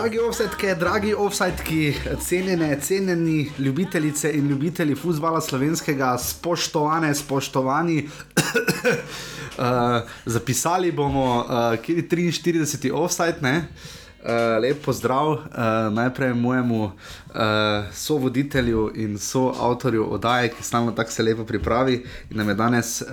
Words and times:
Dragi 0.00 0.18
offsetke, 0.18 0.74
dragi 0.80 1.10
offsetki, 1.14 1.94
cenjene, 2.24 2.78
cenjeni 2.80 3.50
ljubitelice 3.58 4.30
in 4.32 4.48
ljubitelji 4.48 4.94
futbola 4.94 5.40
slovenskega, 5.40 6.18
spoštovane, 6.18 7.14
spoštovani. 7.14 8.08
uh, 9.58 9.64
zapisali 10.34 10.92
bomo, 10.92 11.44
uh, 11.44 11.76
kje 11.84 11.96
je 11.96 12.08
43. 12.08 12.92
offset, 12.92 13.42
ne? 13.42 13.56
Uh, 13.58 13.99
lep 14.60 14.84
pozdrav 14.84 15.28
uh, 15.30 15.40
najprej 15.92 16.34
mojemu 16.34 16.84
uh, 16.84 16.92
sovoditelju 17.92 18.90
in 18.94 19.18
soavtorju 19.18 20.12
oddaje, 20.12 20.48
ki 20.48 20.62
stalno 20.62 20.92
tako 20.92 21.10
se 21.10 21.22
lepo 21.22 21.44
pripravi 21.44 22.04
in 22.30 22.36
nam 22.36 22.48
je 22.48 22.54
danes 22.54 23.02
uh, 23.02 23.08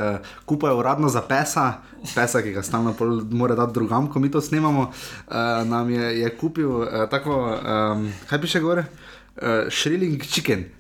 kupaj 0.46 0.74
uradno 0.74 1.10
za 1.10 1.22
pesa, 1.22 1.74
pesa, 2.16 2.42
ki 2.42 2.52
ga 2.52 2.64
stalno 2.64 2.96
mora 3.32 3.56
dati 3.56 3.74
drugam, 3.74 4.12
ko 4.12 4.20
mi 4.20 4.32
to 4.32 4.42
snemamo. 4.42 4.82
Uh, 4.82 5.36
nam 5.66 5.90
je, 5.90 6.20
je 6.20 6.38
kupil 6.38 6.72
uh, 6.72 6.88
tako, 7.10 7.58
um, 7.58 8.12
kaj 8.30 8.42
piše 8.42 8.60
gore? 8.60 8.86
Uh, 9.42 9.70
Shrilling 9.70 10.24
chicken. 10.24 10.77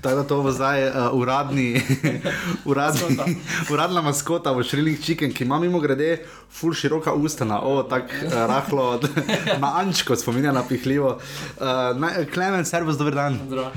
Tako 0.00 0.16
da 0.16 0.24
to 0.26 0.42
bo 0.42 0.52
zdaj 0.52 0.88
uh, 0.88 0.94
uradni, 1.12 1.82
uradni, 2.70 3.36
uradna 3.72 4.02
maskota 4.02 4.52
v 4.52 4.64
Shrilling 4.64 5.00
Chicken, 5.02 5.32
ki 5.32 5.44
ima 5.44 5.58
mimo 5.60 5.80
grede 5.80 6.18
ful 6.50 6.74
široka 6.74 7.12
usta, 7.12 7.46
o, 7.62 7.82
tako 7.82 8.26
uh, 8.26 8.32
rahlo, 8.32 9.00
na 9.62 9.74
Ančko 9.80 10.16
spominja 10.16 10.52
na 10.52 10.62
pihljivo. 10.68 11.18
Uh, 11.60 12.26
Klemen, 12.34 12.64
servus, 12.64 12.98
dober 12.98 13.14
dan. 13.14 13.38
Zdravo. 13.46 13.70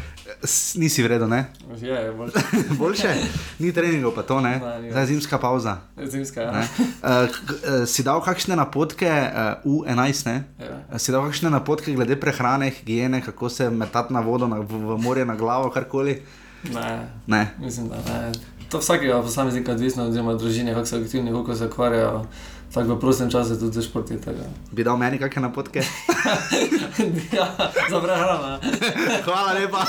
Nisi 0.75 1.03
vredo, 1.03 1.27
ne? 1.27 1.45
Je, 1.81 1.87
je 1.89 2.11
boljše. 2.11 2.39
Boljše? 2.79 3.15
Ni 3.59 3.71
treningov, 3.73 4.11
pa 4.15 4.21
to 4.21 4.41
ne. 4.41 4.59
Ne. 4.81 4.91
Zdaj 4.91 5.03
je 5.03 5.07
zimska 5.07 5.37
pauza. 5.37 5.77
Zimska, 6.05 6.41
ja. 6.41 6.51
Ne? 6.51 6.59
Uh, 6.59 7.29
uh, 7.29 7.87
si 7.87 8.03
dal 8.03 8.21
kakšne 8.21 8.55
napotke, 8.55 9.09
uh, 9.65 9.83
U11, 9.83 10.25
ne? 10.25 10.43
Ja. 10.59 10.65
Uh, 10.91 10.97
Si 10.97 11.11
dal 11.11 11.25
kakšne 11.25 11.49
napotke 11.49 11.93
glede 11.93 12.15
prehrane, 12.15 12.69
higiene, 12.69 13.21
kako 13.21 13.49
se 13.49 13.69
metati 13.69 14.13
na 14.13 14.19
vodo, 14.19 14.47
na, 14.47 14.59
v, 14.59 14.65
v 14.65 14.97
morje, 14.97 15.25
na 15.25 15.35
glavo, 15.35 15.69
karkoli? 15.69 16.21
Ne, 16.73 17.07
Ne. 17.27 17.47
mislim, 17.59 17.89
da 17.89 17.95
ne. 17.95 18.31
To 18.69 18.79
vsakega 18.79 19.21
posameznika 19.21 19.71
odvisno, 19.71 20.05
oziroma 20.07 20.33
družine, 20.33 20.73
kako 20.73 20.85
so 20.85 20.97
aktivni, 20.97 21.31
koliko 21.31 21.55
se 21.55 21.65
ukvarjajo. 21.65 22.25
Tako 22.73 22.95
v 22.95 22.99
prostem 22.99 23.27
času 23.29 23.59
tudi 23.59 23.73
za 23.73 23.81
šport. 23.81 24.11
je 24.11 24.21
tako. 24.21 24.47
Bi 24.71 24.83
dal 24.83 24.97
meni 24.97 25.19
kakšne 25.19 25.41
napotke? 25.41 25.83
ja, 27.35 27.47
za 27.89 27.99
prehrano. 27.99 28.59
Hvala 29.27 29.53
lepa, 29.59 29.83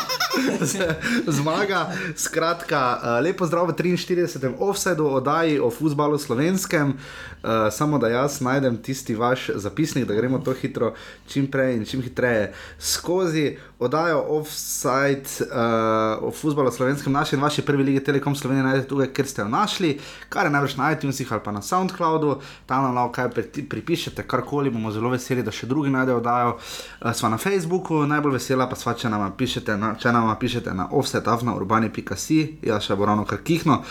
zmaga. 1.26 1.94
Skratka, 2.16 2.98
uh, 2.98 3.22
lepo 3.22 3.46
zdrav 3.46 3.70
v 3.70 3.78
43. 3.78 4.58
offsetu 4.58 5.06
oddaji 5.06 5.60
o 5.62 5.70
futbalu 5.70 6.18
slovenskem. 6.18 6.98
Uh, 7.42 7.70
samo 7.70 7.98
da 7.98 8.08
jaz 8.08 8.40
najdem 8.40 8.82
tisti 8.82 9.14
vaš 9.14 9.50
zapisnik, 9.54 10.04
da 10.04 10.14
gremo 10.14 10.38
to 10.38 10.50
hitro, 10.52 10.94
čim 11.26 11.46
prej 11.46 11.76
in 11.76 11.84
čim 11.86 12.02
hitreje 12.02 12.52
skozi. 12.78 13.58
Oddajo 13.78 14.24
offside 14.28 15.26
uh, 15.50 16.22
o 16.22 16.30
futbalu 16.30 16.70
slovenskem, 16.70 17.12
naši 17.12 17.36
in 17.36 17.42
vaši 17.42 17.62
prvi 17.62 17.82
lige 17.82 18.04
Telekom 18.04 18.34
Slovenije 18.34 18.62
najdete 18.62 18.88
tukaj, 18.88 19.10
ker 19.14 19.26
ste 19.26 19.42
jo 19.42 19.48
našli, 19.48 19.98
kar 20.28 20.46
je 20.46 20.54
najbrž 20.54 20.76
na 20.76 20.92
iTunesih 20.92 21.32
ali 21.32 21.42
pa 21.44 21.52
na 21.52 21.62
SoundCloudu, 21.62 22.40
tam 22.72 22.88
nam 22.88 22.96
lahko 22.96 23.12
kaj 23.12 23.30
pri- 23.36 23.68
pripišete, 23.68 24.24
karkoli 24.24 24.70
bomo 24.72 24.90
zelo 24.90 25.12
veseli, 25.12 25.44
da 25.44 25.52
še 25.52 25.68
drugi 25.68 25.92
najdejo 25.92 26.22
oddajo. 26.22 26.56
Uh, 26.56 27.12
sva 27.12 27.28
na 27.28 27.38
Facebooku, 27.38 28.06
najbolj 28.08 28.38
vesela 28.38 28.68
pa 28.68 28.78
sva, 28.80 28.96
če 28.96 29.12
nam 29.12 29.28
pišete 29.36 29.76
na, 29.76 29.94
če 30.00 30.12
nam 30.16 30.32
pišete 30.40 30.72
na 30.72 30.88
offsetavna 30.96 31.52
urbani.si, 31.58 32.40
jaz 32.64 32.88
še 32.88 32.96
bo 32.96 33.10
ravno 33.10 33.28
kar 33.28 33.44
kihno. 33.44 33.82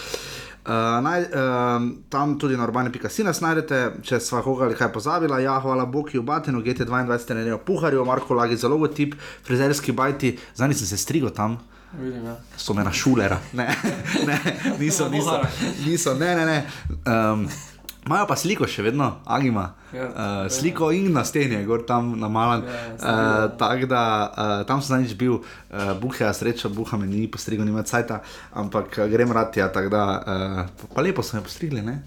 Uh, 0.62 0.98
naj, 1.06 1.24
uh, 1.30 1.88
tam 2.10 2.36
tudi 2.42 2.58
na 2.58 2.66
urbani.si 2.66 3.26
nas 3.26 3.42
najdete, 3.42 3.82
če 4.06 4.20
sva 4.22 4.42
koga 4.46 4.66
ali 4.66 4.78
kaj 4.78 4.92
pozabila. 4.98 5.40
Ja, 5.42 5.60
hvala 5.62 5.86
Bogu, 5.86 6.22
Batinu, 6.26 6.62
GT22, 6.66 7.22
trenerju 7.28 7.62
Puharju, 7.66 8.06
Marko 8.06 8.38
Lagi 8.38 8.58
za 8.58 8.70
logotip, 8.70 9.14
frizerski 9.46 9.94
bajti, 9.94 10.38
zdaj 10.58 10.74
sem 10.82 10.90
se 10.94 11.02
strigal 11.02 11.34
tam. 11.38 11.60
Vidim, 12.00 12.24
ja. 12.26 12.38
So 12.58 12.74
me 12.74 12.86
na 12.88 12.94
šulera, 12.96 13.38
ne, 13.54 13.68
ne, 14.30 14.38
niso, 14.80 15.10
niso, 15.12 15.42
niso, 15.86 16.14
ne, 16.16 16.36
ne. 16.40 16.46
ne. 16.46 16.64
Um, 17.06 17.46
Imajo 18.06 18.26
pa 18.28 18.36
sliko 18.36 18.66
še 18.66 18.82
vedno, 18.82 19.12
Agima. 19.26 19.74
Ja, 19.94 20.08
Uh, 20.08 20.48
sliko 20.50 20.88
in 20.96 21.12
na 21.14 21.22
steni, 21.28 21.60
gor 21.68 21.84
tam 21.86 22.14
na 22.20 22.30
malem. 22.32 22.64
Ja, 22.66 22.82
Uh, 22.96 23.58
Tako 23.60 23.86
da 23.86 24.02
uh, 24.32 24.66
tam 24.66 24.82
sem 24.82 24.96
zadnjič 24.96 25.14
bil, 25.20 25.42
uh, 25.42 25.92
buha, 26.02 26.32
sreča, 26.34 26.72
buha 26.72 26.98
me 26.98 27.06
ni 27.06 27.28
postrigel, 27.28 27.66
nima 27.68 27.84
cajta, 27.84 28.22
ampak 28.56 28.98
grem 29.12 29.32
rad 29.32 29.54
tja, 29.54 29.68
tako 29.68 29.90
da 29.92 30.04
uh, 30.18 30.88
pa, 30.96 31.02
lepo 31.02 31.22
so 31.22 31.38
me 31.38 31.44
postrigli, 31.44 31.82
ne? 31.82 32.02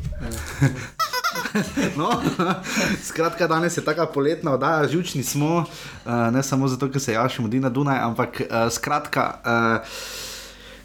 No, 1.98 2.10
skratka, 3.10 3.46
danes 3.50 3.76
je 3.76 3.82
tako 3.84 4.06
poletna 4.14 4.54
oddaja, 4.54 4.88
žučni 4.88 5.22
smo, 5.22 5.64
uh, 5.66 6.12
ne 6.30 6.42
samo 6.42 6.68
zato, 6.68 6.88
ker 6.90 7.02
se 7.02 7.12
jašimo 7.12 7.48
na 7.48 7.68
Dunaj, 7.68 7.98
ampak 7.98 8.40
uh, 8.40 8.70
skratka. 8.70 9.24
Uh, 9.44 10.23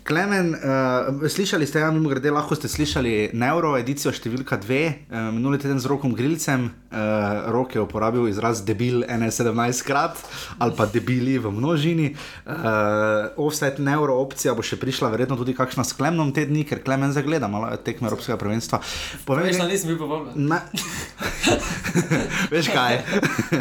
Klemen, 0.10 0.58
uh, 0.58 1.30
slišali 1.30 1.68
ste, 1.70 1.86
ja, 1.86 1.92
mimo 1.94 2.10
grede, 2.10 2.32
lahko 2.34 2.56
ste 2.58 2.66
slišali 2.66 3.30
Neuro, 3.38 3.76
edicijo 3.78 4.10
številka 4.10 4.58
2, 4.58 4.78
uh, 5.06 5.28
minuli 5.30 5.60
teden 5.62 5.78
z 5.78 5.86
rokom 5.86 6.16
Grilcem, 6.18 6.64
uh, 6.66 7.46
rok 7.54 7.76
je 7.78 7.84
uporabil 7.84 8.26
izraz 8.26 8.64
debil 8.66 9.04
17 9.06 9.54
krat 9.86 10.18
ali 10.58 10.74
pa 10.74 10.88
debili 10.90 11.38
v 11.38 11.52
množini. 11.54 12.08
Uh, 12.42 13.30
offset 13.38 13.78
Neuro 13.78 14.18
opcija 14.18 14.56
bo 14.58 14.66
še 14.66 14.80
prišla, 14.82 15.12
verjetno 15.14 15.38
tudi 15.38 15.54
kakšna 15.54 15.86
s 15.86 15.94
Klemnom 15.94 16.34
te 16.34 16.48
dni, 16.50 16.66
ker 16.66 16.82
Klemen 16.82 17.14
zagleda 17.14 17.46
malo 17.46 17.70
tekme 17.78 18.10
Evropskega 18.10 18.42
prvenstva. 18.42 18.82
Povej 19.30 19.46
mi- 19.46 19.54
Veš, 19.54 19.62
da 19.62 19.70
nisem 19.70 19.94
bil 19.94 20.02
povabljen. 20.02 20.50
Veš 22.58 22.74
kaj? 22.74 22.98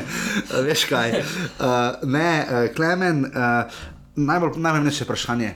veš 0.72 0.88
kaj? 0.88 1.12
Uh, 1.60 2.08
ne, 2.08 2.30
uh, 2.40 2.72
Klemen, 2.72 3.28
uh, 3.28 3.68
najbolj 4.16 4.56
najpomembnejše 4.56 5.04
vprašanje. 5.04 5.52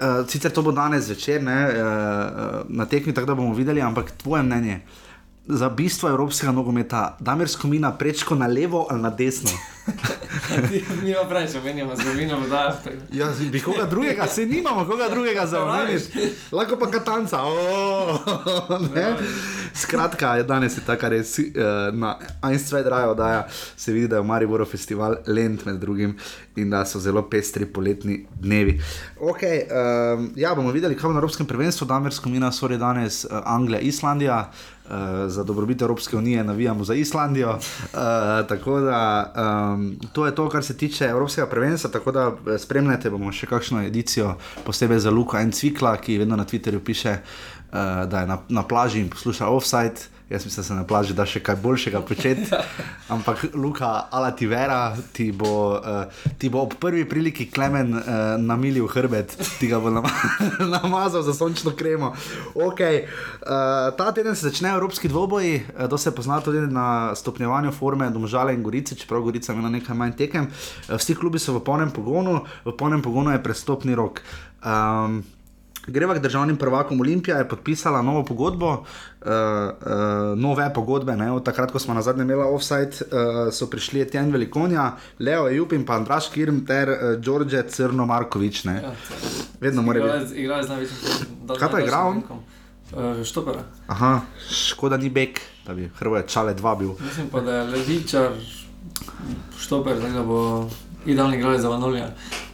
Uh, 0.00 0.24
sicer 0.28 0.52
to 0.52 0.62
bo 0.62 0.72
danes 0.72 1.04
zvečer 1.04 1.42
ne, 1.44 1.58
uh, 1.68 2.62
na 2.68 2.86
tekmi, 2.88 3.12
tako 3.12 3.26
da 3.26 3.34
bomo 3.34 3.54
videli, 3.54 3.82
ampak 3.84 4.10
tvoje 4.16 4.42
mnenje 4.42 4.80
za 5.46 5.68
bistvo 5.68 6.08
evropskega 6.08 6.52
nogometa, 6.52 7.16
Damir 7.20 7.48
Skomina 7.48 7.92
prečko 7.98 8.34
na 8.34 8.46
levo 8.46 8.86
ali 8.90 9.02
na 9.02 9.10
desno? 9.10 9.50
Mi 11.02 11.14
pa 11.14 11.28
preveč 11.28 11.54
omenjamo 11.54 11.96
zgodovino 11.96 12.40
voda. 12.40 12.80
Ja, 13.12 13.32
bi 13.52 13.60
koga 13.60 13.84
drugega, 13.84 14.26
se 14.26 14.46
nimamo 14.46 14.84
koga 14.84 15.08
drugega 15.08 15.46
za 15.46 15.64
omeniti. 15.64 16.30
Lahko 16.52 16.76
pa 16.76 16.90
katanca. 16.90 17.38
Oh, 17.42 18.18
ne. 18.94 19.16
Skratka, 19.74 20.34
je 20.34 20.42
danes 20.42 20.76
je 20.76 20.80
tako 20.86 21.08
res 21.08 21.38
uh, 21.38 21.44
na 21.92 22.16
Einstein 22.42 22.84
Drajo 22.84 23.10
oddaja, 23.10 23.46
se 23.76 23.92
vidi, 23.92 24.08
da 24.08 24.16
je 24.16 24.22
v 24.22 24.26
Mariboru 24.26 24.66
festival 24.66 25.16
Lent 25.26 25.64
med 25.64 25.76
drugim 25.76 26.16
in 26.56 26.70
da 26.70 26.84
so 26.84 27.00
zelo 27.00 27.22
pestri 27.30 27.66
poletni 27.66 28.26
dnevi. 28.40 28.80
Okay, 29.20 29.62
um, 29.70 30.30
ja, 30.36 30.54
bomo 30.54 30.72
videli, 30.72 30.96
kaj 30.96 31.08
bo 31.08 31.12
na 31.14 31.22
Evropskem 31.22 31.46
prvenstvu, 31.46 31.86
Damersko 31.86 32.28
mina, 32.28 32.52
sorry 32.52 32.78
danes 32.78 33.24
uh, 33.24 33.40
Anglija, 33.44 33.80
Islandija. 33.80 34.50
Uh, 34.90 34.96
za 35.30 35.44
dobrobit 35.44 35.82
Evropske 35.82 36.16
unije 36.16 36.44
navijamo 36.44 36.84
za 36.84 36.94
Islandijo. 36.94 37.50
Uh, 37.50 37.58
tako 38.48 38.80
da 38.80 39.32
um, 39.74 39.96
to 40.12 40.26
je 40.26 40.34
to, 40.34 40.48
kar 40.48 40.64
se 40.64 40.76
tiče 40.76 41.04
Evropskega 41.04 41.46
prvenstva. 41.46 41.90
Tako 41.90 42.12
da 42.12 42.26
eh, 42.26 42.58
spremljate 42.58 43.10
bomo 43.10 43.32
še 43.32 43.46
kakšno 43.46 43.84
edicijo, 43.86 44.34
posebej 44.66 44.98
za 44.98 45.10
Luka 45.10 45.40
en 45.40 45.52
Cvikla, 45.52 45.96
ki 45.96 46.18
vedno 46.18 46.36
na 46.36 46.44
Twitterju 46.44 46.82
piše, 46.84 47.12
uh, 47.20 47.78
da 48.10 48.20
je 48.20 48.26
na, 48.26 48.38
na 48.48 48.62
plaži 48.66 49.00
in 49.00 49.10
posluša 49.10 49.46
offside. 49.46 50.10
Jaz 50.30 50.44
mislim, 50.44 50.62
da 50.62 50.66
se 50.66 50.74
na 50.74 50.84
plaži 50.86 51.14
da 51.14 51.24
še 51.26 51.40
kaj 51.42 51.56
boljšega 51.58 52.00
početi. 52.06 52.44
Ampak, 53.14 53.48
Luka, 53.54 53.88
ala 54.14 54.30
ti 54.30 54.46
vera, 54.46 54.92
ti 55.12 55.32
bo, 55.34 55.54
uh, 55.74 56.20
ti 56.38 56.48
bo 56.48 56.62
ob 56.62 56.76
prvi 56.78 57.02
priliki 57.08 57.48
klemen 57.50 57.96
uh, 57.98 58.04
namilil 58.38 58.86
hrbet, 58.86 59.34
ti 59.58 59.66
ga 59.66 59.80
bo 59.82 59.90
nama 59.90 60.12
namazal 60.76 61.24
za 61.26 61.34
sončno 61.34 61.72
kremo. 61.74 62.12
Okay. 62.54 63.02
Uh, 63.42 63.90
ta 63.98 64.12
teden 64.14 64.38
se 64.38 64.46
začnejo 64.46 64.78
evropski 64.78 65.10
dvoboji, 65.10 65.64
uh, 65.64 65.88
to 65.90 65.98
se 65.98 66.14
pozna 66.14 66.38
tudi 66.40 66.62
na 66.62 67.10
stopnjevanju 67.18 67.74
forme 67.74 68.10
Domžale 68.14 68.54
in 68.54 68.62
Gorice, 68.62 68.94
čeprav 68.94 69.26
Gorica 69.26 69.52
ima 69.52 69.68
nekaj 69.68 69.98
manj 69.98 70.14
tekem. 70.22 70.46
Uh, 70.46 70.94
vsi 70.94 71.18
klubi 71.18 71.42
so 71.42 71.58
v 71.58 71.64
polnem 71.66 71.90
pogonu, 71.90 72.44
v 72.64 72.78
polnem 72.78 73.02
pogonu 73.02 73.34
je 73.34 73.42
prestopni 73.42 73.98
rok. 73.98 74.22
Um, 74.62 75.24
Greva 75.86 76.14
k 76.14 76.22
državnim 76.22 76.56
prvakom 76.56 77.00
Olimpija 77.00 77.36
je 77.38 77.48
podpisala 77.48 78.02
novo 78.02 78.24
pogodbo, 78.24 78.70
uh, 78.72 78.80
uh, 79.26 80.38
nove 80.38 80.74
pogodbe. 80.74 81.16
Ne? 81.16 81.32
Od 81.32 81.44
takrat, 81.44 81.72
ko 81.72 81.78
smo 81.78 81.94
na 81.94 82.02
zadnje 82.02 82.22
imeli 82.22 82.42
offside, 82.42 82.90
uh, 83.00 83.52
so 83.52 83.66
prišli 83.66 84.02
Etienne 84.02 84.32
Velikonja, 84.32 84.92
Leo 85.18 85.48
Jup 85.48 85.72
in 85.72 85.86
pa 85.86 85.96
Andraš 85.96 86.28
Kirm 86.28 86.64
ter 86.66 86.88
uh, 86.88 87.20
Đorđe 87.20 87.62
Crno 87.68 88.06
Markovič. 88.06 88.64
Ne? 88.64 88.82
Ja, 88.82 88.92
Vedno 89.60 89.82
mora 89.82 90.18
biti. 90.18 90.40
Igrali 90.40 90.64
z 90.64 90.68
največjim. 90.68 90.98
Kaj 91.58 91.70
pa 91.70 91.78
je 91.78 91.84
igral? 91.84 92.10
Uh, 92.10 93.24
štopera. 93.24 93.62
Aha, 93.86 94.20
škoda 94.50 94.96
ni 94.96 95.10
bek, 95.10 95.40
da 95.66 95.74
bi 95.74 95.90
Hrvoje 95.98 96.26
čale 96.26 96.54
dva 96.54 96.74
bil. 96.74 96.92
Mislim 97.00 97.28
pa, 97.32 97.40
da 97.40 97.56
je 97.56 97.64
levičar, 97.64 98.32
štoper, 99.58 99.96
da 100.14 100.22
bo 100.22 100.68
idealni 101.06 101.36
igralec 101.36 101.60
za 101.60 101.68
Vanolija. 101.68 102.10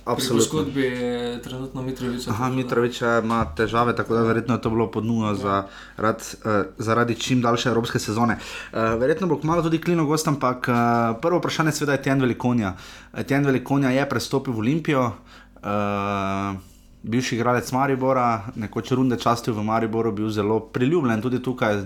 Absolutno. 0.07 0.45
Poškodbi 0.45 0.83
je 0.83 1.43
trenutno 1.43 1.83
Mitrovič. 1.83 2.29
Aha, 2.29 2.49
Mitrovič 2.51 3.01
ima 3.03 3.41
težave, 3.57 3.97
tako 3.97 4.15
da 4.15 4.23
verjetno 4.23 4.55
je 4.55 4.61
to 4.63 4.71
bilo 4.71 4.87
pod 4.91 5.05
nulo 5.05 5.35
za, 5.35 5.65
rad, 5.97 6.23
uh, 6.23 6.71
zaradi 6.79 7.15
čim 7.15 7.43
daljše 7.43 7.69
evropske 7.69 7.99
sezone. 7.99 8.39
Uh, 8.39 8.79
verjetno 9.01 9.27
bo 9.27 9.41
kmalo 9.41 9.63
tudi 9.63 9.81
klino 9.81 10.07
gost, 10.07 10.29
ampak 10.29 10.69
uh, 10.69 10.77
prvo 11.23 11.39
vprašanje 11.43 11.73
seveda 11.73 11.99
je 11.99 12.03
Tjen 12.03 12.21
Velikonja. 12.21 12.77
Tjen 13.27 13.47
Velikonja 13.47 13.91
je 13.91 14.09
prestopil 14.09 14.55
v 14.55 14.59
Olimpijo. 14.59 15.11
Uh, 15.57 16.55
Bivši 17.03 17.37
igralec 17.37 17.73
Maribora, 17.73 18.43
nekoč 18.55 18.91
runde 18.93 19.17
časti 19.19 19.51
v 19.51 19.63
Mariboru, 19.63 20.13
bil 20.13 20.31
zelo 20.31 20.61
priljubljen 20.61 21.23
tudi 21.23 21.43
tukaj, 21.43 21.83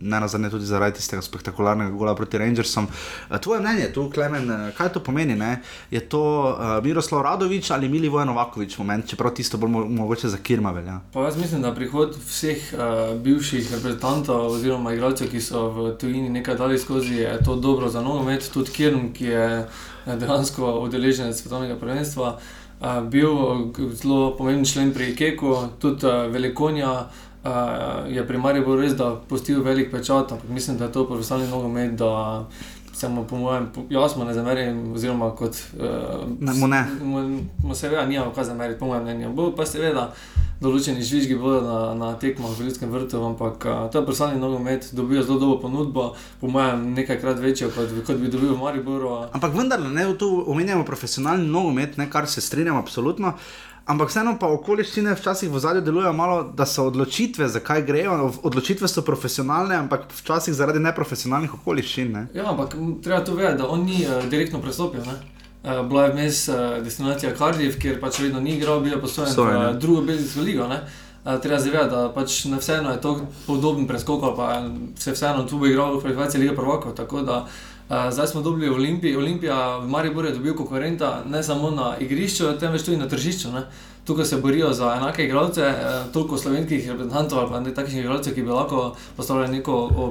ne 0.00 0.20
nazadnje 0.20 0.50
tudi 0.50 0.66
zaradi 0.66 0.96
tistega 0.96 1.22
spektakularnega 1.22 1.90
gola 1.90 2.14
proti 2.14 2.38
Rangersom. 2.38 2.86
Eh, 3.30 3.38
tvoje 3.38 3.60
mnenje 3.60 3.92
tu, 3.92 4.10
Klemen, 4.10 4.50
eh, 4.50 4.72
kaj 4.76 4.88
to 4.88 5.00
pomeni? 5.00 5.36
Ne? 5.36 5.60
Je 5.90 6.00
to 6.00 6.20
uh, 6.58 6.84
Miroslav 6.84 7.22
Radovič 7.22 7.70
ali 7.70 7.88
Mili 7.88 8.08
Vojnovakovič 8.08 8.78
moment, 8.78 9.06
čeprav 9.08 9.34
tisto 9.34 9.58
bolj 9.58 9.70
mo 9.70 9.84
mogoče 9.84 10.28
za 10.28 10.36
Kirma 10.36 10.70
velja? 10.70 11.00
Pa 11.12 11.20
jaz 11.20 11.36
mislim, 11.36 11.62
da 11.62 11.74
prihod 11.74 12.16
vseh 12.26 12.72
uh, 12.72 13.20
bivših 13.20 13.72
reprezentantov 13.74 14.46
oziroma 14.52 14.92
igralcev, 14.92 15.30
ki 15.30 15.40
so 15.40 15.68
v 15.70 15.90
tujini 15.98 16.30
nekaj 16.30 16.56
dali 16.56 16.78
skozi, 16.78 17.14
je 17.14 17.38
to 17.44 17.56
dobro 17.56 17.88
za 17.88 18.02
nogomet, 18.02 18.50
tudi 18.52 18.70
Kirm, 18.70 19.12
ki 19.12 19.24
je 19.24 19.68
dejansko 20.06 20.80
udeležen 20.80 21.34
svetovnega 21.34 21.76
prvenstva. 21.76 22.38
Uh, 22.80 23.02
bil 23.10 23.34
zelo 23.98 24.36
pomemben 24.38 24.64
člen 24.64 24.92
pri 24.94 25.16
Keku, 25.16 25.56
tudi 25.80 26.06
uh, 26.06 26.30
Velikonja, 26.32 26.90
uh, 26.90 27.27
je 28.08 28.26
pri 28.26 28.38
Mariju 28.38 28.76
res, 28.76 28.96
da 28.96 29.14
postil 29.28 29.62
velik 29.62 29.90
pečat, 29.92 30.32
ampak 30.32 30.48
mislim, 30.48 30.78
da 30.78 30.88
je 30.88 30.92
to 30.92 31.06
profesionalni 31.06 31.50
nogomet, 31.50 31.96
da 31.96 32.46
se 32.98 33.08
mu, 33.08 33.24
po 33.24 33.36
mojem, 33.36 33.68
jasno 33.90 34.24
ne 34.24 34.34
zamerim, 34.34 34.92
oziroma 34.92 35.30
kot. 35.30 35.54
Uh, 35.78 36.26
ne, 36.40 36.52
mu 36.52 36.66
ne. 36.66 36.86
Mu, 37.02 37.40
mu 37.64 37.74
seveda 37.74 38.06
nima 38.06 38.32
kaj 38.34 38.44
zameriti, 38.44 38.80
po 38.80 38.86
mojem 38.86 39.04
mnenju. 39.04 39.30
Bo 39.34 39.52
pa 39.54 39.66
seveda 39.66 40.08
določeni 40.58 41.04
žvižgi 41.06 41.36
bodo 41.38 41.60
na, 41.62 41.78
na 41.94 42.08
tekmah 42.18 42.50
v 42.58 42.66
Ljudskem 42.66 42.90
vrtu, 42.90 43.20
ampak 43.22 43.62
uh, 43.62 43.84
to 43.92 44.00
je 44.00 44.06
profesionalni 44.08 44.42
nogomet, 44.42 44.90
dobijo 44.98 45.22
zelo 45.22 45.38
dobro 45.38 45.60
ponudbo, 45.62 46.08
po 46.40 46.50
mojem, 46.50 46.88
nekajkrat 46.98 47.38
večjo, 47.38 47.70
kot, 47.76 47.94
kot 48.06 48.18
bi 48.18 48.32
dobil 48.32 48.56
v 48.56 48.58
Mariboru. 48.58 49.14
Ampak 49.30 49.54
vendar, 49.54 49.84
ne, 49.86 50.08
tu 50.18 50.32
omenjamo 50.50 50.82
profesionalni 50.88 51.46
nogomet, 51.46 52.00
ne, 52.02 52.10
kar 52.10 52.26
se 52.26 52.42
strinjam, 52.42 52.80
absolutno. 52.82 53.36
Ampak 53.88 54.10
vseeno 54.12 54.34
pa 54.36 54.50
okoliščine 54.52 55.14
včasih 55.16 55.48
v 55.48 55.60
zadju 55.64 55.80
delujejo 55.80 56.12
malo, 56.12 56.42
da 56.56 56.66
so 56.68 56.84
odločitve, 56.90 57.46
zakaj 57.48 57.86
grejo. 57.88 58.16
Odločitve 58.44 58.88
so 58.88 59.00
profesionalne, 59.00 59.78
ampak 59.80 60.10
včasih 60.12 60.52
zaradi 60.54 60.82
neprofesionalnih 60.84 61.54
okoliščin. 61.56 62.10
Ne? 62.12 62.26
Ja, 62.36 62.50
ampak 62.52 62.76
treba 63.04 63.22
to 63.24 63.38
vedeti, 63.38 63.62
da 63.62 63.68
on 63.72 63.86
ni 63.88 64.02
uh, 64.04 64.26
direktno 64.28 64.60
prestopil. 64.60 65.08
Uh, 65.08 65.80
bila 65.88 66.04
je 66.04 66.12
vmes 66.18 66.42
uh, 66.52 66.58
destinacija 66.84 67.32
Cardiff, 67.38 67.80
kjer 67.80 67.96
pač 68.02 68.20
vedno 68.20 68.44
ni 68.44 68.58
igral, 68.58 68.84
bil 68.84 68.92
je 68.98 69.00
posojen 69.00 69.32
v 69.32 69.48
uh, 69.48 69.72
drugo 69.80 70.04
belgijsko 70.04 70.44
ligo. 70.44 70.68
Uh, 70.68 71.38
treba 71.40 71.56
zavedati, 71.56 71.90
da 71.94 72.04
pač 72.12 72.42
ne 72.52 72.60
vseeno 72.60 72.92
je 72.92 73.00
to 73.00 73.14
podoben 73.46 73.88
preskok, 73.88 74.28
pa 74.36 74.52
se 75.00 75.16
vseeno 75.16 75.48
tu 75.48 75.56
bo 75.56 75.66
igral 75.66 75.96
v 75.96 76.04
kvalifikacijah 76.04 76.44
lige 76.44 76.58
prvakov. 76.60 76.92
Uh, 76.92 77.48
zdaj 77.88 78.26
smo 78.26 78.42
dobili 78.42 78.68
Olimpij. 78.68 79.16
Olimpija 79.16 79.78
v 79.78 79.88
Mariboru 79.88 80.28
je 80.28 80.34
dobil 80.34 80.54
konkurenta 80.54 81.22
ne 81.26 81.42
samo 81.42 81.70
na 81.70 81.96
igrišču, 82.00 82.52
temveč 82.60 82.82
tudi 82.82 82.96
na 82.96 83.08
tržišču. 83.08 83.52
Ne? 83.52 83.62
Tukaj 84.04 84.24
se 84.24 84.36
borijo 84.36 84.72
za 84.72 84.94
enake 84.96 85.24
igralce, 85.24 85.62
eh, 85.62 86.04
toliko 86.12 86.38
slovenskih 86.38 86.90
reprezentantov 86.90 87.54
ali 87.54 87.74
takšnih 87.74 88.00
igralcev, 88.04 88.34
ki 88.34 88.42
bi 88.42 88.50
lahko 88.50 88.94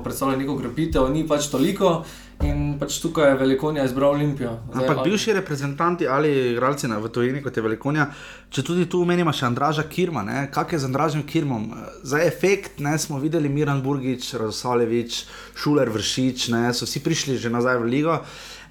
predstavljali 0.03 0.37
neko 0.37 0.57
krepitev, 0.57 1.09
ni 1.13 1.27
pač 1.27 1.47
toliko. 1.47 2.03
In 2.45 2.75
pač 2.77 2.99
tukaj 3.01 3.31
je 3.31 3.37
Velikonja 3.39 3.83
izbral 3.87 4.13
Olimpijo. 4.13 4.51
Zdaj, 4.69 4.83
Ampak 4.83 5.05
bivši 5.07 5.33
reprezentanti 5.33 6.07
ali 6.07 6.29
igralci 6.51 6.87
v 6.87 7.09
Tuniziji, 7.09 7.41
kot 7.41 7.57
je 7.57 7.63
Velikonja, 7.65 8.05
če 8.53 8.63
tudi 8.63 8.85
tu 8.85 9.01
menimo 9.09 9.33
še 9.33 9.47
Andraža 9.47 9.87
Kirma, 9.89 10.21
kak 10.53 10.75
je 10.75 10.79
z 10.83 10.85
Andražem 10.85 11.23
Kirmom? 11.25 11.71
Za 12.03 12.21
efekt 12.21 12.77
ne, 12.79 12.93
smo 13.01 13.17
videli 13.17 13.49
Miran 13.49 13.81
Burgič, 13.81 14.35
Radosaljevič, 14.37 15.23
Šuler 15.57 15.89
Vršič, 15.89 16.49
ne, 16.53 16.69
so 16.77 16.85
vsi 16.85 17.01
prišli 17.01 17.39
že 17.41 17.49
nazaj 17.49 17.81
v 17.81 17.89
ligo. 17.89 18.21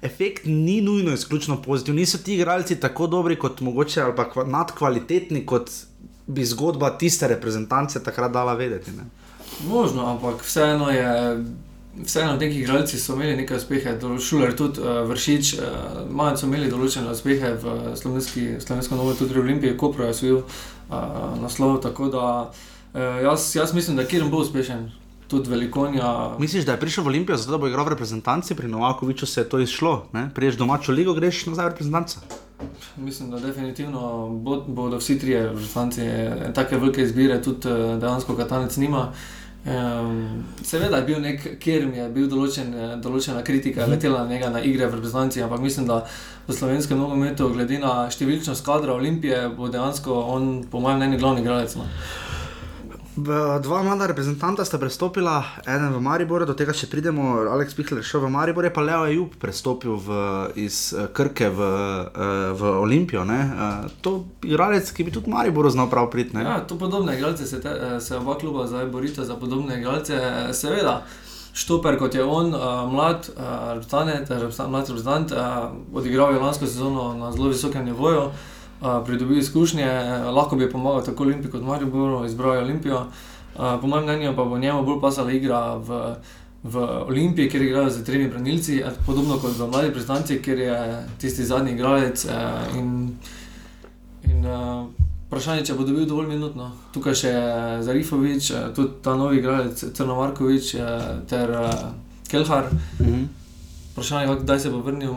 Efekt 0.01 0.45
ni 0.45 0.79
nujno 0.81 1.11
izključno 1.11 1.59
pozitiven. 1.61 1.99
Niso 1.99 2.23
ti 2.23 2.37
igralci 2.37 2.79
tako 2.79 3.07
dobri 3.11 3.35
kot 3.35 3.59
mogoče 3.61 4.01
ali 4.01 4.15
pa 4.15 4.29
nadkvalitetni, 4.45 5.43
kot 5.45 5.73
bi 6.27 6.45
zgodba 6.45 6.95
tiste 6.97 7.27
reprezentance 7.27 7.99
takrat 8.03 8.31
dala 8.31 8.53
vedeti. 8.55 8.95
Ne. 8.95 9.09
Možno, 9.67 10.05
ampak 10.05 10.43
vseeno 10.45 10.91
je 10.91 11.43
vseeno 12.05 12.35
neki 12.35 12.59
igralci 12.59 12.99
so 12.99 13.13
imeli 13.13 13.35
nekaj 13.35 13.57
uspeha, 13.57 13.95
šuler 14.19 14.55
tudi 14.55 14.81
uh, 14.81 15.09
vršič, 15.09 15.53
uh, 15.53 15.59
malo 16.09 16.37
so 16.37 16.47
imeli 16.47 16.69
določene 16.71 17.11
uspehe 17.11 17.53
v 17.61 17.95
slovenskem 17.95 18.97
novu, 18.97 19.15
tudi 19.17 19.33
v 19.37 19.43
Olimpiji, 19.43 19.77
ko 19.77 19.91
pravijo 19.91 20.13
svoj 20.13 20.37
uh, 20.37 20.45
naslov. 21.41 21.79
Tako 21.81 22.09
da 22.13 22.23
uh, 22.47 23.19
jaz, 23.23 23.49
jaz 23.55 23.73
mislim, 23.73 23.97
da 23.97 24.07
Kiren 24.07 24.31
bo 24.31 24.43
uspešen. 24.45 24.89
Tudi 25.27 25.51
velikonja. 25.51 26.39
Misliš, 26.39 26.63
da 26.63 26.77
je 26.77 26.79
prišel 26.79 27.03
v 27.03 27.09
Olimpijo, 27.11 27.35
zato 27.35 27.51
da 27.51 27.57
bo 27.59 27.67
igral 27.67 27.83
v 27.83 27.97
reprezentanci, 27.97 28.55
pri 28.55 28.69
Novakoviču 28.71 29.27
se 29.27 29.41
je 29.41 29.49
to 29.51 29.59
izšlo, 29.59 30.05
priješ 30.35 30.55
domačo 30.55 30.95
ligo, 30.95 31.11
greš 31.13 31.45
nazaj 31.51 31.65
v 31.65 31.71
reprezentanco. 31.73 32.21
Mislim, 32.95 33.33
da 33.35 33.41
definitivno 33.43 34.29
bodo 34.67 35.01
vsi 35.01 35.19
trije 35.19 35.41
reprezentanci, 35.49 36.07
tako 36.55 36.79
velike 36.79 37.03
izbire, 37.03 37.41
tudi 37.43 37.67
dejansko 37.99 38.37
Katanec 38.39 38.77
nima. 38.79 39.11
Um, 39.67 40.45
seveda 40.63 40.97
je 40.97 41.03
bil 41.03 41.17
nek, 41.19 41.41
kjer 41.59 41.87
mi 41.89 41.97
je 41.97 42.05
bil 42.15 42.29
določen, 42.31 42.69
eh, 42.71 42.93
določena 43.03 43.41
kritika, 43.43 43.81
mhm. 43.83 43.91
letela 43.91 44.23
na 44.23 44.31
njega 44.31 44.51
na 44.53 44.61
igre 44.63 44.87
v 44.87 44.95
reprezentanci, 44.95 45.41
ampak 45.43 45.59
mislim, 45.59 45.87
da 45.87 46.05
v 46.47 46.55
slovenskem 46.55 46.97
nogometu, 46.97 47.49
glede 47.51 47.81
na 47.83 48.07
številčnost 48.07 48.63
kadra 48.63 48.95
Olimpije, 48.95 49.49
bo 49.57 49.67
dejansko 49.67 50.21
on, 50.35 50.63
po 50.71 50.79
mojem 50.79 51.01
mnenju, 51.01 51.19
glavni 51.19 51.43
igralec. 51.43 51.75
No. 51.75 51.83
Dva 53.17 53.81
mlada 53.83 54.05
reprezentanta 54.05 54.65
sta 54.65 54.77
prestopila, 54.77 55.41
eden 55.65 55.89
v 55.89 56.01
Mariboru, 56.05 56.45
do 56.45 56.53
tega 56.53 56.69
še 56.69 56.85
pridemo. 56.85 57.49
Aleks 57.49 57.73
Pihler 57.73 58.03
šel 58.05 58.27
v 58.27 58.29
Maribor, 58.29 58.67
je 58.67 58.69
pa 58.69 58.83
Leo 58.85 59.07
Jub 59.09 59.31
prestopil 59.41 59.95
v, 59.97 60.17
iz 60.61 60.93
eh, 60.93 61.07
Krke 61.09 61.49
v, 61.49 61.69
eh, 62.13 62.51
v 62.53 62.73
Olimpijo. 62.77 63.23
Ne? 63.25 63.39
Eh, 63.41 63.87
to 64.05 64.21
je 64.45 64.53
igralec, 64.53 64.91
ki 64.93 65.07
bi 65.07 65.13
tudi 65.15 65.33
Mariboru 65.33 65.71
znal 65.73 65.89
prav 65.89 66.11
priti. 66.13 66.37
Ja, 66.37 66.59
to 66.61 66.77
podobne 66.77 67.15
igralce 67.17 67.49
se, 67.49 67.57
te, 67.57 67.73
se 67.97 68.19
oba 68.21 68.37
kluba 68.37 68.67
zdaj 68.69 68.85
borita 68.93 69.25
za 69.25 69.33
podobne 69.33 69.79
igralce. 69.81 70.21
Seveda, 70.53 71.01
Štoper 71.57 71.97
kot 71.97 72.13
je 72.13 72.21
on, 72.21 72.53
mlad 72.93 73.31
reprezentant, 73.33 74.29
mlad 74.69 74.85
reprezentant, 74.85 75.33
odigral 75.89 76.37
je 76.37 76.43
lansko 76.43 76.69
sezono 76.69 77.17
na 77.17 77.31
zelo 77.33 77.49
visokem 77.49 77.81
nivoju 77.81 78.29
pridobil 79.05 79.37
izkušnje, 79.37 79.87
lahko 80.31 80.55
bi 80.55 80.69
pomagal 80.71 81.05
tako 81.05 81.23
Olimpiji 81.23 81.51
kot 81.51 81.61
Mariboru, 81.61 82.25
izbral 82.25 82.57
Olimpijo. 82.57 83.05
Po 83.55 83.87
mojem 83.87 84.05
mnenju 84.05 84.35
pa 84.35 84.45
bo 84.45 84.57
njemu 84.57 84.83
bolj 84.85 85.01
pasala 85.01 85.31
igra 85.31 85.75
v, 85.75 86.15
v 86.63 86.75
Olimpiji, 87.07 87.49
kjer 87.49 87.63
igrajo 87.63 87.89
z 87.89 88.03
tremi 88.03 88.29
branilci, 88.29 88.83
podobno 89.05 89.39
kot 89.41 89.57
v 89.57 89.67
mladih 89.67 89.91
predstavnicah, 89.91 90.37
kjer 90.41 90.59
je 90.59 90.77
tisti 91.17 91.45
zadnji 91.45 91.73
igralec. 91.73 92.25
In, 92.77 93.17
in, 94.23 94.45
Vprašanje 95.27 95.59
je, 95.59 95.65
če 95.67 95.73
bo 95.75 95.83
dobil 95.83 96.05
dovolj 96.07 96.29
minutno. 96.29 96.69
Tukaj 96.95 97.15
še 97.19 97.31
je 97.33 97.81
Zarifovič, 97.83 98.45
tudi 98.77 99.01
ta 99.03 99.17
novi 99.19 99.41
igralec, 99.41 99.81
Crnomarkovič 99.97 100.69
ter 101.27 101.51
Kelhar. 102.31 102.69
-hmm. 102.99 103.25
Vprašanje 103.91 104.31
je, 104.31 104.37
kdaj 104.43 104.59
se 104.59 104.69
bo 104.69 104.79
vrnil. 104.79 105.11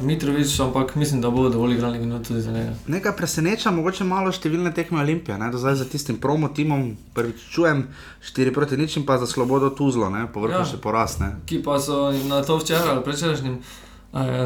Mitrovič, 0.00 0.60
ampak 0.60 0.94
mislim, 0.96 1.20
da 1.20 1.30
bo 1.30 1.48
dovolj 1.48 1.74
igrali 1.74 1.98
minuto 1.98 2.24
tudi 2.24 2.40
za 2.40 2.52
njega. 2.52 2.72
Nekaj 2.86 3.12
preseneča, 3.16 3.70
mogoče 3.70 4.04
malo 4.08 4.32
številne 4.32 4.72
tekme 4.74 5.02
Olimpije, 5.02 5.36
ne? 5.38 5.50
do 5.52 5.60
zdaj 5.60 5.76
za 5.82 5.86
tistim 5.88 6.16
promo 6.20 6.48
timom, 6.48 6.94
prvič 7.14 7.44
čujem 7.52 7.84
4 8.24 8.54
proti 8.54 8.80
nič 8.80 8.96
in 8.96 9.06
pa 9.06 9.18
za 9.20 9.28
Slobodo 9.28 9.70
Tuzlo, 9.70 10.08
povrhu 10.32 10.62
ja. 10.62 10.64
še 10.64 10.80
porasne. 10.80 11.34
Ki 11.46 11.60
pa 11.62 11.76
so 11.80 12.08
na 12.28 12.40
to 12.46 12.56
včeraj 12.56 12.96
ali 12.96 13.04
prečerašnjim. 13.04 13.60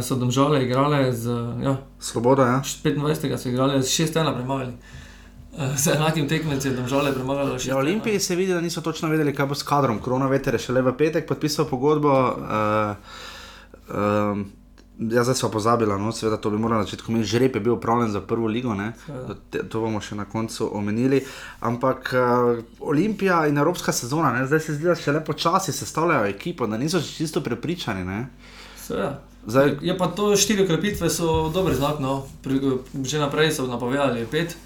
So 0.02 0.14
domžale 0.14 0.62
igrale 0.62 1.10
z 1.10 1.26
ja, 1.58 1.76
Svobodo. 1.98 2.42
Ja. 2.46 2.62
25. 2.62 3.34
so 3.34 3.48
igrali 3.50 3.82
z 3.82 4.06
6-1 4.06 4.34
premagali. 4.34 4.74
Z 5.56 5.96
enakim 5.96 6.28
tekmecem 6.28 6.70
je 6.70 6.76
domžale 6.76 7.10
premagalo 7.16 7.56
še. 7.58 7.72
Ja, 7.72 7.80
Olimpiji 7.80 8.20
se 8.20 8.36
vidi, 8.36 8.52
da 8.52 8.60
niso 8.60 8.82
točno 8.84 9.08
vedeli, 9.08 9.34
kaj 9.34 9.48
bo 9.50 9.56
s 9.58 9.66
kadrom. 9.66 9.98
Korona 10.04 10.28
veter 10.30 10.54
je 10.54 10.68
šele 10.68 10.84
v 10.84 10.92
petek 10.98 11.26
podpisal 11.26 11.66
pogodbo. 11.66 12.12
Uh, 12.12 12.94
uh, 13.88 14.65
Ja, 14.98 15.24
zdaj 15.24 15.34
smo 15.34 15.48
pozabili, 15.52 15.92
no, 16.00 16.12
seveda 16.12 16.36
to 16.40 16.50
bi 16.50 16.58
morali 16.58 16.80
na 16.80 16.84
začetku 16.84 17.12
imeti. 17.12 17.28
Žreb 17.28 17.56
je 17.56 17.60
bil 17.60 17.74
upravljen 17.74 18.10
za 18.10 18.20
prvo 18.20 18.46
ligo, 18.46 18.74
to, 19.50 19.58
to 19.68 19.80
bomo 19.80 20.00
še 20.00 20.16
na 20.16 20.24
koncu 20.24 20.70
omenili. 20.72 21.20
Ampak 21.60 22.14
uh, 22.16 22.62
Olimpija 22.80 23.42
in 23.46 23.58
Evropska 23.58 23.92
sezona, 23.92 24.32
ne, 24.32 24.46
zdaj 24.46 24.60
se 24.60 24.76
zdi, 24.78 24.88
da 24.88 24.96
še 24.96 25.12
lepo 25.12 25.36
časi 25.36 25.72
sestavljajo 25.72 26.30
ekipo, 26.32 26.66
da 26.66 26.80
niso 26.80 27.02
čisto 27.04 27.44
prepričani. 27.44 28.24
Zdaj, 29.46 29.76
je 29.82 29.98
pa 29.98 30.08
to 30.08 30.32
štiri 30.36 30.64
krepitve, 30.66 31.10
so 31.10 31.50
dobre 31.54 31.74
znak. 31.74 32.00
No. 32.00 32.24
Že 33.04 33.20
naprej 33.20 33.52
so 33.52 33.68
napovedali 33.68 34.24
pet. 34.30 34.56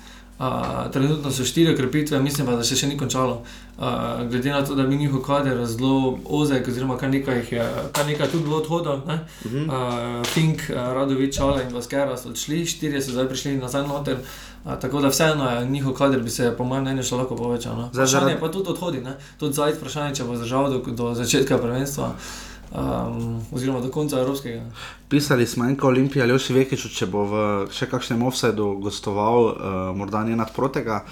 Uh, 0.40 0.92
trenutno 0.92 1.30
so 1.30 1.44
štiri 1.44 1.74
okrepitve, 1.74 2.20
mislim 2.20 2.46
pa, 2.46 2.54
da 2.56 2.64
se 2.64 2.76
še 2.76 2.86
ni 2.88 2.94
končalo. 2.98 3.42
Uh, 3.76 3.84
glede 4.30 4.48
na 4.50 4.62
to, 4.64 4.74
da 4.74 4.86
bi 4.88 4.96
njihov 4.96 5.20
kader 5.20 5.66
zelo 5.68 6.18
ozek, 6.24 6.68
oziroma 6.68 6.96
kar 6.96 7.10
nekaj 7.12 7.36
jih 7.42 7.52
je, 7.52 7.66
kar 7.92 8.06
nekaj 8.08 8.30
tudi 8.32 8.44
bilo 8.44 8.56
odhodov. 8.56 9.02
Uh 9.04 9.12
-huh. 9.44 9.66
uh, 9.68 10.26
Fink, 10.26 10.64
uh, 10.70 10.76
Radovič, 10.76 11.36
Čale 11.36 11.62
in 11.62 11.74
Vaskera 11.74 12.16
so 12.16 12.28
odšli, 12.28 12.66
štirje 12.66 13.02
so 13.02 13.12
zdaj 13.12 13.28
prišli 13.28 13.56
nazaj 13.56 13.86
noter. 13.86 14.16
Uh, 14.64 14.72
tako 14.80 15.00
da 15.00 15.08
vseeno 15.08 15.50
je 15.50 15.66
njihov 15.66 15.92
kader, 15.92 16.22
bi 16.22 16.30
se 16.30 16.54
po 16.58 16.64
mojem 16.64 16.84
mnenju 16.84 17.02
še 17.02 17.16
lahko 17.16 17.36
povečal. 17.36 17.76
No? 17.76 17.90
Vprašanje 17.92 18.40
pa 18.40 18.48
tudi 18.48 18.70
odhodi, 18.70 19.00
ne? 19.00 19.16
tudi 19.38 19.52
zdaj 19.52 19.72
vprašanje, 19.72 20.14
če 20.14 20.24
bo 20.24 20.36
zdržal 20.36 20.70
do, 20.70 20.92
do 20.92 21.14
začetka 21.14 21.58
prvenstva. 21.58 22.06
Uh, 22.06 22.49
um, 22.72 23.40
oziroma 23.52 23.80
do 23.80 23.90
konca 23.90 24.20
evropskega. 24.20 24.62
Pisali 25.08 25.46
smo 25.46 25.64
enko 25.64 25.88
Olimpija, 25.88 26.24
ali 26.24 26.38
še 26.38 26.54
vekič, 26.54 26.86
če 26.94 27.10
bo 27.10 27.26
v 27.26 27.42
še 27.74 27.90
kakšnem 27.90 28.22
offsajdu 28.26 28.72
gostoval, 28.82 29.50
uh, 29.50 29.76
morda 29.96 30.24
ne 30.24 30.38
nadprotega. 30.38 31.04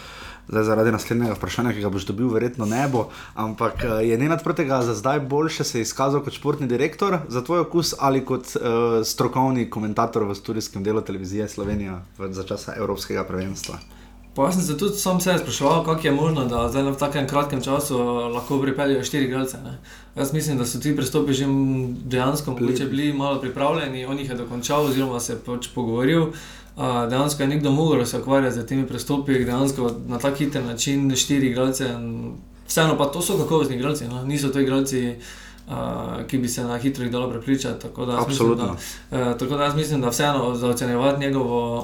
Zdaj, 0.49 0.65
zaradi 0.65 0.93
naslednjega 0.95 1.35
vprašanja, 1.37 1.75
ki 1.77 1.83
ga 1.85 1.91
boš 1.93 2.07
dobil, 2.09 2.31
verjetno 2.33 2.65
ne 2.65 2.81
bo. 2.89 3.11
Ampak 3.37 3.85
uh, 3.85 3.99
je 4.01 4.17
ne 4.17 4.31
nadprotega 4.33 4.81
za 4.87 4.95
zdaj 4.97 5.21
boljše 5.29 5.65
se 5.65 5.85
izkazal 5.85 6.25
kot 6.25 6.33
športni 6.33 6.71
direktor 6.71 7.19
za 7.29 7.45
tvoj 7.45 7.67
okus 7.67 7.93
ali 7.99 8.25
kot 8.25 8.57
uh, 8.57 9.05
strokovni 9.05 9.69
komentator 9.71 10.25
v 10.25 10.39
studijskem 10.39 10.83
delu 10.83 11.05
televizije 11.05 11.49
Slovenija 11.49 12.01
za 12.19 12.49
časa 12.49 12.79
Evropskega 12.81 13.29
prvenstva. 13.29 13.98
Pa 14.39 14.53
sem 14.53 14.63
se 14.63 14.77
tudi 14.79 14.95
sam 14.95 15.21
sebe 15.21 15.39
spraševal, 15.39 15.85
kako 15.85 16.07
je 16.07 16.13
možno, 16.13 16.45
da 16.45 16.69
zdaj 16.69 16.83
v 16.83 16.97
takem 16.97 17.27
kratkem 17.29 17.63
času 17.63 17.99
lahko 18.35 18.61
pripeljejo 18.63 19.05
štiri 19.05 19.25
igralce. 19.25 19.59
Jaz 20.17 20.33
mislim, 20.33 20.59
da 20.59 20.67
so 20.67 20.79
ti 20.79 20.97
pristopi 20.97 21.33
že 21.33 21.47
dejansko 22.05 22.55
bili 22.91 23.13
malo 23.13 23.41
pripravljeni, 23.41 24.07
on 24.07 24.19
jih 24.19 24.31
je 24.31 24.37
dokončal, 24.37 24.85
oziroma 24.85 25.21
se 25.21 25.41
pač 25.47 25.67
pogovoril. 25.75 26.23
Uh, 26.23 27.09
dejansko 27.11 27.43
je 27.43 27.49
nekdo 27.49 27.73
mogel 27.73 28.07
se 28.07 28.19
ukvarjati 28.19 28.61
z 28.61 28.67
temi 28.67 28.87
pristopi, 28.87 29.45
dejansko 29.45 29.91
na 30.07 30.19
tak 30.19 30.37
hiter 30.37 30.65
način 30.65 31.17
štiri 31.17 31.47
igralce. 31.47 31.91
Vseeno 32.69 32.99
pa 32.99 33.07
to 33.07 33.23
so 33.23 33.39
kakovostni 33.39 33.77
igralci, 33.77 34.09
no? 34.09 34.25
niso 34.25 34.49
to 34.49 34.61
igralci 34.61 35.17
uh, 35.19 35.25
ki 36.27 36.39
bi 36.39 36.49
se 36.49 36.65
na 36.65 36.79
hitro 36.79 37.05
jih 37.05 37.13
dalo 37.13 37.31
prepričati. 37.31 37.83
Tako 37.83 38.07
da, 38.07 38.25
mislim, 38.29 38.57
da, 38.57 38.65
uh, 38.65 39.39
tako 39.39 39.57
da 39.57 39.65
jaz 39.65 39.75
mislim, 39.75 40.01
da 40.01 40.09
vseeno 40.09 40.55
za 40.55 40.69
ocenjevati 40.69 41.21
njegovo 41.21 41.81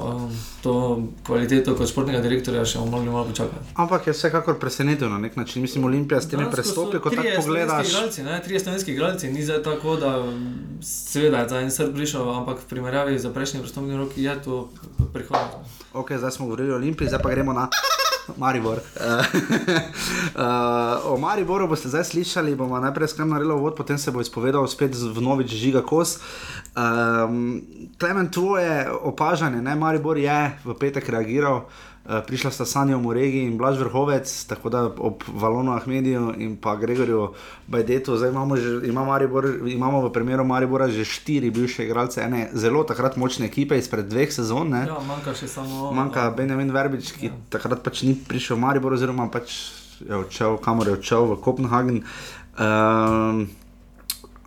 um, 0.65 1.09
kvaliteto 1.27 1.77
kot 1.77 1.89
športnega 1.89 2.21
direktorja 2.21 2.65
še 2.65 2.79
bomo 2.79 2.91
morali 2.91 3.11
malo 3.11 3.25
počakati. 3.25 3.73
Ampak 3.75 4.07
je 4.07 4.13
vsekakor 4.13 4.59
presenetil 4.59 5.11
na 5.11 5.19
nek 5.19 5.37
način. 5.37 5.63
Mislim, 5.63 5.85
Olimpija 5.85 6.21
s 6.21 6.29
temi 6.29 6.47
prestopi, 6.51 6.99
kot 6.99 7.15
tako 7.17 7.29
pogledaš. 7.37 7.93
Trije 8.45 8.61
slovenski 8.61 8.93
igralci, 8.93 9.31
ni 9.33 9.45
zdaj 9.45 9.63
tako, 9.63 9.97
da 9.97 10.25
seveda 10.83 11.39
je 11.39 11.49
za 11.49 11.61
en 11.61 11.71
srd 11.71 11.95
prišel, 11.95 12.31
ampak 12.31 12.59
v 12.61 12.69
primerjavi 12.69 13.19
z 13.19 13.33
prejšnjim 13.33 13.63
prestopnim 13.63 13.99
roki 14.01 14.23
je 14.23 14.43
to 14.43 14.69
prihodnost. 15.13 15.85
Ok, 15.93 16.13
zdaj 16.19 16.31
smo 16.31 16.47
govorili 16.47 16.73
o 16.73 16.77
Olimpiji, 16.77 17.09
zdaj 17.09 17.23
pa 17.23 17.31
gremo 17.31 17.53
na. 17.53 17.69
Maribor. 18.37 18.79
uh, 18.79 18.83
o 21.13 21.17
Mariboru 21.17 21.69
boste 21.69 21.89
zdaj 21.89 22.05
slišali, 22.05 22.55
bomo 22.55 22.81
najprej 22.81 23.09
skrbno 23.09 23.35
naredili 23.35 23.61
vod, 23.61 23.75
potem 23.77 23.99
se 23.99 24.11
bo 24.11 24.21
izpovedal 24.21 24.67
spet 24.69 24.95
v 24.95 25.21
novič 25.21 25.53
žiga 25.53 25.83
kos. 25.83 26.19
Um, 26.77 27.63
Klemen, 27.99 28.31
tvoje 28.31 28.91
opažanje, 28.91 29.63
ne 29.63 29.77
Maribor 29.77 30.19
je 30.19 30.53
v 30.65 30.79
petek 30.81 31.09
reagiral. 31.09 31.69
Prišla 32.05 32.51
sta 32.51 32.65
Sanja 32.69 32.99
Moregi 33.01 33.43
in 33.49 33.57
Blaž 33.57 33.79
Vrhovec, 33.81 34.29
tako 34.45 34.69
da 34.69 34.85
ob 34.85 35.25
Valonu 35.29 35.73
Ahmediju 35.73 36.35
in 36.37 36.57
pa 36.57 36.77
Gregorju 36.77 37.33
Bajdetu, 37.67 38.17
zdaj 38.17 38.31
imamo, 38.31 38.57
že, 38.57 38.81
ima 38.85 39.05
Maribor, 39.05 39.49
imamo 39.67 40.05
v 40.09 40.13
primeru 40.13 40.45
Maribora 40.45 40.89
že 40.89 41.05
štiri 41.05 41.51
bivše 41.51 41.85
igralce, 41.85 42.21
ene 42.21 42.49
zelo 42.53 42.85
takrat 42.85 43.17
močne 43.17 43.47
ekipe 43.47 43.79
izpred 43.79 44.05
dveh 44.05 44.29
sezon. 44.33 44.69
Ne? 44.69 44.85
Ja, 44.85 45.01
manjka 45.01 45.33
še 45.33 45.49
samo. 45.49 45.93
Manjka 45.97 46.29
Benjamin 46.37 46.73
Verbič, 46.73 47.17
ki 47.17 47.33
ja. 47.33 47.41
takrat 47.49 47.81
pač 47.81 48.05
ni 48.05 48.13
prišel 48.13 48.61
v 48.61 48.65
Maribor, 48.69 48.93
oziroma 48.93 49.31
pač 49.33 49.73
je 50.05 50.13
odšel, 50.13 50.61
kamor 50.61 50.93
je 50.93 51.01
odšel 51.01 51.33
v 51.33 51.41
Kopenhagen. 51.41 52.05
Um, 52.61 53.49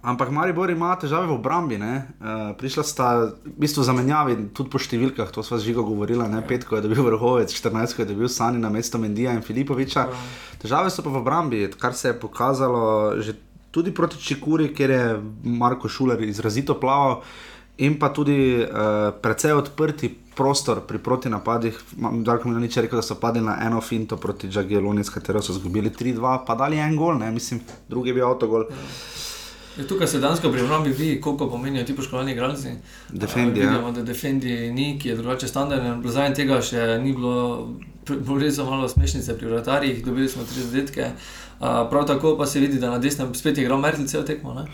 Ampak 0.07 0.31
Maribor 0.31 0.71
ima 0.71 0.93
težave 0.95 1.27
v 1.27 1.35
obrambi. 1.35 1.75
Uh, 1.75 2.55
prišla 2.55 2.83
sta 2.87 3.07
v 3.43 3.55
bistvu 3.59 3.83
zamenjavi, 3.83 4.37
tudi 4.55 4.71
po 4.71 4.79
številkah, 4.79 5.33
to 5.35 5.43
smo 5.43 5.59
že 5.59 5.75
govorili, 5.75 6.23
ne 6.31 6.39
pet, 6.47 6.63
ko 6.63 6.79
je 6.79 6.85
dobil 6.87 7.03
vrhovec, 7.11 7.51
14, 7.51 7.91
ko 7.91 8.05
je 8.05 8.11
dobil 8.15 8.31
Sani 8.31 8.61
na 8.61 8.71
mesto 8.71 8.95
Mendija 8.95 9.35
in 9.35 9.43
Filipoviča. 9.43 10.07
Težave 10.63 10.93
so 10.93 11.03
pa 11.03 11.11
v 11.11 11.19
obrambi, 11.19 11.67
kar 11.75 11.91
se 11.91 12.13
je 12.13 12.19
pokazalo 12.19 13.19
že 13.19 13.35
tudi 13.75 13.91
proti 13.91 14.15
Čikuri, 14.15 14.71
kjer 14.71 14.89
je 14.89 15.03
Marko 15.43 15.91
Šuler 15.91 16.23
izrazito 16.23 16.79
plaval, 16.79 17.19
in 17.83 17.99
pa 17.99 18.07
tudi 18.15 18.63
uh, 18.63 19.11
precej 19.11 19.59
odprti. 19.59 20.23
Prostor 20.37 20.83
pri 20.85 21.01
proti 21.01 21.31
napadih, 21.33 21.73
da 21.97 22.37
mi 22.45 22.61
ni 22.61 22.69
rekel, 22.69 22.99
da 22.99 23.01
so 23.01 23.15
padli 23.17 23.41
na 23.41 23.57
eno 23.65 23.81
finto 23.81 24.21
proti 24.21 24.47
Džagieloni, 24.47 25.01
s 25.03 25.09
katero 25.09 25.41
so 25.41 25.49
izgubili 25.51 25.89
3-2, 25.89 26.45
pa 26.45 26.53
dali 26.53 26.77
en 26.77 26.93
gol, 26.95 27.17
ne? 27.17 27.31
mislim, 27.33 27.59
drugi 27.89 28.13
je 28.13 28.13
bil 28.13 28.27
avtogol. 28.27 28.69
Ja. 28.69 29.36
Je 29.77 29.83
ja, 29.83 29.87
tukaj 29.87 30.07
se 30.07 30.19
danes 30.19 30.39
pri 30.39 30.61
obrambi 30.61 30.89
vidi, 30.89 31.21
koliko 31.21 31.49
pomenijo 31.49 31.83
ti 31.85 31.95
poškodovani 31.95 32.31
igralci. 32.31 32.69
Defendi. 33.09 33.59
Ja. 33.59 33.69
Vidimo, 33.69 33.91
da 33.91 34.03
Defendi 34.03 34.71
ni, 34.71 34.99
ki 34.99 35.09
je 35.09 35.15
drugače 35.15 35.47
standarden. 35.47 36.01
Zdaj 36.05 36.33
tega 36.33 36.57
še 36.61 36.97
ni 37.03 37.13
bilo, 37.13 37.67
bolj 38.09 38.49
so 38.51 38.65
malo 38.65 38.89
smešnice 38.89 39.37
pri 39.37 39.51
vratarjih, 39.51 39.99
dobili 40.05 40.29
smo 40.29 40.43
tri 40.49 40.63
zadetke. 40.65 41.11
Prav 41.59 42.07
tako 42.09 42.33
pa 42.37 42.45
se 42.45 42.59
vidi, 42.59 42.79
da 42.81 42.89
na 42.89 42.97
desnem 42.97 43.35
spet 43.35 43.57
igra 43.57 43.77
Merkel 43.77 44.07
cel 44.07 44.25
tekmo. 44.25 44.65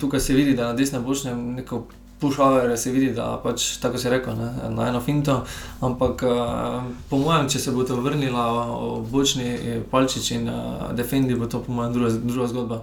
Tukaj 0.00 0.20
se 0.20 0.34
vidi, 0.34 0.54
da 0.54 0.70
na 0.70 0.78
desnem 0.78 1.04
bošnjem 1.04 1.54
neko. 1.58 1.86
Pušaver 2.18 2.72
se 2.78 2.90
vidi, 2.90 3.12
da 3.14 3.36
pač 3.42 3.76
tako 3.78 3.98
se 3.98 4.10
reko, 4.10 4.32
ne, 4.34 4.48
na 4.74 4.88
eno 4.88 4.98
finto. 5.00 5.44
Ampak 5.80 6.24
po 7.10 7.18
mojem, 7.18 7.46
če 7.46 7.60
se 7.62 7.70
bo 7.70 7.84
to 7.86 8.00
vrnila 8.02 8.46
bočni 9.06 9.78
palčič 9.90 10.32
in 10.34 10.50
defendi, 10.98 11.38
bo 11.38 11.46
to 11.46 11.62
po 11.62 11.72
mojem 11.72 11.94
druga, 11.94 12.10
druga 12.18 12.48
zgodba 12.50 12.80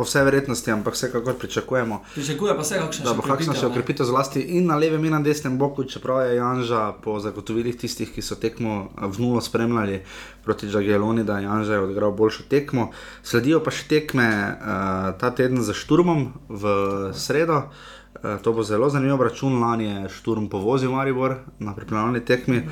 po 0.00 0.08
vsej 0.08 0.24
verjetnosti, 0.24 0.72
ampak 0.72 0.96
vsekakor 0.96 1.36
pričakujemo. 1.36 2.00
Pričakuje 2.14 2.56
pa 2.56 2.64
se, 2.64 2.80
da 3.04 3.12
bo 3.12 3.20
kakšna 3.20 3.52
še 3.52 3.68
okrepitev 3.68 4.08
zlasti 4.08 4.40
in 4.56 4.70
na 4.72 4.78
levem 4.80 5.04
in 5.04 5.12
na 5.12 5.20
desnem 5.20 5.58
boku, 5.60 5.84
čeprav 5.84 6.22
je 6.24 6.38
Janža 6.38 6.96
po 7.04 7.18
zagotovilih 7.20 7.76
tistih, 7.76 8.08
ki 8.08 8.24
so 8.24 8.40
tekmo 8.40 8.88
v 8.96 9.20
nulo 9.20 9.44
spremljali 9.44 10.00
proti 10.40 10.72
Džageloni, 10.72 11.28
da 11.28 11.36
je 11.36 11.50
Janža 11.50 11.82
odigral 11.84 12.16
boljšo 12.16 12.48
tekmo. 12.48 12.88
Sledijo 13.20 13.60
pa 13.60 13.76
še 13.76 13.90
tekme 13.92 14.24
uh, 14.32 15.12
ta 15.20 15.34
teden 15.36 15.60
za 15.60 15.76
šturmom 15.76 16.30
v 16.48 16.76
sredo. 17.12 17.66
Eh, 17.68 17.99
to 18.42 18.52
bo 18.52 18.62
zelo 18.62 18.90
zanimiv 18.90 19.22
račun. 19.22 19.60
Lani 19.62 19.84
je 19.84 20.08
šturm 20.08 20.48
povozil 20.48 20.92
Maribor 20.92 21.36
na 21.58 21.74
pripravljalni 21.74 22.24
tekmi, 22.24 22.62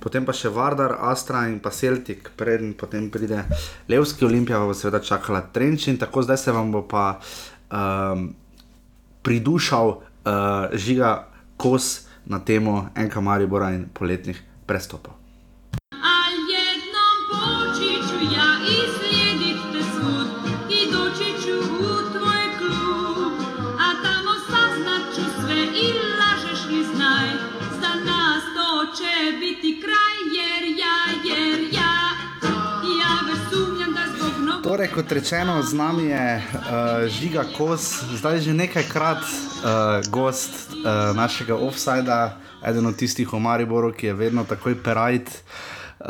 potem 0.00 0.24
pa 0.24 0.32
še 0.32 0.52
Vardar, 0.52 0.96
Astra 1.00 1.46
in 1.48 1.58
pa 1.60 1.70
Celtic, 1.70 2.30
preden 2.36 2.74
potem 2.78 3.10
pride 3.10 3.44
Levski 3.88 4.24
Olimpija, 4.24 4.60
pa 4.62 4.70
bo 4.70 4.74
seveda 4.74 5.02
čakala 5.04 5.44
Trenč 5.52 5.88
in 5.88 5.98
tako 6.00 6.22
zdaj 6.22 6.40
se 6.44 6.52
vam 6.52 6.72
bo 6.72 6.84
pa 6.88 7.18
um, 7.72 8.30
pridušal 9.22 9.96
uh, 9.96 10.00
žiga 10.72 11.28
kos 11.56 12.06
na 12.26 12.40
temo 12.40 12.88
enka 12.96 13.20
Maribora 13.20 13.72
in 13.74 13.88
poletnih 13.92 14.40
prestopov. 14.66 15.23
Kot 34.94 35.12
rečeno, 35.12 35.62
z 35.62 35.74
nami 35.74 36.04
je 36.04 36.38
uh, 36.38 36.62
Žiga 37.10 37.44
Kos, 37.58 38.06
zdaj 38.14 38.46
že 38.46 38.54
nekajkrat 38.54 39.18
uh, 39.18 40.06
gost 40.06 40.70
uh, 40.70 41.10
našega 41.16 41.58
offsajda, 41.58 42.38
eden 42.62 42.86
od 42.86 42.94
tistih 42.94 43.26
v 43.26 43.42
Mariboru, 43.42 43.90
ki 43.90 44.06
je 44.06 44.14
vedno 44.14 44.44
tako 44.46 44.70
perajt, 44.78 45.26
uh, 45.34 46.06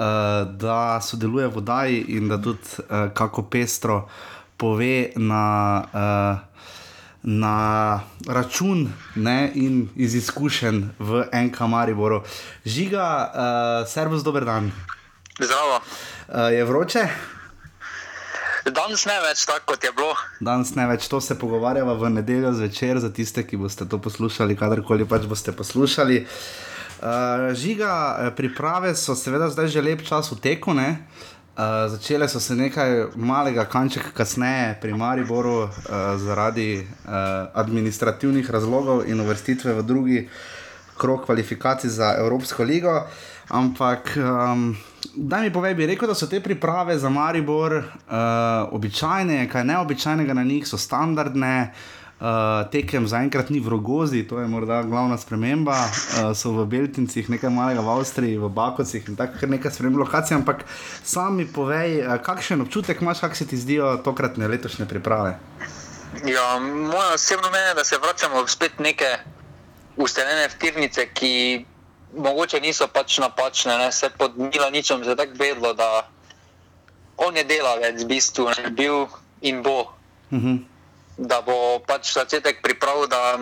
da 0.60 1.00
sodeluje 1.00 1.48
v 1.48 1.54
vodaji 1.56 1.98
in 2.12 2.28
da 2.28 2.36
tudi 2.36 2.60
uh, 2.60 3.08
kako 3.16 3.48
pestro 3.48 4.04
pove 4.60 5.16
na, 5.16 5.46
uh, 5.88 6.36
na 7.22 7.56
račun 8.28 8.92
ne, 9.16 9.48
in 9.54 9.88
iz 9.96 10.14
izkušenj 10.14 11.00
v 11.00 11.24
NK 11.32 11.56
Mariboru. 11.72 12.20
Žiga, 12.68 13.08
uh, 13.32 13.88
servus, 13.88 14.20
dober 14.20 14.44
dan. 14.44 14.68
Zdravo. 15.40 15.80
Uh, 16.28 16.52
je 16.52 16.64
vroče? 16.64 17.33
Danes 18.64 19.04
ne 19.04 19.16
več 19.20 19.44
tako, 19.44 19.74
kot 19.74 19.84
je 19.84 19.90
bilo. 19.92 20.14
Danes 20.40 20.72
ne 20.76 20.86
več 20.88 21.04
to 21.12 21.20
se 21.20 21.36
pogovarjava 21.36 21.92
v 22.00 22.10
nedeljo 22.16 22.54
zvečer 22.56 23.00
za 23.02 23.10
tiste, 23.12 23.44
ki 23.44 23.60
boste 23.60 23.84
to 23.84 23.98
poslušali, 24.00 24.56
kadarkoli 24.56 25.04
pač 25.04 25.26
boste 25.28 25.52
poslušali. 25.52 26.22
Uh, 27.04 27.52
žiga, 27.52 27.92
eh, 28.24 28.30
priprave 28.32 28.94
so 28.96 29.12
seveda 29.12 29.50
zdaj 29.52 29.68
že 29.68 29.82
lep 29.84 30.00
čas 30.06 30.32
v 30.32 30.40
teku. 30.40 30.72
Uh, 30.72 30.96
začele 31.92 32.28
so 32.28 32.40
se 32.40 32.56
nekaj 32.56 33.12
malega 33.16 33.66
kančka 33.68 34.10
kasneje 34.16 34.78
pri 34.80 34.94
Mariboru 34.96 35.68
uh, 35.68 35.70
zaradi 36.16 36.80
uh, 36.80 37.52
administrativnih 37.54 38.50
razlogov 38.50 39.04
in 39.06 39.20
uvrstitve 39.20 39.74
v 39.74 39.82
drugi 39.82 40.28
krok 40.96 41.26
kvalifikacij 41.26 41.90
za 41.90 42.14
Evropsko 42.18 42.64
ligo. 42.64 43.06
Ampak, 43.48 44.16
um, 44.16 44.76
da 45.14 45.40
mi 45.40 45.52
povej, 45.52 45.74
bi 45.74 45.86
rekel, 45.86 46.08
da 46.08 46.14
so 46.14 46.26
te 46.26 46.40
priprave 46.40 46.98
za 46.98 47.08
Maribor 47.08 47.76
uh, 47.76 47.84
običajne, 48.72 49.48
kaj 49.52 49.64
neobičajnega 49.64 50.34
na 50.34 50.44
njih, 50.44 50.66
so 50.68 50.78
standardne. 50.78 51.72
Uh, 52.14 52.62
tekem 52.70 53.08
zaenkrat 53.10 53.50
ni 53.50 53.58
v 53.60 53.68
Rogozi, 53.68 54.22
to 54.24 54.38
je 54.40 54.46
morda 54.48 54.82
glavna 54.86 55.18
sprememba. 55.18 55.74
Uh, 55.74 56.30
so 56.32 56.54
v 56.54 56.64
Beltincih, 56.64 57.28
nekaj 57.28 57.50
malega 57.52 57.82
v 57.84 57.90
Avstriji, 57.90 58.38
v 58.38 58.48
Bakovcih 58.48 59.08
in 59.10 59.18
tako 59.18 59.50
nekaj 59.50 59.74
sprememb 59.74 59.98
lokacij. 59.98 60.38
Ampak 60.38 60.64
sami 61.04 61.44
povej, 61.44 62.00
uh, 62.00 62.16
kakšen 62.22 62.62
občutek 62.64 63.02
imaš, 63.02 63.20
kako 63.20 63.34
se 63.34 63.46
ti 63.50 63.58
zdijo 63.60 63.96
tokratne 64.06 64.48
letošnje 64.48 64.86
priprave? 64.86 65.36
Ja, 66.24 66.58
moje 66.62 67.14
osebno 67.14 67.50
mnenje 67.50 67.68
je, 67.68 67.74
da 67.74 67.84
se 67.84 67.98
vračamo 67.98 68.46
spet 68.46 68.78
neke 68.78 69.18
ustaljene 69.96 70.48
vtirnice, 70.48 71.06
ki 71.12 71.66
mogoče 72.16 72.60
niso 72.60 72.88
pač 72.88 73.18
napačne. 73.18 73.78
Ne? 73.78 73.92
Se 73.92 74.10
pod 74.10 74.38
Milaničem 74.38 75.02
je 75.02 75.16
tako 75.16 75.38
vedlo, 75.38 75.72
da 75.74 76.08
on 77.16 77.36
je 77.36 77.44
delavec, 77.44 78.02
v 78.02 78.06
bistvu 78.06 78.50
ne 78.58 78.70
bil 78.70 79.06
in 79.40 79.62
bo. 79.62 79.92
Uh 80.30 80.38
-huh 80.38 80.58
da 81.16 81.42
bo 81.42 81.78
pač 81.86 82.14
začetek 82.14 82.62
priprav. 82.62 83.06
Da, 83.06 83.38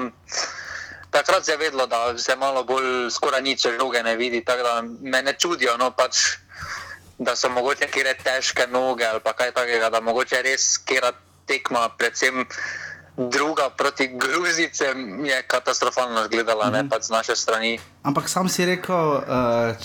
takrat 1.11 1.45
se 1.45 1.53
je 1.53 1.61
vedlo, 1.61 1.87
da 1.87 2.19
se 2.19 2.37
malo 2.37 2.65
bolj 2.65 3.11
skoraj 3.11 3.43
nič 3.43 3.67
žoge 3.79 4.03
ne 4.03 4.17
vidi. 4.17 4.45
Tako 4.45 4.63
da 4.63 4.75
me 4.83 5.23
ne 5.23 5.33
čudijo, 5.33 5.77
no, 5.77 5.91
pač, 5.91 6.37
da 7.19 7.37
so 7.37 7.49
mogoče 7.49 7.89
kire 7.89 8.15
težke 8.15 8.67
noge 8.67 9.07
ali 9.07 9.21
kaj 9.21 9.53
takega, 9.53 9.91
da 9.91 10.01
mogoče 10.01 10.43
res 10.43 10.79
kira 10.79 11.13
tekma, 11.47 11.89
predvsem. 11.99 12.47
Druga 13.17 13.71
proti 13.77 14.09
Gruzicem 14.09 15.25
je 15.25 15.43
katastrofalno 15.43 16.23
izgledala, 16.23 16.67
mm 16.67 16.69
-hmm. 16.69 16.73
ne 16.73 16.83
mhm. 16.83 16.89
pa 16.89 17.01
z 17.01 17.11
naše 17.11 17.37
strani. 17.37 17.79
Ampak 18.03 18.29
sam 18.29 18.49
si 18.49 18.65
rekel, 18.65 18.95
uh, 18.97 19.23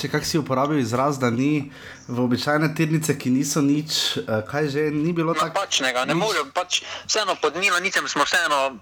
če 0.02 0.08
kak 0.08 0.26
si 0.26 0.38
uporabil 0.38 0.80
izraz, 0.80 1.20
da 1.20 1.30
ni 1.30 1.72
v 2.08 2.20
običajne 2.20 2.76
tirnice, 2.76 3.18
ki 3.20 3.30
niso 3.30 3.62
nič, 3.62 4.18
uh, 4.18 4.24
kaj 4.52 4.70
že 4.70 4.80
ni 4.80 5.14
bilo 5.14 5.34
tako. 5.34 5.48
Napačnega, 5.48 6.06
ne 6.06 6.14
morem, 6.14 6.52
pač 6.54 6.82
vseeno 7.08 7.36
pod 7.42 7.56
Milanicem 7.56 8.08
smo 8.08 8.24
vseeno, 8.24 8.80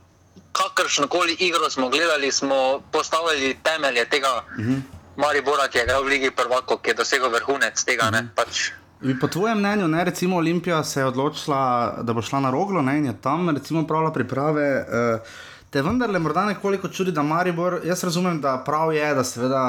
kakršno 0.51 1.07
koli 1.07 1.35
igro 1.39 1.69
smo 1.69 1.89
gledali, 1.89 2.31
smo 2.31 2.81
postavili 2.91 3.57
temelje 3.63 4.05
tega 4.05 4.43
mm 4.57 4.63
-hmm. 4.63 4.81
Maribora, 5.15 5.67
ki 5.67 5.77
je 5.77 5.83
igral 5.83 6.03
v 6.03 6.07
Ligi 6.07 6.31
prvako, 6.31 6.77
ki 6.77 6.89
je 6.89 6.93
dosegel 6.93 7.29
vrhunec 7.29 7.83
tega. 7.83 8.11
Mm 8.11 8.13
-hmm. 8.13 8.27
pač. 8.35 8.71
Po 9.21 9.27
tvojem 9.27 9.59
mnenju, 9.59 9.87
ne, 9.87 10.03
recimo 10.03 10.37
Olimpija 10.37 10.83
se 10.83 10.99
je 10.99 11.05
odločila, 11.05 11.97
da 12.01 12.13
bo 12.13 12.21
šla 12.21 12.39
na 12.39 12.51
roglo 12.51 12.81
ne, 12.81 12.97
in 12.97 13.05
je 13.05 13.13
tam 13.21 13.49
recimo 13.49 13.87
pravila 13.87 14.13
priprave. 14.13 14.69
Uh, 14.79 15.19
Te 15.69 15.81
vendarle 15.81 16.19
morda 16.19 16.45
nekoliko 16.45 16.87
čudi, 16.87 17.11
da 17.11 17.23
Maribor, 17.23 17.81
jaz 17.83 18.03
razumem, 18.03 18.37
da 18.41 18.53
prav 18.65 18.93
je, 18.95 19.09
da 19.15 19.23
seveda, 19.23 19.63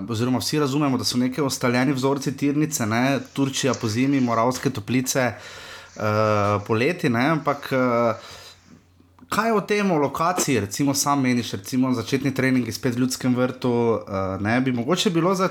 uh, 0.00 0.10
oziroma 0.10 0.40
vsi 0.42 0.58
razumemo, 0.58 0.98
da 0.98 1.04
so 1.04 1.18
neke 1.18 1.42
ustaljeni 1.42 1.92
vzorci 1.92 2.36
tirnice, 2.36 2.86
ne, 2.86 3.20
Turčija 3.32 3.74
po 3.80 3.88
zimi, 3.88 4.20
Moravske 4.20 4.70
toplice 4.70 5.28
uh, 5.30 6.02
poleti, 6.66 7.08
ne, 7.08 7.28
ampak 7.36 7.70
uh, 7.70 8.32
kaj 9.30 9.52
o 9.52 9.60
tem, 9.60 9.90
o 9.90 10.00
lokaciji, 10.02 10.60
recimo 10.60 10.94
sam 10.94 11.22
meniš, 11.22 11.52
recimo 11.52 11.94
začetni 11.94 12.34
trening 12.34 12.66
spet 12.74 12.98
v 12.98 13.06
ljudskem 13.06 13.36
vrtu, 13.36 13.70
uh, 13.70 14.42
ne 14.42 14.60
bi 14.60 14.72
mogoče 14.72 15.10
bilo 15.10 15.34
za 15.34 15.48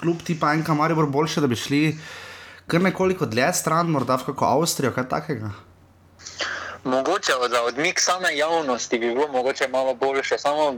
klub 0.00 0.24
tipa 0.24 0.54
NK 0.56 0.68
Maribor 0.68 1.06
boljše, 1.06 1.40
da 1.40 1.46
bi 1.46 1.56
šli 1.56 1.98
kar 2.66 2.80
nekoliko 2.80 3.26
dlje 3.26 3.52
stran, 3.52 3.90
morda 3.90 4.16
v 4.16 4.24
kako 4.30 4.44
Avstrijo, 4.44 4.92
kaj 4.92 5.08
takega? 5.08 5.50
Mogoče 6.84 7.32
za 7.50 7.62
odmik 7.62 8.00
same 8.00 8.36
javnosti 8.36 8.98
bi 8.98 9.14
bilo 9.14 9.28
mogoče 9.28 9.68
malo 9.68 9.94
boljše. 9.94 10.38
Samo, 10.38 10.74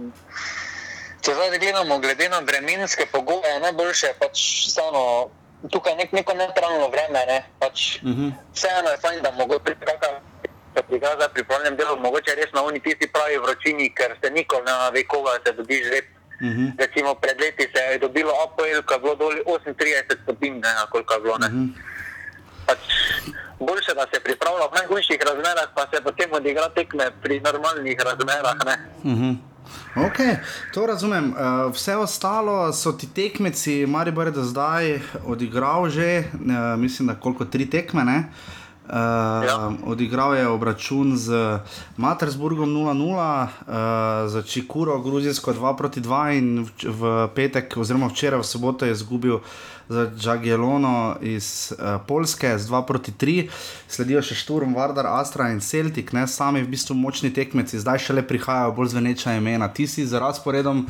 če 1.20 1.34
zdaj 1.34 1.58
gledamo, 1.58 1.98
glede 1.98 2.28
na 2.28 2.38
vremenske 2.38 3.06
pogoje, 3.12 3.48
je 3.54 3.60
najboljše 3.60 4.12
pač 4.20 4.38
samo 4.68 5.30
tukaj 5.72 5.96
nek, 5.96 6.12
neko 6.12 6.34
neutralno 6.34 6.88
vreme. 6.88 7.26
Ne? 7.26 7.44
Pač 7.58 7.96
uh 8.02 8.08
mhm. 8.08 8.22
-huh. 8.22 8.32
Vseeno 8.54 8.90
je 8.90 8.96
fajn, 8.96 9.22
da 9.22 9.30
mogoče 9.30 9.64
pri 9.64 9.76
pripravljenem 11.34 11.76
delu, 11.76 11.96
mogoče 12.00 12.34
res 12.34 12.52
na 12.52 12.62
oni 12.64 12.80
tisti 12.80 13.08
pravi 13.12 13.38
vročini, 13.38 13.94
ker 13.94 14.16
se 14.24 14.30
nikoli 14.30 14.64
ne 14.64 14.90
ve, 14.90 15.04
koga 15.04 15.30
se 15.46 15.52
dobiš 15.52 15.86
že. 15.86 16.13
Uh 16.40 16.46
mhm. 16.46 16.60
-huh. 16.60 16.72
Recimo 16.78 17.14
pred 17.14 17.40
leti 17.40 17.64
se 17.74 17.80
je 17.92 17.98
dobilo 17.98 18.32
APL, 18.44 18.80
ko 18.86 18.94
je 18.94 19.00
bilo 19.00 19.14
dolje 19.14 19.42
38 19.44 20.22
stopinj, 20.22 20.54
ne 20.54 20.70
koliko 20.90 21.14
je 21.14 21.20
bilo. 21.20 21.38
Ne. 21.38 21.46
Uh 21.46 21.52
mhm. 21.52 21.64
-huh. 21.64 21.72
pač, 22.66 22.78
boljše, 23.58 23.92
da 23.94 24.06
se 24.12 24.20
pripravlja 24.20 24.66
v 24.66 24.74
najhujših 24.80 25.20
razmerah, 25.28 25.68
pa 25.76 25.82
se 25.92 26.02
potem 26.02 26.32
odigra 26.32 26.68
tekme 26.68 27.06
pri 27.22 27.40
normalnih 27.40 27.98
razmerah. 28.08 28.56
Uh 29.02 29.10
mhm. 29.10 29.24
-huh. 29.24 29.36
Ok, 29.96 30.18
to 30.74 30.86
razumem. 30.86 31.32
Uh, 31.32 31.72
vse 31.72 31.96
ostalo 31.96 32.72
so 32.72 32.92
ti 32.92 33.06
tekmeci, 33.14 33.86
Maribor 33.86 34.26
je 34.26 34.32
do 34.32 34.42
zdaj 34.42 35.00
odigral 35.24 35.88
že, 35.88 36.24
uh, 36.34 36.80
mislim, 36.80 37.08
da 37.08 37.14
koliko 37.14 37.44
tri 37.44 37.70
tekme. 37.70 38.04
Ne? 38.04 38.24
Uh, 38.84 38.92
ja. 39.46 39.72
Odigral 39.86 40.34
je 40.36 40.48
obračun 40.48 41.16
z 41.16 41.58
Matersburgom 41.96 42.68
0-0, 42.68 42.92
uh, 42.92 44.28
za 44.28 44.42
Čikuro, 44.42 44.98
Gruzijsko 45.00 45.54
2-2 45.54 46.38
in 46.38 46.68
v, 46.68 46.68
v 46.84 47.28
petek, 47.34 47.76
oziroma 47.80 48.12
včeraj 48.12 48.44
v 48.44 48.44
soboto 48.44 48.84
je 48.84 48.92
izgubil 48.92 49.40
za 49.88 50.10
Džagelono 50.12 51.16
iz 51.20 51.72
uh, 51.72 51.96
Polske 52.06 52.58
z 52.58 52.68
2-3, 52.68 53.48
sledijo 53.88 54.20
še 54.20 54.36
Šturm, 54.36 54.76
Vardar, 54.76 55.08
Astra 55.16 55.48
in 55.48 55.64
Celtic, 55.64 56.12
ne 56.12 56.28
sami 56.28 56.60
v 56.60 56.68
bistvu 56.76 56.92
močni 56.92 57.32
tekmeci, 57.32 57.80
zdaj 57.80 58.04
šele 58.04 58.20
prihajajo 58.20 58.76
bolj 58.76 58.92
zveneča 58.92 59.32
imena. 59.40 59.72
Ti 59.72 59.88
si 59.88 60.04
za 60.04 60.20
razporedom 60.20 60.84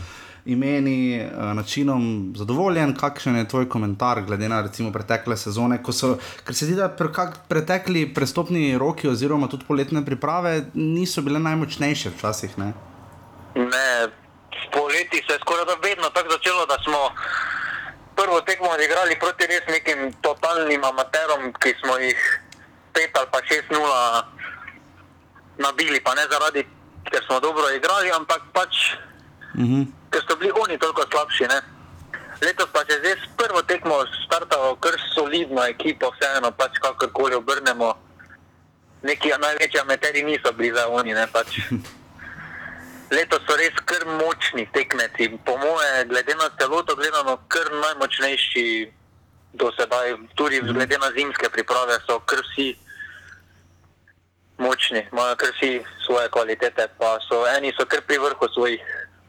imeni, 0.47 1.21
uh, 1.25 1.53
načinom 1.57 2.33
zadovoljen, 2.37 2.95
kakšen 2.97 3.37
je 3.37 3.49
tvoj 3.49 3.69
komentar 3.69 4.23
glede 4.23 4.49
na 4.49 4.61
recimo 4.63 4.93
pretekle 4.93 5.37
sezone, 5.37 5.79
so, 5.93 6.17
ker 6.45 6.55
se 6.55 6.67
zdi, 6.67 6.77
da 6.77 6.89
pre, 6.89 7.09
pretekli 7.49 8.07
prestopni 8.15 8.79
roki 8.79 9.09
oziroma 9.09 9.49
tudi 9.49 9.65
poletne 9.69 10.05
priprave 10.05 10.65
niso 10.75 11.23
bile 11.23 11.41
najmočnejše 11.41 12.13
včasih. 12.17 12.59
Ne, 12.59 12.73
ne 13.55 13.89
poleti 14.73 15.23
se 15.27 15.33
je 15.33 15.39
skoraj 15.41 15.65
da 15.65 15.89
vedno 15.89 16.11
tako 16.11 16.31
začelo, 16.31 16.67
da 16.67 16.77
smo. 16.85 17.01
Prvo 18.17 18.41
tekmo 18.41 18.69
odigrali 18.71 19.19
proti 19.19 19.47
res 19.47 19.65
nekim 19.69 20.13
totalnim 20.23 20.85
amaterom, 20.85 21.53
ki 21.63 21.75
smo 21.81 21.97
jih 21.99 22.21
5 22.95 23.19
ali 23.19 23.29
pa 23.33 23.39
6-0 23.39 24.23
nabili, 25.59 26.01
pa 26.01 26.15
ne 26.15 26.23
zaradi, 26.31 26.63
ker 27.11 27.25
smo 27.27 27.41
dobro 27.41 27.71
igrali, 27.75 28.13
ampak 28.15 28.43
pač 28.53 28.95
mm 29.55 29.65
-hmm 29.65 30.05
ker 30.15 30.23
so 30.29 30.37
bili 30.39 30.53
oni 30.55 30.79
toliko 30.79 31.03
slabši. 31.11 31.45
Ne? 31.51 31.59
Letos 32.43 32.71
pa 32.73 32.85
se 32.87 32.99
zdaj 32.99 33.13
s 33.13 33.27
prvo 33.37 33.63
tekmo 33.63 33.95
startalo 34.27 34.77
kar 34.77 34.95
solidno 35.15 35.67
ekipo, 35.67 36.13
vseeno 36.15 36.51
pač 36.51 36.79
kakorkoli 36.79 37.35
obrnemo. 37.35 37.95
Neki 39.03 39.33
največji 39.39 39.81
amateri 39.81 40.23
niso 40.23 40.53
bili 40.53 40.71
za 40.77 40.87
oni. 40.89 41.15
Ne, 41.15 41.27
pač. 41.33 41.59
Letos 43.17 43.43
so 43.47 43.57
res 43.59 43.75
kar 43.85 44.07
močni 44.07 44.67
tekmeci, 44.73 45.29
po 45.47 45.59
moje, 45.59 46.07
glede 46.09 46.35
na 46.39 46.49
celoto, 46.59 46.97
gledano, 46.97 47.37
kar 47.49 47.69
najmočnejši 47.83 48.67
do 49.55 49.71
sedaj, 49.77 50.17
tudi 50.35 50.63
mhm. 50.63 50.73
glede 50.73 50.99
na 50.99 51.11
zimske 51.17 51.51
priprave, 51.51 51.99
so 52.07 52.19
kar 52.27 52.41
vsi 52.43 52.73
močni, 54.59 55.05
imajo 55.13 55.37
kar 55.37 55.53
vsi 55.59 55.83
svoje 56.07 56.31
kvalitete, 56.31 56.89
pa 56.99 57.19
so 57.29 57.45
eni 57.57 57.75
so 57.77 57.87
kar 57.87 58.03
pri 58.07 58.19
vrhu 58.19 58.49
svojih 58.55 58.83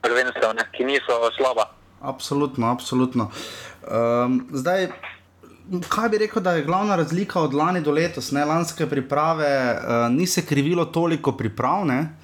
prvenstev, 0.05 0.53
ne, 0.55 0.69
ki 0.77 0.85
niso 0.85 1.17
slaba. 1.37 1.69
Absolutno, 2.05 2.69
absolutno. 2.71 3.29
Um, 3.89 4.47
zdaj, 4.53 4.87
kaj 5.89 6.09
bi 6.09 6.21
rekel, 6.21 6.43
da 6.43 6.51
je 6.51 6.65
glavna 6.65 6.95
razlika 6.95 7.41
od 7.41 7.53
lani 7.53 7.81
do 7.81 7.91
letos, 7.91 8.31
ne 8.31 8.45
lanske 8.45 8.85
priprave, 8.89 9.49
uh, 9.73 10.13
ni 10.13 10.27
se 10.27 10.45
krivilo 10.45 10.85
toliko 10.85 11.31
pripravne. 11.37 12.15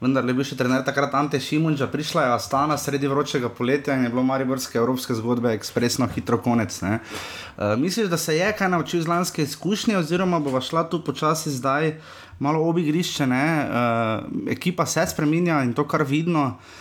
Vendar 0.00 0.24
je 0.24 0.32
bil 0.32 0.44
še 0.48 0.56
trener 0.56 0.80
takrat 0.84 1.12
Ante 1.14 1.36
Šimunča, 1.44 1.90
prišla 1.92 2.22
je 2.24 2.32
Astana 2.32 2.76
sredi 2.80 3.08
vročega 3.08 3.50
poletja 3.52 3.96
in 3.96 4.06
je 4.06 4.12
bilo 4.12 4.22
Mariborske 4.24 4.78
evropske 4.80 5.12
zgodbe 5.18 5.52
ekspresno 5.52 6.08
hitro 6.14 6.38
konec. 6.40 6.78
Uh, 6.82 7.76
misliš, 7.76 8.08
da 8.08 8.16
se 8.16 8.36
je 8.36 8.48
kaj 8.56 8.72
naučil 8.72 9.00
iz 9.00 9.08
lanske 9.08 9.44
izkušnje, 9.44 9.98
oziroma 10.00 10.40
bo 10.40 10.60
šla 10.60 10.86
tu 10.88 11.04
počasi 11.04 11.52
zdaj 11.52 11.98
malo 12.40 12.64
obigrišče, 12.68 13.24
uh, 13.24 14.52
ekipa 14.52 14.86
se 14.86 15.04
spremenja 15.06 15.62
in 15.68 15.74
to 15.76 15.84
kar 15.88 16.04
vidno. 16.08 16.46
Uh, 16.56 16.79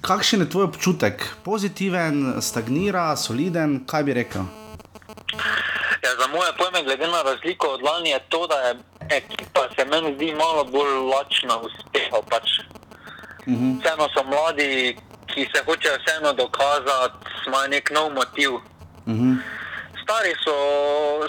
kakšen 0.00 0.40
je 0.40 0.50
tvoj 0.50 0.64
občutek? 0.64 1.28
Pozitiven, 1.44 2.40
stagnira, 2.40 3.16
soliden, 3.16 3.84
kaj 3.86 4.02
bi 4.04 4.12
rekel? 4.14 4.44
Ja, 6.04 6.10
za 6.20 6.26
moje 6.32 6.52
pojme, 6.58 6.84
glede 6.84 7.06
na 7.06 7.22
razliko 7.22 7.66
od 7.66 7.82
lani, 7.82 8.10
je 8.10 8.20
to, 8.28 8.46
da 8.46 8.54
je 8.54 8.74
ekipa 9.10 9.68
se 9.76 9.84
meni 9.84 10.14
zdi 10.14 10.34
malo 10.34 10.64
bolj 10.64 10.94
lačna 11.12 11.58
uspeha. 11.58 12.18
Pač. 12.30 12.48
Uh 13.46 13.52
mhm. 13.52 13.64
-huh. 13.64 13.80
Vseeno 13.80 14.08
so 14.14 14.22
mladi, 14.24 14.96
ki 15.26 15.48
se 15.54 15.64
hočejo 15.66 15.98
vseeno 15.98 16.32
dokazati, 16.32 17.16
imajo 17.46 17.68
nek 17.68 17.90
nov 17.90 18.12
motiv. 18.12 18.50
Uh 18.54 18.60
mhm. 19.06 19.32
-huh. 19.32 19.36
Stari 20.02 20.32
so, 20.44 20.54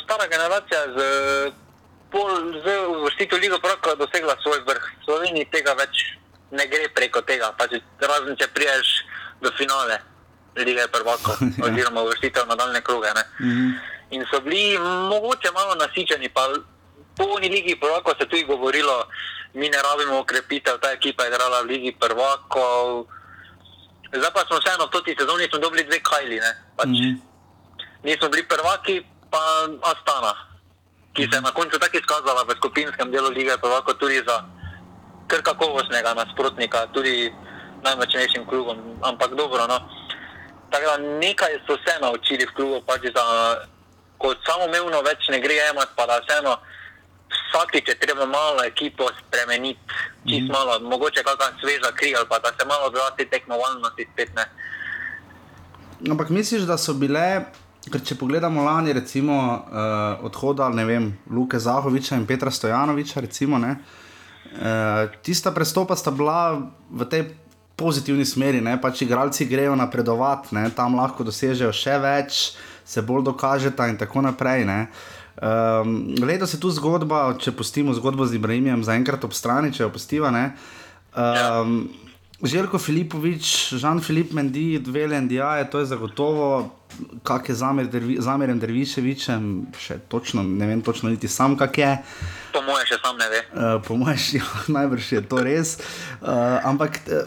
stara 0.03 0.27
generacija 0.27 0.81
z, 0.95 0.99
z 2.63 2.65
vrstitev 3.03 3.39
Liga 3.39 3.59
Praka 3.59 3.95
dosegla 3.95 4.35
svoj 4.43 4.59
vrh. 4.67 4.83
Sloveniji 5.05 5.45
tega 5.51 5.73
več 5.73 5.95
ne 6.51 6.67
gre 6.67 6.89
preko 6.93 7.21
tega, 7.21 7.51
pač 7.57 7.79
razen 7.99 8.37
če 8.37 8.47
priješ 8.53 9.01
do 9.41 9.51
finale. 9.57 9.99
lige 10.55 10.87
prvakov, 10.87 11.35
oziroma 11.67 12.01
uvrstitev 12.01 12.45
v 12.45 12.47
nadaljne 12.47 12.81
kroge. 12.81 13.11
ne. 13.11 13.23
In 14.15 14.23
so 14.31 14.39
bili 14.39 14.79
mogoče 14.79 15.51
malo 15.51 15.75
nasičeni, 15.75 16.29
pa 16.29 16.47
po 17.17 17.23
uni 17.35 17.49
ligi 17.49 17.75
prvakov 17.75 18.15
se 18.19 18.25
tudi 18.27 18.43
govorilo, 18.43 19.07
mi 19.53 19.69
ne 19.69 19.77
rabimo 19.81 20.19
ukrepitev, 20.19 20.79
ta 20.79 20.91
ekipa 20.91 21.23
je 21.23 21.29
igrala 21.29 21.61
v 21.61 21.65
ligi 21.65 21.91
prvakov. 21.99 23.07
Zdaj 24.15 24.31
pa 24.31 24.41
smo 24.47 24.59
vseeno 24.59 24.87
v 24.87 24.91
toti 24.95 25.15
sezoni 25.19 25.47
dobili 25.47 25.83
dve 25.83 25.99
kajli, 25.99 26.39
ne. 26.39 26.51
Pač, 26.75 26.87
Nismo 28.05 28.29
bili 28.29 28.47
prvaki, 28.47 29.01
pa 29.31 29.41
Astana, 29.81 30.33
ki 31.13 31.27
se 31.27 31.35
je 31.35 31.41
na 31.41 31.51
koncu 31.51 31.79
tako 31.79 31.97
izkazala 31.97 32.43
v 32.43 32.55
skupinskem 32.55 33.11
delu 33.11 33.33
lige 33.33 33.57
prvakov 33.57 33.97
tudi 33.97 34.21
za 34.21 34.45
kar 35.27 35.41
kakovostnega 35.41 36.13
nasprotnika, 36.13 36.87
tudi 36.93 37.33
najmočnejšim 37.83 38.45
klubom, 38.49 38.77
ampak 39.01 39.35
dobro. 39.35 39.67
No. 39.67 39.79
Tako 40.69 40.85
da 40.85 40.97
nekaj 40.97 41.59
so 41.67 41.77
se 41.85 41.99
naučili 42.01 42.45
v 42.45 42.55
klubu, 42.55 42.81
pač 42.85 43.01
da 43.13 43.25
kot 44.17 44.37
samoumevno 44.47 45.01
več 45.05 45.29
ne 45.29 45.39
gre 45.41 45.57
jemati, 45.59 45.93
pa 45.95 46.05
da 46.09 46.19
vseeno 46.23 46.57
vsakič 47.35 47.89
je 47.89 47.99
treba 47.99 48.25
malo 48.25 48.63
ekipo 48.65 49.07
spremeniti, 49.19 49.79
čist 50.29 50.49
malo, 50.51 50.79
mogoče 50.79 51.23
kakšna 51.23 51.51
sveža 51.61 51.91
kri 51.95 52.15
ali 52.15 52.27
pa 52.29 52.39
da 52.39 52.51
se 52.59 52.65
malo 52.67 52.89
vrati 52.89 53.29
tekmovalnosti 53.29 54.07
spet 54.13 54.33
ne. 54.35 54.45
Ampak 56.11 56.29
misliš, 56.29 56.65
da 56.67 56.77
so 56.77 56.93
bile, 56.93 57.45
ker 57.91 58.01
če 58.03 58.17
pogledamo 58.19 58.65
lani, 58.65 58.93
recimo 58.93 59.35
uh, 59.35 60.25
odhoda 60.25 60.69
ne 60.69 60.85
vem, 60.85 61.11
Luke 61.31 61.59
Zahoviča 61.59 62.17
in 62.19 62.25
Petra 62.27 62.51
Stojanoviča, 62.51 63.23
recimo, 63.23 63.57
ne, 63.57 63.71
uh, 63.71 63.94
tista 65.21 65.51
prestopa 65.51 65.95
sta 65.95 66.11
bila 66.11 66.71
v 66.91 67.07
tej 67.09 67.23
pozitivni 67.75 68.25
smeri, 68.25 68.61
ne, 68.63 68.77
pač 68.81 69.03
igralci 69.03 69.45
grejo 69.45 69.75
napredovati, 69.75 70.55
ne, 70.55 70.69
tam 70.71 70.95
lahko 70.95 71.25
dosežejo 71.27 71.73
še 71.75 71.97
več, 71.99 72.55
se 72.85 73.03
bolj 73.03 73.25
dokažeta 73.27 73.89
in 73.91 73.99
tako 73.99 74.23
naprej. 74.23 74.63
Ne. 74.67 74.87
Um, 75.35 76.15
letos 76.23 76.53
je 76.55 76.61
tu 76.61 76.71
zgodba, 76.71 77.35
če 77.41 77.51
pustimo 77.51 77.91
zgodbo 77.97 78.23
z 78.23 78.39
Ibrahimom, 78.39 78.85
zaenkrat 78.87 79.27
ob 79.27 79.35
strani, 79.35 79.73
če 79.75 79.83
jo 79.83 79.91
pustiva. 79.91 80.31
Ne. 80.31 80.45
Um, 81.11 81.89
Željko 82.43 82.77
Filipovič, 82.79 83.73
Žan-Filip 83.73 84.33
Mendi, 84.33 84.79
dve 84.79 85.07
Lendija, 85.07 85.63
to 85.71 85.79
je 85.79 85.85
zagotovo, 85.85 86.75
kak 87.23 87.49
je 87.49 87.55
zamer, 87.55 87.87
dervi, 87.87 88.17
zamerjen 88.19 88.59
Derviševičem, 88.59 89.47
še 89.79 89.97
točno, 90.11 90.43
ne 90.43 90.67
vem 90.67 90.81
točno 90.83 91.09
niti 91.09 91.31
sam, 91.31 91.55
kak 91.57 91.77
je. 91.77 91.93
Po 92.51 92.61
mojem 92.67 92.91
še 92.91 92.99
sam 92.99 93.15
ne 93.23 93.31
ve. 93.31 93.41
Uh, 93.55 93.79
po 93.87 93.95
mojem, 93.95 94.19
ja, 94.41 94.51
najbrž 94.67 95.11
je 95.15 95.23
to 95.23 95.39
res. 95.47 95.77
Uh, 96.19 96.59
ampak 96.67 96.99
uh, 97.07 97.23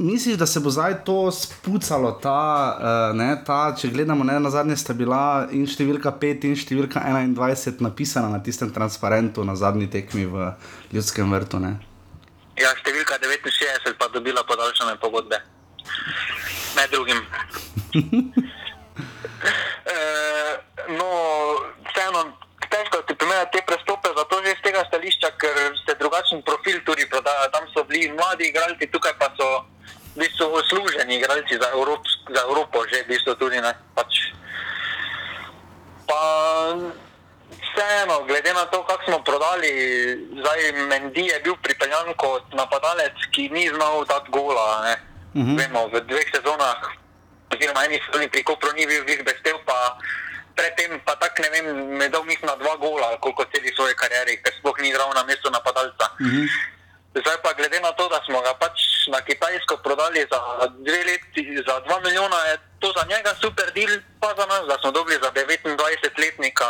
misliš, 0.00 0.40
da 0.40 0.48
se 0.48 0.64
bo 0.64 0.72
zdaj 0.72 1.02
to 1.04 1.28
spucalo, 1.28 2.16
ta, 2.24 2.40
uh, 2.72 3.16
ne, 3.20 3.34
ta, 3.44 3.74
če 3.76 3.92
gledamo, 3.92 4.24
ne, 4.24 4.40
na 4.40 4.48
zadnje 4.48 4.80
sta 4.80 4.96
bila 4.96 5.50
in 5.52 5.68
številka 5.68 6.16
5 6.24 6.48
in 6.48 6.56
številka 6.56 7.04
21 7.04 7.84
napisana 7.84 8.32
na 8.32 8.40
tistem 8.40 8.72
transparentu 8.72 9.44
na 9.44 9.60
zadnji 9.60 9.92
tekmi 9.92 10.24
v 10.24 10.54
Ljudskem 10.96 11.28
vrtu. 11.36 11.60
Ne. 11.60 11.76
Ja, 12.60 12.70
številka 12.78 13.18
69 13.18 13.98
pa 13.98 14.08
dobila 14.14 14.44
podaljšane 14.46 14.96
pogodbe. 15.02 15.40
Med 16.76 16.90
drugim. 16.90 17.20
e, 19.94 19.96
no, 20.94 21.08
vseeno, 21.90 22.22
težko 22.70 23.02
ti 23.08 23.16
primerjati 23.18 23.58
te 23.58 23.64
prestope, 23.66 24.12
zato 24.16 24.40
že 24.44 24.54
z 24.58 24.64
tega 24.68 24.84
stališča, 24.86 25.30
ker 25.38 25.58
se 25.82 25.96
drugačen 25.98 26.42
profil 26.46 26.80
tudi 26.86 27.06
prodaja. 27.10 27.50
Tam 27.50 27.66
so 27.74 27.84
bili 27.90 28.12
mladi 28.14 28.50
igralci, 28.50 28.90
tukaj 28.90 29.18
pa 29.18 29.30
so 29.38 29.48
v 30.14 30.22
bistvu 30.22 30.46
usluženi 30.54 31.18
igralci 31.18 31.58
za, 31.58 31.74
Evrop, 31.74 32.06
za 32.30 32.40
Evropo, 32.46 32.86
že 32.86 33.02
v 33.02 33.10
bistvu 33.14 33.34
tudi 33.34 33.58
ne. 33.58 33.74
Pač. 33.98 34.30
Pa, 36.06 36.22
vseeno, 37.74 38.24
glede 38.24 38.54
na 38.54 38.64
to, 38.64 38.86
kako 38.86 39.04
smo 39.04 39.18
prodali, 39.24 39.70
zdaj 40.40 40.72
Mendy 40.72 41.26
je 41.26 41.40
bil 41.44 41.56
pripeljan 41.62 42.14
kot 42.16 42.44
napadalec, 42.52 43.16
ki 43.34 43.48
ni 43.48 43.68
znal 43.68 44.04
dati 44.04 44.30
gola. 44.30 44.82
Ne. 44.84 44.94
Uh 45.34 45.42
-huh. 45.42 45.58
Vemo, 45.58 45.88
v 45.88 46.00
dveh 46.00 46.28
sezonah, 46.34 46.78
oziroma 47.54 47.84
eni 47.84 48.00
sezoni 48.06 48.28
pri 48.30 48.42
Kopru 48.42 48.72
ni 48.72 48.86
bil 48.86 49.04
vih 49.04 49.24
bestel, 49.24 49.58
pa 49.66 49.98
predtem 50.54 51.00
pa 51.06 51.14
tako 51.16 51.42
ne 51.42 51.48
vem, 51.50 51.66
me 51.98 52.08
dal 52.08 52.24
mislim 52.24 52.46
na 52.46 52.56
dva 52.56 52.76
gola, 52.76 53.16
koliko 53.20 53.44
celi 53.44 53.74
svoje 53.74 53.94
karieri, 53.94 54.42
ker 54.42 54.54
sploh 54.58 54.78
ni 54.78 54.88
igral 54.88 55.10
na 55.14 55.24
mestu 55.24 55.50
napadalca. 55.50 56.06
Uh 56.20 56.26
-huh. 56.26 56.46
Zdaj 57.14 57.36
pa 57.42 57.52
glede 57.52 57.80
na 57.80 57.92
to, 57.92 58.08
da 58.08 58.20
smo 58.26 58.40
ga 58.40 58.54
pač 58.54 59.06
na 59.12 59.20
Kitajsko 59.20 59.76
prodali 59.76 60.26
za 60.32 60.40
dve 60.86 61.04
leti, 61.04 61.62
za 61.66 61.80
dva 61.80 62.00
milijona, 62.00 62.36
je 62.36 62.56
to 62.78 62.92
za 62.96 63.04
njega 63.10 63.34
super 63.40 63.68
deal, 63.74 63.92
pa 64.20 64.34
za 64.38 64.46
nas, 64.46 64.62
da 64.68 64.76
smo 64.80 64.90
dobili 64.90 65.18
za 65.22 65.30
29-letnika 65.32 66.66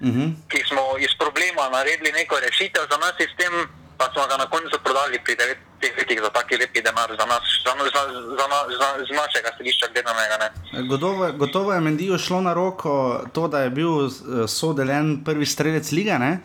uh 0.00 0.06
-huh. 0.08 0.28
ki 0.50 0.60
smo 0.68 0.82
iz 1.06 1.12
problema 1.22 1.62
naredili 1.76 2.10
neko 2.12 2.34
rešitev 2.46 2.82
za 2.90 2.96
naš 3.04 3.14
sistem, 3.22 3.52
pa 3.98 4.04
smo 4.12 4.22
ga 4.30 4.36
na 4.42 4.46
koncu 4.54 4.76
prodali 4.84 5.16
pri 5.24 5.34
9 5.36 5.98
letih 5.98 6.20
za 6.24 6.30
taki 6.30 6.56
lepi 6.56 6.82
denar, 6.82 7.10
za, 7.20 7.26
nas, 7.26 7.44
za, 7.64 7.72
za, 7.94 8.02
za, 8.38 8.46
za, 8.80 8.88
z 9.08 9.10
našega 9.22 9.50
stališča 9.54 9.86
gledanega. 9.92 10.36
Ne. 10.42 10.48
Gotovo, 10.88 11.32
gotovo 11.32 11.72
je 11.72 11.80
Mendiju 11.80 12.18
šlo 12.18 12.40
na 12.40 12.52
roko 12.54 13.24
to, 13.32 13.48
da 13.48 13.58
je 13.60 13.70
bil 13.70 13.92
sodeljen 14.48 15.24
prvi 15.24 15.46
strelec 15.46 15.92
lige. 15.92 16.18
Ne? 16.18 16.38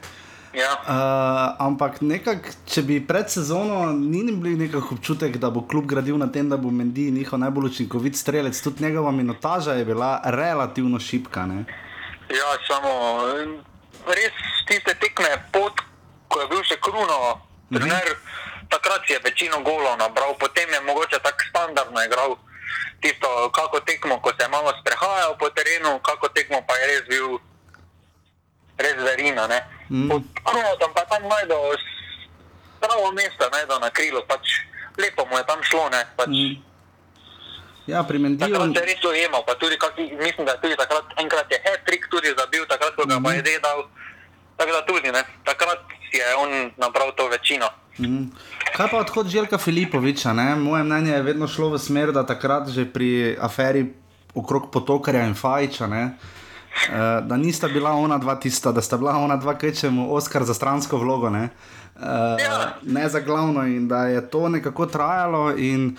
Ja. 0.53 0.71
Uh, 0.81 1.65
ampak 1.65 2.01
nekak, 2.01 2.47
če 2.65 2.81
bi 2.81 2.97
pred 3.05 3.29
sezono 3.29 3.91
ni 3.93 4.23
bil 4.33 4.57
nekako 4.57 4.97
občutek, 4.97 5.37
da 5.37 5.51
bo 5.53 5.61
klub 5.61 5.85
gradil 5.85 6.17
na 6.17 6.27
tem, 6.31 6.49
da 6.49 6.57
bo 6.57 6.71
Mendi 6.71 7.11
njihov 7.11 7.39
najbolj 7.39 7.69
učinkovit 7.69 8.17
strelec, 8.17 8.61
tudi 8.61 8.83
njegova 8.83 9.11
minutaža 9.11 9.73
je 9.77 9.85
bila 9.85 10.21
relativno 10.25 10.99
šipka. 10.99 11.45
Ne? 11.45 11.65
Ja, 12.29 12.49
samo 12.67 12.91
res 14.05 14.35
tiste 14.69 14.93
tekme, 15.01 15.29
pot, 15.51 15.73
ko 16.29 16.41
je 16.41 16.47
bil 16.47 16.63
še 16.63 16.77
Kruno, 16.77 17.41
trener, 17.73 18.05
mm 18.05 18.17
-hmm. 18.17 18.69
takrat 18.69 19.01
si 19.07 19.13
je 19.13 19.19
večino 19.23 19.61
golov 19.61 19.97
nabral, 19.97 20.37
potem 20.37 20.69
je 20.73 20.81
mogoče 20.81 21.19
tako 21.19 21.43
standardno 21.49 22.03
igral 22.03 22.37
tisto, 23.01 23.49
kako 23.49 23.79
tekmo, 23.79 24.21
ko 24.21 24.29
se 24.29 24.43
je 24.43 24.47
malo 24.47 24.73
sprehajal 24.81 25.37
po 25.37 25.49
terenu, 25.49 25.99
kako 25.99 26.29
tekmo 26.29 26.61
pa 26.67 26.75
je 26.77 26.87
res 26.87 27.03
bil 27.07 27.39
res 28.77 28.97
verina. 29.03 29.47
Mm. 29.89 30.09
Pod 30.09 30.23
Kruno 30.43 30.75
tam 30.79 30.93
pa 30.93 31.05
tam 31.05 31.23
najdel 31.23 31.77
pravo 32.79 33.11
mesto, 33.11 33.49
najdel 33.49 33.79
na 33.79 33.89
krilu, 33.89 34.21
pač 34.27 34.63
lepo 34.97 35.25
mu 35.25 35.37
je 35.37 35.43
tam 35.43 35.63
šlo, 35.63 35.89
ne. 35.89 36.05
Pač, 36.15 36.27
mm. 36.27 36.68
Ja, 37.89 38.03
pri 38.03 38.19
Mendiju. 38.19 38.53
Takrat 38.53 38.77
se 38.77 38.85
res 38.85 39.03
ujemal, 39.11 39.43
pa 39.47 39.55
tudi, 39.61 39.77
kak, 39.81 39.97
mislim, 39.97 40.45
da 40.45 40.57
tudi 40.61 40.75
takrat 40.77 41.05
enkrat 41.17 41.51
je 41.51 41.59
hat-trick 41.65 42.09
tudi 42.13 42.33
zabil, 42.37 42.65
takrat, 42.69 42.95
ko 42.95 43.05
ga 43.05 43.19
mm 43.19 43.25
-hmm. 43.25 43.35
je 43.35 43.41
dedal. 43.41 43.79
Tako 44.57 44.71
da 44.71 44.81
tudi, 44.85 45.11
ne, 45.11 45.23
takrat 45.43 45.81
je 46.13 46.35
on 46.43 46.71
nabral 46.77 47.11
to 47.17 47.27
večino. 47.27 47.69
Mm. 47.99 48.31
Kaj 48.75 48.87
pa 48.91 48.97
odhod 48.97 49.27
Željka 49.27 49.57
Filipoviča? 49.57 50.33
Ne? 50.33 50.55
Moje 50.55 50.83
mnenje 50.83 51.11
je 51.11 51.21
vedno 51.21 51.47
šlo 51.47 51.69
v 51.69 51.79
smer, 51.79 52.11
da 52.11 52.25
takrat 52.25 52.69
že 52.69 52.85
pri 52.85 53.37
aferi 53.41 53.93
okrog 54.35 54.71
potokarja 54.71 55.25
in 55.25 55.35
Fajča, 55.35 55.87
ne? 55.87 56.03
Uh, 56.89 57.27
da 57.27 57.37
nista 57.37 57.67
bila 57.67 57.91
ona 57.91 58.17
dva 58.17 58.35
tista, 58.35 58.71
da 58.71 58.81
sta 58.81 58.97
bila 58.97 59.17
ona 59.17 59.35
dva, 59.35 59.57
kaj 59.57 59.73
čemu 59.73 60.13
Oskar 60.15 60.43
za 60.43 60.53
stransko 60.53 60.97
vlogo, 60.97 61.29
ne? 61.29 61.49
Uh, 61.95 62.05
Ja. 62.39 62.73
ne 62.83 63.09
za 63.09 63.19
glavno 63.19 63.65
in 63.67 63.87
da 63.87 64.05
je 64.05 64.29
to 64.29 64.49
nekako 64.49 64.85
trajalo 64.85 65.57
in 65.57 65.97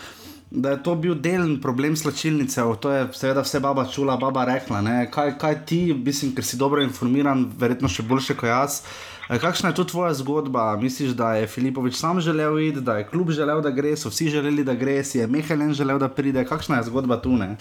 da 0.51 0.71
je 0.71 0.83
to 0.83 0.95
bil 0.95 1.15
delen 1.15 1.61
problem 1.63 1.97
slačilnice, 1.97 2.63
to 2.81 2.91
je 2.91 3.07
seveda 3.13 3.41
vse 3.41 3.61
baba 3.61 3.85
čula, 3.87 4.17
baba 4.17 4.45
rekla. 4.45 4.81
ne. 4.81 5.11
Kaj, 5.11 5.39
kaj 5.39 5.67
ti, 5.67 5.95
mislim, 5.95 6.35
ker 6.35 6.45
si 6.45 6.57
dobro 6.57 6.83
informiran, 6.83 7.47
verjetno 7.59 7.89
še 7.89 8.03
boljše 8.03 8.35
kot 8.35 8.49
jaz. 8.49 8.83
eh, 9.31 9.39
Kakšna 9.39 9.69
je 9.71 9.75
tu 9.75 9.85
tvoja 9.85 10.15
zgodba? 10.15 10.77
Misliš, 10.77 11.11
da 11.11 11.35
je 11.35 11.47
Filipovič 11.47 11.95
sam 11.95 12.21
želel 12.21 12.59
iti, 12.59 12.81
da 12.81 12.99
je 12.99 13.07
klub 13.07 13.31
želel, 13.31 13.61
da 13.63 13.71
gre, 13.71 13.97
so 13.97 14.09
vsi 14.11 14.29
želeli, 14.31 14.65
da 14.65 14.75
gre, 14.75 15.05
si 15.05 15.19
je 15.19 15.27
Mehelen 15.27 15.75
želel, 15.75 15.99
da 15.99 16.09
pride? 16.09 16.45
Kakšna 16.45 16.77
je 16.77 16.83
zgodba 16.91 17.23
tu? 17.23 17.37
Ne? 17.37 17.57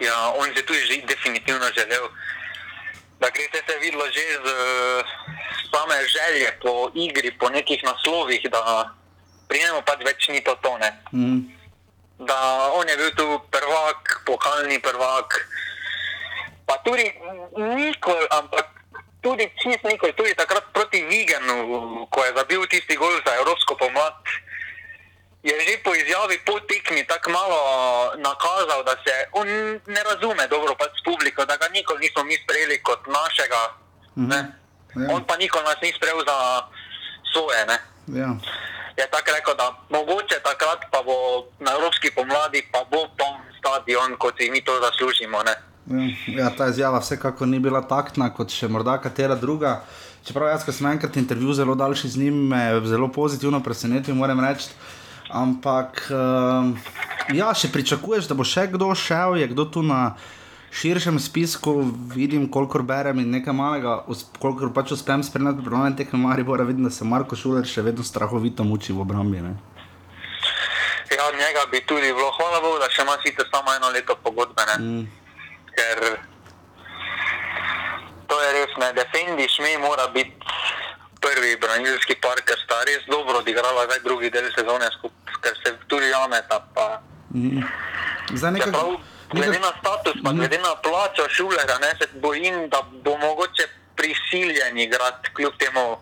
Ja, 0.00 0.30
on 0.38 0.48
je 0.56 0.62
tudi 0.66 0.78
že 0.86 1.02
definitivno 1.08 1.66
želel, 1.74 2.06
da 3.20 3.26
gre 3.34 3.48
se 3.50 3.72
je 3.72 3.80
videlo 3.80 4.04
že 4.14 4.20
z 4.44 4.46
same 5.74 5.98
želje 6.06 6.48
po 6.62 6.90
igri, 6.94 7.32
po 7.38 7.48
nekih 7.50 7.82
naslovih, 7.84 8.40
da 8.50 8.94
pri 9.48 9.58
njemu 9.58 9.82
pač 9.86 10.00
več 10.06 10.28
ni 10.28 10.40
to 10.44 10.54
tone. 10.62 10.92
Mm. 11.12 11.55
Da 12.18 12.70
on 12.72 12.88
je 12.88 12.96
bil 12.96 13.10
tu 13.16 13.40
prvak, 13.50 14.22
pokalni 14.24 14.80
prvak, 14.80 15.48
pa 16.66 16.80
tudi 16.84 17.12
nikoli, 17.56 18.26
ampak 18.30 18.66
tudi 19.20 19.50
čist 19.60 19.84
nikoli, 19.84 20.12
tudi 20.16 20.34
takrat 20.34 20.64
proti 20.72 21.04
Vigenu, 21.04 22.06
ko 22.10 22.24
je 22.24 22.32
zabil 22.36 22.66
tisti 22.66 22.96
gol 22.96 23.20
za 23.26 23.36
Evropsko 23.36 23.76
pomlad. 23.76 24.16
Je 25.46 25.54
že 25.54 25.78
po 25.84 25.94
izjavi 25.94 26.42
po 26.42 26.58
tekmi 26.66 27.06
tako 27.06 27.30
malo 27.30 27.60
nakazal, 28.18 28.82
da 28.82 28.98
se 29.04 29.14
on 29.32 29.46
ne 29.86 30.02
razume 30.02 30.48
dobro 30.48 30.74
pač 30.74 30.90
s 30.98 31.04
publiko, 31.04 31.44
da 31.44 31.56
ga 31.56 31.68
nikoli 31.68 32.00
nismo 32.00 32.24
mi 32.24 32.34
sprejeli 32.34 32.82
kot 32.82 33.06
našega. 33.06 33.62
Mhm. 34.16 34.30
-hmm. 34.30 34.44
Ja. 34.96 35.14
On 35.14 35.24
pa 35.24 35.36
nikoli 35.36 35.64
nas 35.64 35.76
ni 35.82 35.92
sprejel 35.92 36.24
za 36.26 36.62
svoje. 37.32 37.66
Ne? 37.66 37.78
Ja. 38.20 38.30
Je 38.96 39.06
tako 39.10 39.30
rekel, 39.36 39.54
da 39.60 39.66
mogoče 39.90 40.36
takrat 40.48 40.80
pa 40.92 41.02
bo 41.02 41.16
na 41.60 41.70
evropski 41.76 42.10
pomladi 42.16 42.64
pa 42.72 42.84
bo 42.90 43.06
poln 43.18 43.40
stadion, 43.58 44.16
kot 44.18 44.34
si 44.40 44.50
mi 44.50 44.60
to 44.64 44.72
zaslužimo. 44.80 45.42
Ne? 45.42 45.54
Ja, 46.26 46.50
ta 46.50 46.68
izjava 46.68 46.98
vsekakor 46.98 47.48
ni 47.48 47.60
bila 47.62 47.82
taktna 47.86 48.32
kot 48.34 48.50
še 48.50 48.68
morda 48.68 48.98
katera 49.02 49.36
druga. 49.38 49.80
Čeprav 50.26 50.50
jaz, 50.50 50.64
ko 50.66 50.72
sem 50.74 50.88
enkrat 50.90 51.16
intervju 51.16 51.54
zelo 51.54 51.76
daljši 51.78 52.08
z 52.08 52.22
njim, 52.24 52.38
me 52.50 52.62
zelo 52.84 53.06
pozitivno 53.12 53.60
presenetil, 53.62 54.16
moram 54.18 54.40
reči. 54.42 54.72
Ampak, 55.30 56.02
um, 56.10 56.72
ja, 57.34 57.52
še 57.54 57.70
pričakuješ, 57.74 58.26
da 58.30 58.34
bo 58.34 58.46
še 58.46 58.66
kdo 58.72 58.90
šel, 58.94 59.38
je 59.38 59.46
kdo 59.54 59.66
tu 59.70 59.82
na 59.86 60.16
širšem 60.76 61.18
spisku, 61.20 61.72
vidim, 62.14 62.50
kolikor 62.52 62.82
berem 62.82 63.22
in 63.22 63.30
nekaj 63.32 63.54
malega, 63.56 63.96
kolikor 64.42 64.72
pač 64.76 64.92
uspem 64.92 65.22
spremljati 65.24 65.62
pripravljanje 65.62 65.96
teh 66.02 66.12
Maribora, 66.12 66.64
vidim, 66.68 66.84
da 66.84 66.92
se 66.92 67.04
Marko 67.04 67.36
Šuler 67.36 67.64
še 67.68 67.84
vedno 67.86 68.04
strahovito 68.04 68.64
muči 68.64 68.92
v 68.92 69.00
obrambi. 69.06 69.40
Ne? 69.40 69.54
Ja, 71.16 71.30
njega 71.32 71.64
bi 71.72 71.80
tudi 71.88 72.12
bilo, 72.12 72.28
hvala 72.36 72.60
Bogu, 72.60 72.80
da 72.82 72.90
še 72.92 73.06
ima 73.06 73.16
sicer 73.24 73.48
samo 73.48 73.72
eno 73.76 73.92
leto 73.94 74.18
pogodbe. 74.22 74.68
Mm. 74.76 75.06
Ker 75.76 76.04
to 78.28 78.42
je 78.42 78.52
res, 78.58 78.76
ne, 78.82 78.92
defendi 78.96 79.48
šmi 79.56 79.76
mora 79.80 80.08
biti 80.12 80.36
prvi 81.24 81.56
branilski 81.62 82.18
par, 82.20 82.40
ker 82.44 82.58
sta 82.60 82.82
res 82.88 83.08
dobro 83.08 83.40
odigrala 83.40 83.88
zdaj 83.88 84.04
drugi 84.04 84.30
del 84.34 84.52
sezone, 84.52 84.92
skup, 84.98 85.36
ker 85.40 85.56
se 85.64 85.76
tudi 85.88 86.12
jameta. 86.12 86.60
Mm. 87.32 87.64
Nekaj... 88.36 88.72
Prav, 88.72 88.98
glede 89.32 89.58
na 89.58 89.72
status, 89.80 90.16
pa 90.24 90.32
glede 90.32 90.58
na 90.58 90.74
plačo 90.84 91.28
šulera, 91.28 91.78
ne, 91.78 91.90
se 91.98 92.06
bojim, 92.20 92.68
da 92.68 92.82
bo 93.04 93.16
mogoče 93.16 93.64
prisiljen 93.96 94.78
igrati 94.78 95.30
kljub 95.34 95.52
temu 95.58 95.96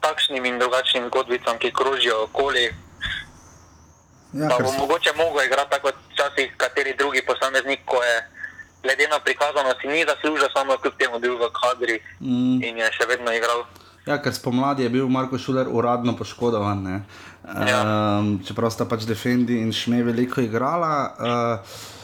takšnim 0.00 0.44
in 0.44 0.58
drugačnim 0.58 1.08
godbicam, 1.08 1.58
ki 1.58 1.72
krožijo 1.72 2.22
okoli. 2.24 2.74
Ja, 4.32 4.48
pa 4.48 4.64
bo 4.64 4.72
mogoče 4.72 5.10
mogel 5.16 5.46
igrati 5.46 5.70
tako 5.70 5.86
kot 5.86 5.94
včasih 6.12 6.54
kateri 6.56 6.94
drugi 6.98 7.22
posameznik, 7.26 7.80
ko 7.84 8.02
je 8.02 8.16
glede 8.82 9.08
na 9.08 9.18
prikazano, 9.18 9.74
si 9.80 9.88
ni 9.88 10.04
zaslužil, 10.08 10.48
samo 10.56 10.76
kljub 10.76 10.94
temu 10.98 11.18
bil 11.18 11.36
v 11.36 11.50
kadri 11.60 12.00
mm. 12.20 12.62
in 12.62 12.78
je 12.78 12.88
še 12.92 13.06
vedno 13.08 13.32
igral. 13.32 13.64
Ja, 14.06 14.16
ker 14.22 14.32
spomladi 14.32 14.86
je 14.86 14.88
bil 14.88 15.08
Marko 15.08 15.38
Šuler 15.38 15.68
uradno 15.68 16.14
poškodovan. 16.16 16.86
Ja. 17.44 17.80
Um, 17.84 18.38
čeprav 18.46 18.72
sta 18.72 18.86
pač 18.88 19.04
Defendi 19.08 19.58
in 19.60 19.72
Šme 19.72 20.00
veliko 20.06 20.40
igrala. 20.40 20.92
Uh, 21.18 21.97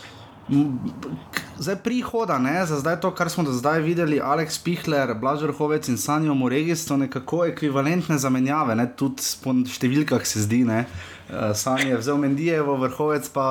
zdaj 1.59 1.77
prihoda, 1.85 2.39
ne? 2.39 2.67
za 2.67 2.79
zdaj 2.81 3.01
to, 3.01 3.11
kar 3.15 3.31
smo 3.31 3.45
do 3.45 3.53
zdaj 3.53 3.81
videli, 3.81 4.21
Aleks 4.21 4.59
Pihler, 4.59 5.15
Blažer 5.15 5.53
Hovec 5.53 5.89
in 5.89 5.97
Sanjo 5.99 6.35
Moregi 6.35 6.77
so 6.77 6.97
nekako 6.97 7.45
ekvivalentne 7.45 8.19
zamenjave, 8.19 8.77
ne? 8.77 8.89
tudi 8.97 9.25
po 9.43 9.57
številkah 9.65 10.27
se 10.27 10.45
zdi. 10.45 10.65
Uh, 10.65 11.51
Sanjo 11.57 11.95
je 11.95 12.03
vzel 12.03 12.21
Mendijevo, 12.21 12.77
Vrhovec 12.77 13.29
pa 13.33 13.47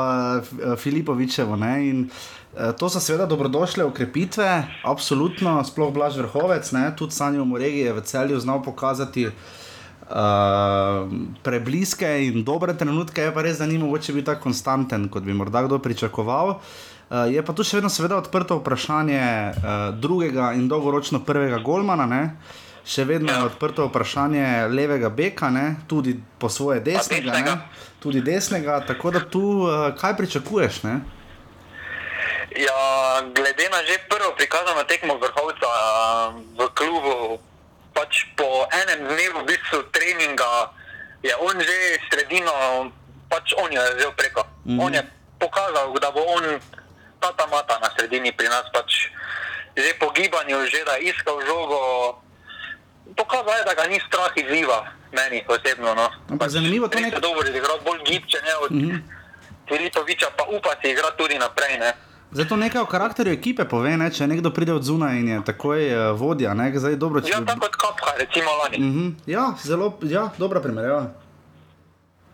Filipovičevo. 0.78 1.58
In, 1.82 2.06
uh, 2.06 2.44
Eh, 2.58 2.74
to 2.78 2.90
so 2.90 3.00
seveda 3.00 3.26
dobrodošle 3.26 3.86
ukrepitve, 3.86 4.68
absolutno, 4.84 5.64
sploh 5.64 5.94
Blaž 5.94 6.18
Vrhovec, 6.18 6.72
ne? 6.72 6.94
tudi 6.96 7.12
Sanjo 7.12 7.46
Moregi 7.46 7.80
je 7.80 7.94
v 7.94 8.02
celju 8.02 8.40
znal 8.40 8.62
pokazati 8.64 9.30
uh, 10.14 11.10
prebliske 11.44 12.08
in 12.28 12.44
dobre 12.44 12.78
trenutke, 12.78 13.22
je 13.22 13.34
pa 13.34 13.42
res, 13.42 13.58
da 13.58 13.66
ni 13.66 13.78
mogoče 13.78 14.14
biti 14.14 14.30
tako 14.30 14.48
konstanten, 14.50 15.10
kot 15.10 15.24
bi 15.24 15.34
morda 15.34 15.66
kdo 15.66 15.80
pričakoval. 15.80 16.58
Uh, 17.10 17.26
je 17.34 17.42
pa 17.46 17.54
tu 17.54 17.66
še 17.66 17.80
vedno 17.80 17.90
seveda 17.94 18.18
odprto 18.22 18.60
vprašanje 18.62 19.24
uh, 19.24 19.72
drugega 20.00 20.54
in 20.58 20.68
dolgoročno 20.68 21.24
prvega 21.26 21.60
Golmana. 21.66 22.06
Ne? 22.10 22.24
Še 22.84 23.06
vedno 23.08 23.32
je 23.32 23.48
odprto 23.48 23.88
vprašanje 23.88 24.68
levega 24.74 25.10
beka, 25.10 25.50
ne? 25.50 25.66
tudi 25.88 26.18
po 26.40 26.50
svoje 26.50 26.82
desnega, 26.84 27.32
desnega. 27.32 27.58
tudi 28.04 28.22
desnega. 28.22 28.82
Tako 28.88 29.12
da 29.16 29.24
tu 29.24 29.44
uh, 29.64 29.92
kaj 30.00 30.18
pričakuješ? 30.20 30.84
Ne? 30.88 31.00
Ja, 32.54 33.24
glede 33.34 33.66
na 33.72 33.82
že 33.88 33.98
prvo 34.10 34.36
prikazano 34.38 34.84
tekmo 34.86 35.18
vrhovca 35.18 35.70
v 36.54 36.68
klubu, 36.78 37.40
pač 37.94 38.26
po 38.36 38.68
enem 38.74 39.08
dnevu 39.08 39.46
v 39.46 39.48
bistvu 39.54 39.80
treninga 39.94 40.74
je 41.24 41.34
on 41.40 41.56
že 41.56 41.78
sredino, 42.12 42.54
pač 43.30 43.54
on 43.56 43.72
je 43.72 43.82
že 44.00 44.12
preko. 44.18 44.44
Mm 44.66 44.78
-hmm. 44.78 44.84
On 44.86 44.94
je 44.94 45.04
pokazal, 45.40 45.94
da 46.02 46.12
bo 46.12 46.22
on 46.26 46.60
tata 47.20 47.48
mata 47.48 47.80
na 47.80 47.90
sredini 47.96 48.32
pri 48.32 48.48
nas, 48.50 48.68
pač 48.74 49.08
že 49.78 49.94
po 50.00 50.12
gibanju, 50.12 50.66
že 50.70 50.86
da 50.86 50.94
je 51.00 51.10
iskal 51.10 51.42
žogo. 51.46 51.80
Pokazal 53.16 53.58
je, 53.58 53.64
da 53.66 53.74
ga 53.74 53.86
ni 53.88 54.00
strah 54.08 54.32
izziva, 54.36 54.86
meni 55.12 55.46
osebno. 55.48 55.96
No. 55.96 56.08
Pač, 56.40 56.50
zanimivo 56.50 56.86
je, 56.86 56.90
da 56.90 57.00
je 57.00 57.22
dobro 57.22 57.48
igral, 57.48 57.80
bolj 57.86 58.02
gibče 58.06 58.38
od 58.62 58.72
mm 58.72 58.82
-hmm. 58.82 59.02
Filipoviča, 59.68 60.28
pa 60.38 60.44
upa 60.44 60.76
si 60.82 60.92
igrati 60.92 61.18
tudi 61.18 61.38
naprej. 61.38 61.78
Ne. 61.78 61.94
Zato 62.34 62.56
nekaj 62.56 62.82
o 62.82 62.86
karakterju 62.86 63.34
ekipe 63.34 63.66
pove, 63.70 63.92
ne? 63.98 64.10
če 64.14 64.26
nekdo 64.28 64.50
pride 64.54 64.74
od 64.74 64.84
zunaj 64.84 65.20
in 65.22 65.28
je 65.30 65.42
takoj 65.46 65.84
uh, 65.86 66.00
vodja. 66.18 66.56
Ne? 66.58 66.72
Zdaj, 66.74 66.96
dobro, 66.98 67.22
če... 67.22 67.30
Ja, 67.30 67.42
tako 67.46 67.68
kot 67.68 67.78
Kopka, 67.84 68.14
recimo 68.18 68.50
lani. 68.64 68.78
Uh 68.78 68.96
-huh. 68.96 69.10
Ja, 69.30 69.44
zelo 69.64 69.94
ja, 70.02 70.30
dobra 70.38 70.62
primerjava. 70.62 71.14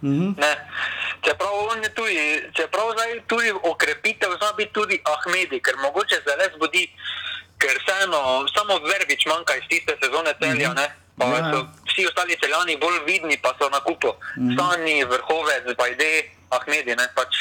Uh 0.01 0.09
-huh. 0.09 0.55
Čeprav 1.21 1.51
on 1.71 1.83
je 1.83 1.89
tudi, 1.89 2.15
čeprav 2.55 2.91
zdaj 2.95 3.19
tudi 3.27 3.51
okrepitev, 3.71 4.31
zna 4.39 4.53
biti 4.57 4.73
tudi 4.73 5.01
Ahmedi, 5.13 5.59
ker 5.59 5.75
mogoče 5.83 6.15
res 6.39 6.55
zbudi, 6.55 6.83
ker 7.57 7.75
vseeno 7.83 8.47
samo 8.55 8.79
Verbič 8.89 9.25
manjka 9.25 9.53
iz 9.55 9.65
tiste 9.69 9.97
sezone 10.03 10.31
celja, 10.41 10.69
uh 10.69 10.75
-huh. 10.75 10.89
pa 11.19 11.25
ja. 11.25 11.51
so 11.51 11.67
vsi 11.89 12.07
ostali 12.07 12.39
celjani 12.41 12.77
bolj 12.83 12.99
vidni, 13.05 13.37
pa 13.43 13.51
so 13.59 13.69
na 13.69 13.79
kupu. 13.79 14.07
Uh 14.07 14.15
-huh. 14.15 14.53
Stani, 14.53 15.03
vrhovec, 15.03 15.65
bajde, 15.77 16.11
Ahmedi, 16.49 16.95
ne 16.95 17.07
pač. 17.15 17.33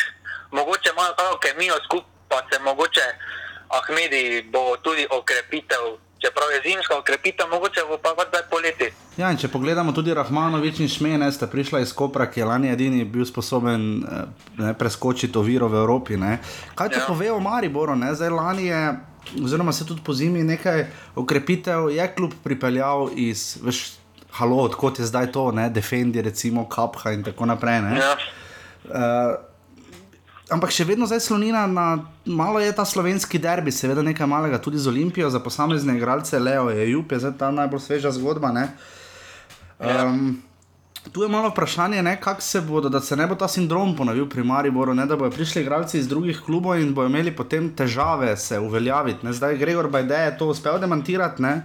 Mogoče 0.50 0.90
imajo 0.90 1.12
tako 1.12 1.38
kemijo 1.38 1.74
skupaj 1.84 2.17
pa 2.28 2.42
se 2.52 2.58
mogoče 2.62 3.06
Ahmedi 3.68 4.42
bo 4.52 4.76
tudi 4.82 5.06
okrepitev. 5.10 5.98
Čeprav 6.18 6.50
je 6.50 6.60
zimska 6.70 6.98
okrepitev, 6.98 7.46
mogoče 7.50 7.80
bo 7.88 7.98
pa 8.02 8.10
zdaj 8.28 8.42
poleti. 8.50 8.88
Ja, 9.16 9.30
če 9.36 9.48
pogledamo 9.48 9.92
tudi 9.94 10.14
Rahmanovič 10.14 10.80
in 10.82 10.88
Šmene, 10.90 11.28
sta 11.32 11.46
prišla 11.46 11.80
iz 11.84 11.92
Kopra, 11.94 12.26
ki 12.26 12.40
je 12.40 12.46
lani 12.48 12.72
edini 12.72 13.04
bil 13.04 13.22
sposoben 13.26 13.84
eh, 14.02 14.24
ne, 14.58 14.72
preskočiti 14.74 15.38
oviro 15.38 15.68
v 15.70 15.78
Evropi. 15.78 16.16
Ne. 16.18 16.40
Kaj 16.74 16.90
ti 16.90 16.98
ja. 16.98 17.06
pove 17.06 17.30
o 17.30 17.38
Mariboru? 17.40 17.94
Ne? 17.94 18.10
Zdaj 18.18 18.34
lani 18.34 18.66
je, 18.66 18.82
oziroma 19.44 19.72
se 19.72 19.86
tudi 19.86 20.02
po 20.02 20.14
zimi 20.14 20.42
nekaj 20.42 20.86
okrepitev, 21.22 21.90
je 21.94 22.06
kljub 22.16 22.34
pripeljal 22.42 23.10
iz, 23.14 23.54
veš, 23.62 23.84
halo, 24.40 24.64
odkot 24.66 24.98
je 24.98 25.06
zdaj 25.06 25.30
to, 25.32 25.52
ne, 25.52 25.70
Defendi, 25.70 26.22
recimo 26.22 26.66
Kapha 26.68 27.14
in 27.14 27.22
tako 27.22 27.46
naprej. 27.46 27.78
Ja. 27.94 28.16
Uh, 28.88 29.47
ampak 30.50 30.72
še 30.72 30.86
vedno 30.88 31.06
zdaj 31.06 31.20
slonina 31.20 31.66
na 31.66 31.86
malo 32.24 32.60
je 32.60 32.72
ta 32.72 32.84
slovenski 32.84 33.38
derbi, 33.38 33.72
seveda 33.72 34.02
nekaj 34.02 34.26
malega 34.26 34.58
tudi 34.62 34.78
z 34.78 34.88
Olimpijo 34.88 35.30
za 35.30 35.40
posamezne 35.40 35.96
igralce, 35.96 36.38
Leo 36.40 36.70
je 36.70 36.90
Jup, 36.90 37.12
je 37.12 37.22
zdaj 37.24 37.38
ta 37.38 37.50
najbolj 37.50 37.80
sveža 37.84 38.12
zgodba. 38.16 38.52
Um, 39.78 40.42
tu 41.12 41.22
je 41.22 41.28
malo 41.28 41.48
vprašanje, 41.48 42.02
kako 42.20 42.40
se 42.40 42.60
bodo, 42.60 42.88
da 42.88 43.00
se 43.00 43.16
ne 43.16 43.26
bo 43.26 43.34
ta 43.34 43.48
sindrom 43.48 43.96
ponovil 43.96 44.28
pri 44.28 44.44
Mariboru, 44.44 44.94
ne, 44.94 45.06
da 45.06 45.16
bodo 45.16 45.30
prišli 45.30 45.62
igralci 45.62 45.98
iz 45.98 46.08
drugih 46.08 46.40
klubov 46.44 46.80
in 46.80 46.94
bodo 46.94 47.08
imeli 47.08 47.36
potem 47.36 47.70
težave 47.76 48.36
se 48.36 48.58
uveljaviti. 48.58 49.26
Ne. 49.26 49.32
Zdaj 49.32 49.56
Gregor 49.56 49.88
Bajde 49.88 50.24
je 50.24 50.36
to 50.38 50.48
uspel 50.48 50.80
demantirati, 50.80 51.42
ne. 51.42 51.62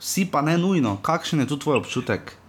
vsi 0.00 0.26
pa 0.32 0.42
ne 0.42 0.58
nujno. 0.58 0.96
Kakšen 1.02 1.40
je 1.40 1.46
tu 1.46 1.56
tvoj 1.56 1.76
občutek? 1.76 2.41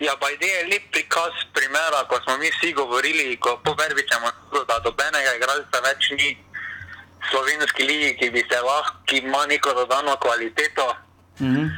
Ja, 0.00 0.16
pa 0.20 0.30
ideja 0.30 0.58
je 0.58 0.68
lep 0.72 0.90
prikaz 0.92 1.32
primera, 1.52 2.04
ko 2.08 2.18
smo 2.24 2.36
mi 2.38 2.50
vsi 2.50 2.72
govorili, 2.72 3.36
ko 3.36 3.56
poverbičemo, 3.64 4.28
da 4.68 4.78
dobenega 4.84 5.34
igralca 5.36 5.80
več 5.84 6.10
ni 6.10 6.34
v 6.34 7.30
slovenski 7.30 7.82
ligi, 7.82 8.16
ki 8.18 8.30
bi 8.30 8.42
se 8.50 8.60
lahko, 8.60 8.96
ki 9.06 9.22
ima 9.24 9.46
neko 9.46 9.74
dodano 9.74 10.16
kvaliteto 10.16 10.96
mm 11.40 11.46
-hmm. 11.46 11.70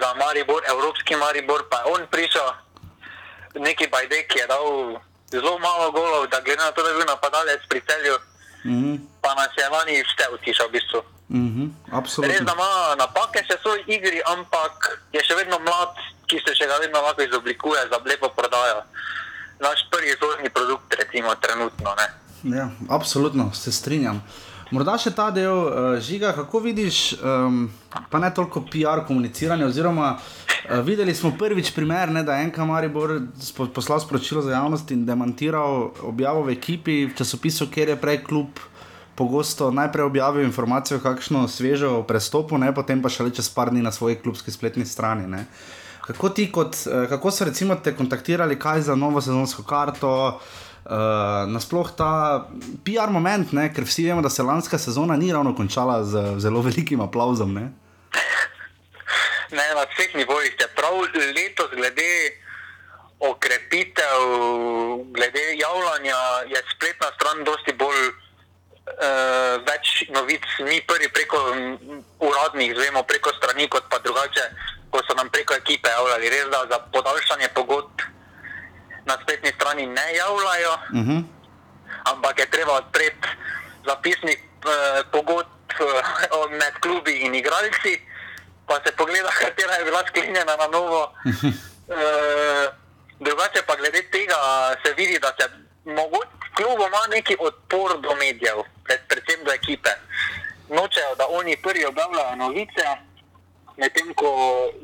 za 0.00 0.14
Maribor, 0.14 0.62
evropski 0.68 1.16
Maribor, 1.16 1.68
pa 1.70 1.76
je 1.76 1.84
on 1.94 2.06
prišel, 2.10 2.48
neki 3.54 3.86
Bajde, 3.86 4.26
ki 4.28 4.38
je 4.38 4.46
dal 4.46 5.00
zelo 5.30 5.58
malo 5.58 5.92
golov, 5.92 6.26
da 6.26 6.40
glede 6.40 6.62
na 6.62 6.72
to, 6.72 6.82
da 6.82 6.88
je 6.88 6.94
bil 6.94 7.06
napadalec 7.06 7.60
pri 7.68 7.80
celju, 7.80 8.18
mm 8.64 8.78
-hmm. 8.82 8.98
pa 9.22 9.34
nas 9.34 9.50
je 9.58 9.68
lani 9.68 10.02
vse 10.02 10.28
utišal 10.34 10.68
v 10.68 10.72
bistvu. 10.72 11.02
Mm 11.28 11.48
-hmm. 11.52 11.68
Res, 12.22 12.40
da 12.40 12.52
ima 12.52 12.94
napake 12.98 13.44
še 13.44 13.56
v 13.56 13.62
svoji 13.62 13.82
igri, 13.86 14.22
ampak 14.24 15.00
je 15.12 15.24
še 15.24 15.34
vedno 15.34 15.58
mlad 15.58 15.94
ki 16.28 16.40
se 16.44 16.54
še 16.54 16.68
vedno 16.68 17.00
lahko 17.02 17.24
izoblikuje 17.24 17.88
za 17.90 18.00
lepo 18.04 18.28
prodajo. 18.36 18.82
Naš 19.60 19.88
prvi 19.90 20.12
izvozni 20.12 20.50
produkt, 20.54 20.94
recimo, 20.94 21.34
trenutno. 21.34 21.94
Ja, 22.44 22.68
absolutno 22.88 23.50
se 23.54 23.72
strinjam. 23.72 24.22
Morda 24.70 24.98
še 25.00 25.14
ta 25.16 25.30
del 25.32 25.48
uh, 25.48 25.96
žiga, 26.04 26.34
kako 26.36 26.60
vidiš, 26.60 27.16
um, 27.24 27.62
pa 28.12 28.20
ne 28.20 28.28
toliko 28.36 28.60
PR 28.68 29.00
komuniciranja. 29.08 29.66
Oziroma, 29.66 30.10
uh, 30.18 30.82
videli 30.84 31.14
smo 31.16 31.32
prvič 31.40 31.72
primer, 31.74 32.12
ne, 32.12 32.22
da 32.22 32.36
je 32.36 32.46
en 32.46 32.52
kamaribor 32.52 33.16
poslal 33.74 34.02
sporočilo 34.04 34.44
za 34.44 34.52
javnost 34.52 34.92
in 34.92 35.06
demantiral 35.08 35.88
objavo 36.04 36.44
v 36.46 36.58
ekipi, 36.58 37.00
v 37.08 37.16
časopisu, 37.16 37.70
kjer 37.72 37.94
je 37.94 37.98
prej 38.04 38.22
klub. 38.28 38.60
Pogosto 39.18 39.72
najprej 39.74 40.06
objavijo 40.06 40.46
informacijo, 40.46 41.00
kakšno 41.02 41.48
svežo 41.50 42.04
prestopu, 42.06 42.60
ne, 42.60 42.68
potem 42.70 43.00
pa 43.02 43.10
še 43.10 43.24
le 43.26 43.34
čez 43.34 43.48
par 43.50 43.72
dni 43.72 43.82
na 43.82 43.90
svoji 43.90 44.20
klubski 44.20 44.52
spletni 44.54 44.86
strani. 44.86 45.26
Uh, 45.32 45.48
Kako 46.08 46.30
kot, 46.52 46.76
uh, 46.86 47.08
kako 47.08 47.30
so 47.30 47.44
recimo 47.44 47.74
te 47.74 47.96
kontaktirali, 47.96 48.58
kaj 48.58 48.80
za 48.80 48.94
novo 48.96 49.20
sezonsko 49.20 49.62
karto? 49.62 50.40
Uh, 50.88 50.94
nasploh 51.52 51.90
ta 51.96 52.48
PR 52.84 53.12
moment, 53.12 53.52
ne? 53.52 53.68
ker 53.74 53.84
vsi 53.84 54.06
vemo, 54.08 54.22
da 54.24 54.30
se 54.30 54.42
lanska 54.42 54.78
sezona 54.78 55.16
ni 55.16 55.32
ravno 55.32 55.52
končala 55.56 56.00
z 56.04 56.40
zelo 56.40 56.62
velikim 56.64 57.00
aplauzom. 57.04 57.52
Ne? 57.54 57.66
ne, 59.50 59.66
na 59.74 59.84
vseh 59.92 60.14
nivojih. 60.14 60.56
Čeprav 60.60 60.94
letos, 61.36 61.70
glede 61.76 62.12
okrepitev, 63.20 64.24
glede 65.12 65.44
javljanja, 65.60 66.20
je 66.52 66.62
spletna 66.74 67.12
stran 67.16 67.44
dosti 67.44 67.72
bolj 67.72 68.02
uh, 68.88 69.54
več 69.68 70.08
novic. 70.14 70.44
Mi 70.66 70.80
prvi 70.86 71.08
preko 71.12 71.38
uradnih, 72.20 72.74
zvemo 72.76 73.02
preko 73.02 73.32
strani, 73.36 73.68
kot 73.68 73.88
pa 73.90 73.98
drugače, 74.04 74.44
ko 74.90 75.02
so 75.06 75.14
nam 75.14 75.30
preko 75.30 75.54
ekipe 75.54 75.90
javljali. 75.90 76.32
Res 76.34 76.50
da 76.52 76.64
za 76.70 76.78
podaljšanje 76.92 77.48
pogodb 77.54 78.06
na 79.06 79.16
spletni 79.22 79.52
strani 79.56 79.86
ne 79.86 80.06
javljajo, 80.16 80.72
uh 80.72 81.06
-huh. 81.06 81.22
ampak 82.04 82.38
je 82.38 82.50
treba 82.50 82.72
odpreti 82.72 83.28
zapisnik 83.86 84.40
uh, 84.64 85.06
pogodb 85.12 85.80
uh, 85.80 86.50
med 86.50 86.74
klubi 86.80 87.20
in 87.26 87.34
igralci 87.34 87.98
pa 88.68 88.76
se 88.84 88.92
pogleda, 88.92 89.32
katera 89.40 89.74
je 89.74 89.84
bila 89.84 90.02
sklenjena 90.08 90.56
na 90.56 90.66
novo. 90.66 91.12
e, 91.24 92.00
drugače 93.20 93.62
pa 93.66 93.76
glede 93.76 94.02
tega 94.12 94.36
se 94.84 94.92
vidi, 94.96 95.18
da 95.18 95.32
se 95.40 95.48
mogoče 95.96 96.34
kljub 96.56 96.78
ima 96.88 97.02
neki 97.16 97.34
odpor 97.48 97.90
do 98.04 98.10
medijev, 98.22 98.58
pred, 98.84 99.00
predvsem 99.08 99.40
do 99.46 99.52
ekipe. 99.60 99.92
Nočejo, 100.68 101.12
da 101.18 101.24
oni 101.38 101.56
prvi 101.56 101.84
objavljajo 101.86 102.36
novice, 102.36 102.84
medtem 103.80 104.14
ko 104.14 104.28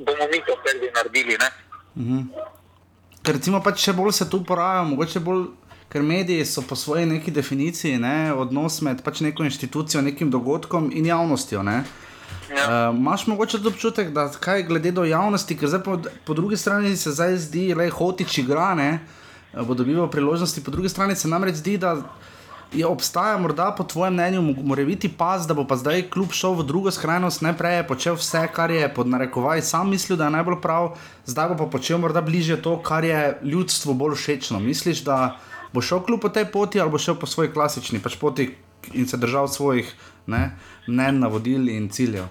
bomo 0.06 0.24
mi 0.32 0.38
to 0.46 0.54
prvi 0.64 0.88
naredili. 0.96 1.36
Mhm. 1.96 2.20
Ker 3.24 3.34
recimo 3.34 3.60
pač 3.64 3.80
še 3.80 3.92
bolj 3.96 4.12
se 4.12 4.30
tu 4.30 4.44
porajajo, 4.44 4.88
mogoče 4.94 5.20
bolj. 5.20 5.44
Ker 5.94 6.02
mediji 6.02 6.42
so 6.44 6.62
po 6.66 6.74
svoji 6.76 7.06
neki 7.06 7.30
definiciji 7.30 8.00
ne, 8.02 8.32
odnos 8.34 8.80
med 8.82 9.04
pač 9.06 9.20
neko 9.22 9.44
inštitucijo, 9.46 10.00
nekim 10.02 10.30
dogodkom 10.30 10.88
in 10.90 11.06
javnostjo. 11.06 11.62
Ne. 11.62 11.84
Ja. 12.50 12.64
Uh, 12.90 12.96
Máš 12.98 13.26
mogoče 13.30 13.60
tudi 13.60 13.68
občutek, 13.68 14.10
da 14.10 14.26
kaj 14.40 14.64
glede 14.66 14.90
do 14.92 15.04
javnosti, 15.04 15.56
ker 15.56 15.76
po, 15.84 16.00
po 16.26 16.34
drugi 16.34 16.56
strani 16.56 16.96
se 16.96 17.12
zdaj 17.14 17.36
zdi, 17.46 17.68
da 17.74 17.86
je 17.86 17.94
hotič 17.94 18.38
igrane, 18.42 18.88
bo 19.62 19.74
dobival 19.74 20.10
priložnosti, 20.10 20.64
po 20.64 20.70
drugi 20.70 20.88
strani 20.88 21.16
se 21.16 21.28
namreč 21.28 21.54
zdi, 21.54 21.78
da 21.78 21.96
je 22.74 22.86
obstaja 22.86 23.38
morda 23.38 23.74
po 23.78 23.84
tvojem 23.84 24.14
mnenju, 24.14 24.42
mora 24.42 24.84
biti 24.84 25.08
pas, 25.08 25.46
da 25.46 25.54
bo 25.54 25.64
pa 25.66 25.76
zdaj 25.76 26.08
kljub 26.10 26.32
šel 26.32 26.54
v 26.58 26.66
drugo 26.66 26.90
skrajnost, 26.90 27.42
ne 27.42 27.54
prej 27.56 27.84
počel 27.86 28.18
vse, 28.18 28.48
kar 28.54 28.70
je 28.70 28.88
pod 28.94 29.06
narekovaj 29.06 29.62
sam 29.62 29.90
mislil, 29.90 30.18
da 30.18 30.24
je 30.24 30.34
najbolj 30.34 30.60
prav, 30.62 30.94
zdaj 31.26 31.54
bo 31.54 31.64
pa 31.64 31.70
počel 31.70 31.98
morda 31.98 32.20
bliže 32.20 32.58
to, 32.62 32.76
kar 32.82 33.04
je 33.04 33.38
ljudstvu 33.42 33.94
bolj 33.94 34.16
všečno. 34.18 34.60
Misliš, 34.60 35.04
da 35.06 35.38
bo 35.72 35.82
šel 35.82 36.02
kljub 36.02 36.20
po 36.20 36.28
tej 36.28 36.50
poti 36.50 36.80
ali 36.80 36.90
bo 36.90 36.98
šel 36.98 37.14
po 37.14 37.26
svoji 37.26 37.52
klasični 37.52 38.02
pač 38.02 38.16
poti 38.16 38.50
in 38.92 39.08
se 39.08 39.16
držal 39.16 39.48
svojih 39.48 39.94
mnen, 40.26 41.20
navodil 41.20 41.68
in 41.68 41.88
ciljev? 41.88 42.26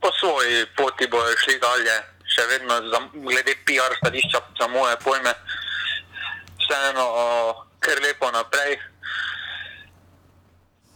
Po 0.00 0.08
svoji 0.20 0.66
poti 0.76 1.06
bojo 1.10 1.36
šli 1.44 1.58
dalje, 1.60 1.96
še 2.26 2.46
vedno 2.50 2.78
za, 2.90 3.00
glede 3.14 3.54
PR 3.66 3.96
stališča, 4.00 4.40
za 4.60 4.68
moje 4.68 4.96
pojme, 5.04 5.34
vseeno, 6.72 7.06
ker 7.80 8.00
lepo 8.00 8.30
naprej. 8.32 8.80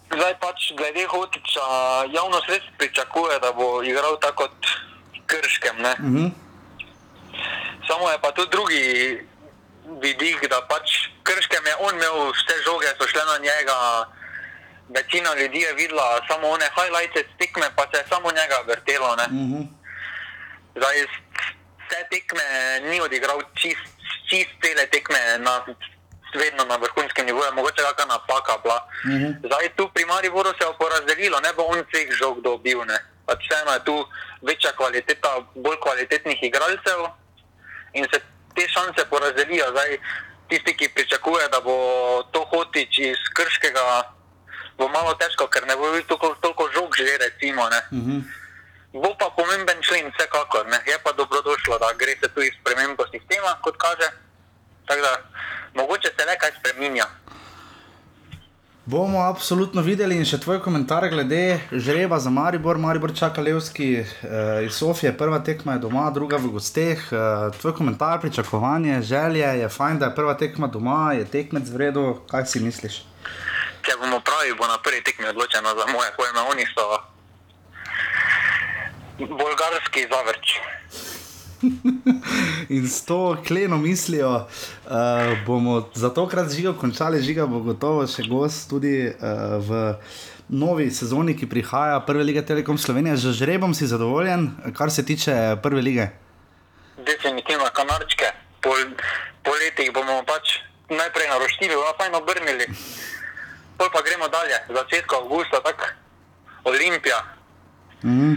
Zdaj 0.09 0.35
pač 0.41 0.73
glede 0.73 1.05
Hotiča, 1.05 1.65
javnost 2.09 2.49
res 2.49 2.65
pričakuje, 2.79 3.37
da 3.43 3.53
bo 3.53 3.83
igral 3.85 4.17
tako 4.23 4.49
kot 4.49 4.57
Krškem. 5.27 5.77
Mm 5.77 6.17
-hmm. 6.17 6.31
Samo 7.89 8.11
je 8.11 8.19
pa 8.23 8.33
tu 8.33 8.47
drugi 8.47 9.21
vidik, 10.01 10.49
da 10.49 10.63
pač 10.69 11.11
Krškem 11.23 11.67
je 11.67 11.75
on 11.77 11.95
imel 11.95 12.33
vse 12.33 12.57
žoge, 12.65 12.89
so 12.99 13.07
šle 13.09 13.23
na 13.25 13.39
njega 13.39 14.07
večina 14.89 15.35
ljudi 15.35 15.59
je 15.59 15.75
videla 15.75 16.23
samo 16.29 16.49
one 16.49 16.69
highlights 16.77 17.31
tekme, 17.39 17.67
pa 17.77 17.83
se 17.83 17.99
je 17.99 18.09
samo 18.09 18.31
njega 18.31 18.59
vrtelo. 18.67 19.13
Uh 19.15 19.33
mhm. 19.33 19.55
-huh. 19.55 19.67
Zdaj, 20.77 20.97
vse 21.81 22.01
tekme 22.11 22.45
ni 22.91 23.01
odigral 23.01 23.43
čist, 23.55 23.96
čist 24.29 24.51
cele 24.63 24.87
tekme, 24.87 25.19
na, 25.39 25.65
vedno 26.35 26.65
na 26.65 26.77
vrhunskem 26.77 27.27
nivoju, 27.27 27.53
mogoče 27.55 27.83
kakšna 27.83 28.07
napaka 28.07 28.59
bila. 28.63 28.79
Uh 29.05 29.11
mhm. 29.11 29.25
-huh. 29.25 29.47
Zdaj, 29.47 29.69
tu 29.77 29.91
pri 29.95 30.05
Mariboru 30.05 30.51
se 30.59 30.65
je 30.65 30.79
porazdelilo, 30.79 31.41
ne 31.41 31.53
bo 31.57 31.63
on 31.63 31.81
vseh 31.81 32.09
žog 32.11 32.41
dobil. 32.41 32.79
Pač 33.27 33.39
vseeno 33.45 33.73
je 33.73 33.85
tu 33.85 33.97
večja 34.43 34.73
kvaliteta, 34.73 35.31
bolj 35.55 35.79
kvalitetnih 35.81 36.43
igralcev 36.43 37.01
in 37.93 38.05
se 38.13 38.19
te 38.55 38.69
šanse 38.69 39.05
porazdelijo. 39.11 39.67
Zdaj, 39.71 39.99
tisti, 40.49 40.77
ki 40.77 40.89
pričakuje, 40.89 41.49
da 41.49 41.61
bo 41.61 41.77
to 42.33 42.45
hotič 42.45 42.99
iz 42.99 43.21
krškega 43.35 43.83
bo 44.79 44.89
malo 44.89 45.15
težko, 45.15 45.49
ker 45.49 45.67
ne 45.67 45.77
bo 45.77 45.91
videl 45.91 46.07
toliko, 46.07 46.37
toliko 46.41 46.69
žog 46.75 46.97
že, 46.97 47.19
recimo. 47.19 47.63
Uh 47.63 47.99
mhm. 47.99 48.11
-huh. 48.11 48.23
Bo 49.03 49.11
pa 49.21 49.29
pomemben 49.37 49.83
člen, 49.83 50.11
vsekakor. 50.15 50.67
Ne? 50.73 50.79
Je 50.87 50.97
pa 51.05 51.13
dobrodošlo, 51.13 51.79
da 51.79 51.93
gre 51.99 52.17
se 52.21 52.29
tu 52.35 52.41
iz 52.43 52.55
spremembo 52.61 53.05
sistema, 53.13 53.57
kot 53.65 53.77
kaže. 53.77 54.09
Tako 54.87 55.01
da 55.01 55.13
mogoče 55.75 56.09
se 56.19 56.27
nekaj 56.27 56.51
spremenja. 56.61 57.07
Bomo 58.85 59.19
absolutno 59.27 59.83
videli 59.83 60.15
in 60.15 60.25
še 60.25 60.39
tvoj 60.41 60.61
komentar 60.63 61.09
glede 61.11 61.59
žreba 61.73 62.21
za 62.23 62.31
Maribor. 62.31 62.79
Maribor 62.79 63.11
čaka 63.19 63.43
Levski 63.43 63.89
eh, 63.99 64.07
iz 64.67 64.79
Sofije, 64.79 65.11
prva 65.19 65.41
tekma 65.43 65.75
je 65.75 65.83
doma, 65.83 66.07
druga 66.15 66.39
v 66.39 66.53
gosteh. 66.55 67.03
Eh, 67.11 67.51
tvoj 67.61 67.75
komentar, 67.75 68.21
pričakovanje, 68.23 69.03
želje 69.03 69.51
je 69.63 69.69
fajn, 69.69 69.99
da 69.99 70.13
je 70.13 70.15
prva 70.15 70.39
tekma 70.39 70.71
doma, 70.71 71.13
je 71.19 71.27
tekmec 71.27 71.69
v 71.69 71.83
redu. 71.83 72.07
Kaj 72.31 72.47
si 72.47 72.63
misliš? 72.63 73.03
če 73.87 73.95
bomo 74.03 74.19
pravi, 74.21 74.55
bo 74.59 74.67
na 74.67 74.79
prvi 74.83 75.03
tekmi 75.07 75.29
odločeno 75.31 75.75
za 75.79 75.87
moje 75.93 76.11
pojme. 76.19 76.43
Oni 76.51 76.67
so 76.75 76.99
bolgarski 79.19 80.07
zavrč. 80.11 80.59
In 82.69 82.89
s 82.89 83.05
to 83.05 83.37
kleno 83.47 83.79
mislijo, 83.79 84.31
uh, 84.31 84.93
bomo 85.47 85.89
za 85.95 86.11
tokrat 86.15 86.53
žiga 86.53 86.73
končali, 86.73 87.23
žiga 87.23 87.47
bo 87.47 87.61
gotovo 87.65 88.07
še 88.07 88.27
gost 88.29 88.69
tudi 88.71 89.09
uh, 89.09 89.57
v 89.65 89.97
novi 90.49 90.91
sezoni, 90.91 91.35
ki 91.37 91.49
prihaja, 91.49 92.01
prve 92.07 92.25
lige 92.25 92.45
Telekom 92.47 92.79
Slovenije. 92.79 93.17
Že 93.17 93.33
žrebom 93.33 93.75
si 93.75 93.87
zadovoljen, 93.87 94.53
kar 94.77 94.91
se 94.91 95.03
tiče 95.03 95.57
prve 95.63 95.83
lige? 95.83 96.11
Definitivno, 97.07 97.67
kanarčke. 97.73 98.31
Po, 98.61 98.77
po 99.43 99.53
letih 99.59 99.91
bomo 99.95 100.23
pač 100.27 100.61
najprej 100.91 101.29
naroštili, 101.33 101.75
pa 101.99 102.05
jim 102.05 102.15
obrnili 102.15 102.67
pol 103.77 103.89
pa 103.93 104.01
gremo 104.03 104.29
dalje, 104.29 104.57
začetek 104.69 105.13
avgusta, 105.13 105.61
tako 105.61 105.85
Olimpija. 106.65 107.21
Mm. 108.03 108.37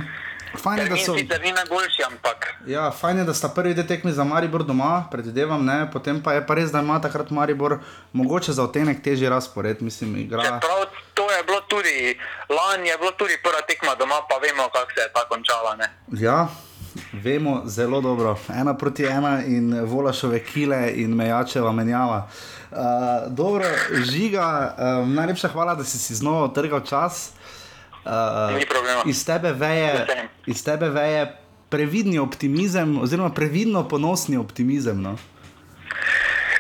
Fajn 0.64 0.80
je, 0.80 0.90
da 0.90 0.98
so. 0.98 1.16
Sicer 1.18 1.42
ni 1.42 1.52
najboljši, 1.52 2.04
ampak. 2.08 2.48
Ja, 2.68 2.92
fajn 2.92 3.18
je, 3.18 3.24
da 3.24 3.34
sta 3.34 3.50
prvi 3.56 3.74
dve 3.74 3.88
tekmi 3.88 4.12
za 4.12 4.24
Maribor 4.24 4.64
doma, 4.64 5.08
predvidevam, 5.12 5.66
ne, 5.66 5.92
potem 5.92 6.24
pa 6.24 6.34
je 6.34 6.46
pa 6.48 6.56
res, 6.60 6.72
da 6.72 6.84
ima 6.84 7.00
takrat 7.02 7.32
Maribor 7.32 7.78
mogoče 8.14 8.54
za 8.54 8.64
otenek 8.64 9.04
težji 9.04 9.30
razpored, 9.30 9.82
mislim, 9.82 10.18
igra. 10.18 10.60
Prav, 10.62 10.86
to 11.14 11.32
je 11.32 11.44
bilo 11.44 11.62
tudi, 11.62 12.18
lani 12.50 12.90
je 12.90 12.98
bilo 12.98 13.12
tudi 13.12 13.38
prva 13.44 13.62
tekma 13.68 13.96
doma, 14.00 14.22
pa 14.30 14.36
vemo, 14.44 14.70
kako 14.74 14.92
se 14.96 15.02
je 15.02 15.14
ta 15.14 15.28
končala, 15.30 15.76
ne. 15.76 15.94
Ja. 16.12 16.48
Vemo 17.14 17.62
zelo 17.66 18.02
dobro, 18.02 18.36
ena 18.50 18.74
proti 18.78 19.06
ena 19.06 19.44
in 19.46 19.86
volašove 19.86 20.44
kile 20.44 20.92
in 20.96 21.16
mejačeva 21.16 21.72
menjava. 21.72 22.28
Uh, 22.72 22.78
dobro, 23.28 23.66
žiga, 24.12 24.76
um, 24.78 25.14
najlepša 25.14 25.48
hvala, 25.48 25.76
da 25.76 25.84
si 25.84 25.98
si 25.98 26.16
znova 26.16 26.48
trgal 26.54 26.82
čas. 26.82 27.32
Uh, 28.06 29.10
iz, 29.10 29.26
tebe 29.26 29.52
veje, 29.52 30.08
iz 30.46 30.64
tebe 30.64 30.90
veje 30.90 31.38
previdni 31.70 32.20
optimizem, 32.20 33.02
oziroma 33.02 33.30
previdno 33.34 33.88
ponosni 33.88 34.38
optimizem. 34.38 35.02
No? 35.02 35.18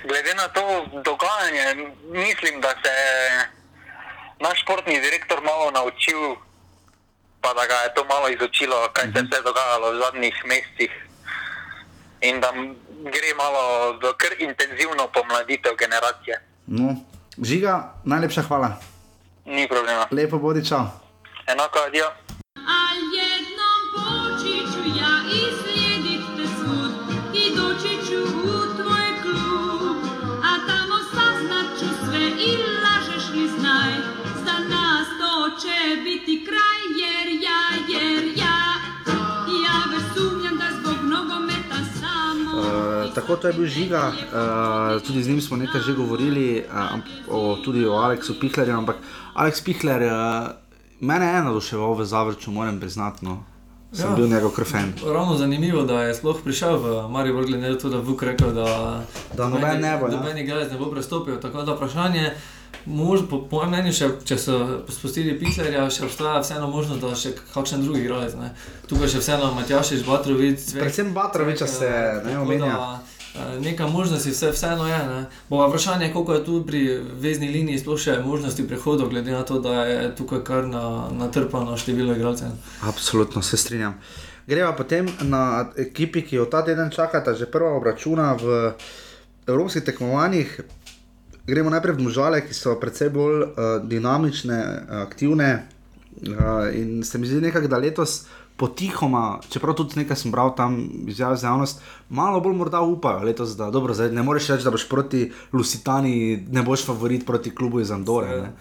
Glede 0.07 0.33
na 0.35 0.47
to 0.47 0.85
dogajanje, 1.03 1.93
mislim, 2.11 2.61
da 2.61 2.69
se 2.83 2.89
je 2.89 3.49
naš 4.39 4.61
športni 4.61 5.01
direktor 5.01 5.41
malo 5.43 5.71
naučil, 5.71 6.35
pa 7.41 7.53
da 7.53 7.65
ga 7.65 7.73
je 7.73 7.93
to 7.93 8.05
malo 8.05 8.29
izučilo, 8.29 8.89
kaj 8.93 9.03
se 9.03 9.19
je 9.19 9.23
uh 9.23 9.29
-huh. 9.29 9.43
dogajalo 9.43 9.91
v 9.91 9.99
zadnjih 10.03 10.35
mesecih. 10.45 10.91
In 12.21 12.39
da 12.39 12.51
gre 13.03 13.31
malo 13.37 13.93
v 13.93 14.13
kar 14.17 14.33
intenzivno 14.39 15.07
pomladitev 15.13 15.71
generacije. 15.79 16.41
No, 16.67 16.95
žiga, 17.43 17.93
najlepša 18.03 18.41
hvala. 18.41 18.77
Ni 19.45 19.67
problema. 19.67 20.07
Lepo 20.11 20.37
bodi, 20.37 20.65
čau. 20.65 21.08
Enako, 21.51 21.79
adijo. 21.87 22.05
Biti 36.03 36.45
kraj, 36.45 36.81
jer 37.01 37.27
ja, 37.43 37.61
jer 37.89 38.23
ja, 38.37 38.57
ja, 39.65 39.77
več 39.91 40.05
sumnjam, 40.15 40.57
da 40.57 40.69
zbog 40.77 41.03
nogometa 41.03 41.81
sam. 41.99 42.45
tako 43.15 43.35
to 43.35 43.47
je 43.47 43.53
bil 43.53 43.65
žiga, 43.65 44.11
uh, 44.11 45.01
tudi 45.07 45.23
z 45.23 45.29
njim 45.29 45.41
smo 45.41 45.57
nekaj 45.57 45.81
že 45.81 45.93
govorili, 45.93 46.65
uh, 46.73 46.99
o, 47.27 47.57
tudi 47.65 47.85
o 47.85 47.93
Aleksu 47.93 48.39
Pihlerju, 48.39 48.77
ampak 48.77 48.95
Aleks 49.33 49.61
Pihler, 49.61 50.01
uh, 50.01 50.68
mene 50.99 51.25
je 51.25 51.41
navduševal 51.43 51.93
v 51.93 52.05
Zavrču, 52.05 52.51
moram 52.51 52.79
priznati. 52.79 53.25
No. 53.25 53.43
Sem 53.93 54.09
ja. 54.09 54.15
bil 54.15 54.27
njegov 54.27 54.51
krfen. 54.51 54.93
Ravno 55.05 55.37
zanimivo, 55.37 55.81
da 55.83 56.03
je 56.03 56.13
sploh 56.13 56.37
prišel 56.43 56.77
v 56.77 57.09
Marijo, 57.09 57.41
glede 57.41 57.69
na 57.69 57.77
to, 57.77 57.89
da 57.89 57.97
je 57.97 58.03
Vuk 58.03 58.23
rekel, 58.23 58.51
da, 58.53 59.01
da 59.33 59.47
noben 59.49 59.81
ne 59.81 59.97
bo. 59.97 60.07
Da 60.07 60.17
noben 60.17 60.37
igralec 60.37 60.71
ne 60.71 60.77
bo 60.77 60.91
prestopil. 60.91 61.39
Tako 61.41 61.63
da 61.63 61.73
vprašanje, 61.73 62.31
mož, 62.85 63.19
po, 63.29 63.41
po 63.49 63.55
mojem 63.55 63.71
mnenju, 63.71 63.93
še, 63.93 64.09
če 64.25 64.37
so 64.37 64.59
spustili 64.93 65.33
Pihlerja, 65.39 65.87
še 65.89 66.05
obstaja 66.05 66.43
vseeno 66.43 66.69
možnost, 66.69 67.01
da 67.01 67.15
še 67.17 67.33
kakšen 67.53 67.81
drugi 67.81 68.05
igralec. 68.05 68.37
Tukaj 68.87 69.09
še 69.15 69.23
vseeno 69.23 69.49
Matjašič, 69.57 70.05
Batrovic. 70.05 70.69
Predvsem 70.77 71.09
Batroviča 71.13 71.67
se 71.67 71.89
ne 72.27 72.37
omenja. 72.43 72.77
Neka 73.59 73.87
možnost 73.87 74.25
je 74.25 74.31
vse, 74.31 74.51
vseeno 74.51 74.87
je. 74.87 75.25
Bo 75.49 75.67
vprašanje, 75.67 76.13
koliko 76.13 76.33
je 76.33 76.45
tu 76.45 76.63
pri 76.67 77.01
vezni 77.21 77.49
liniji 77.49 77.79
sploh 77.79 77.99
še 77.99 78.19
možnosti 78.25 78.67
prehodov, 78.67 79.09
glede 79.09 79.31
na 79.31 79.43
to, 79.43 79.59
da 79.59 79.83
je 79.85 80.15
tukaj 80.15 80.43
kar 80.43 80.65
natrpano 81.11 81.71
na 81.71 81.77
število 81.77 82.15
igralcev. 82.15 82.55
Absolutno 82.81 83.41
se 83.41 83.57
strinjam. 83.57 83.99
Greva 84.47 84.73
potem 84.73 85.05
na 85.21 85.69
ekipi, 85.77 86.23
ki 86.25 86.35
jo 86.35 86.45
ta 86.45 86.63
teden 86.65 86.89
čakata, 86.89 87.35
že 87.37 87.45
prva 87.45 87.75
obračuna 87.77 88.33
v 88.33 88.73
evropskih 89.47 89.83
tekmovanjih. 89.85 90.59
Gremo 91.45 91.69
najprej 91.69 91.97
v 91.97 92.05
Mužale, 92.05 92.41
ki 92.45 92.53
so 92.53 92.73
predvsej 92.81 93.09
bolj 93.13 93.43
uh, 93.43 93.51
dinamične, 93.85 94.57
aktivne. 95.05 95.69
Uh, 96.19 96.65
in 96.73 97.03
se 97.05 97.17
mi 97.17 97.29
zdi 97.29 97.41
nekako, 97.41 97.69
da 97.69 97.77
letos 97.77 98.25
potihoma, 98.59 99.39
čeprav 99.49 99.77
tudi 99.79 100.01
nekaj 100.01 100.19
sem 100.19 100.31
bral 100.31 100.51
tam 100.55 100.75
izjave 101.07 101.37
za 101.39 101.47
javnost, 101.47 101.79
malo 102.09 102.41
bolj 102.43 102.57
morda 102.59 102.81
upajo 102.81 103.23
letos, 103.23 103.55
da 103.57 103.71
dobro, 103.71 103.93
zdaj 103.95 104.11
ne 104.11 104.23
moreš 104.23 104.51
reči, 104.51 104.67
da 104.67 104.73
boš 104.75 104.89
proti 104.89 105.29
Lusitani, 105.53 106.43
ne 106.51 106.63
boš 106.63 106.85
favorit 106.85 107.25
proti 107.25 107.55
klubu 107.55 107.79
iz 107.79 107.91
Andore. 107.91 108.51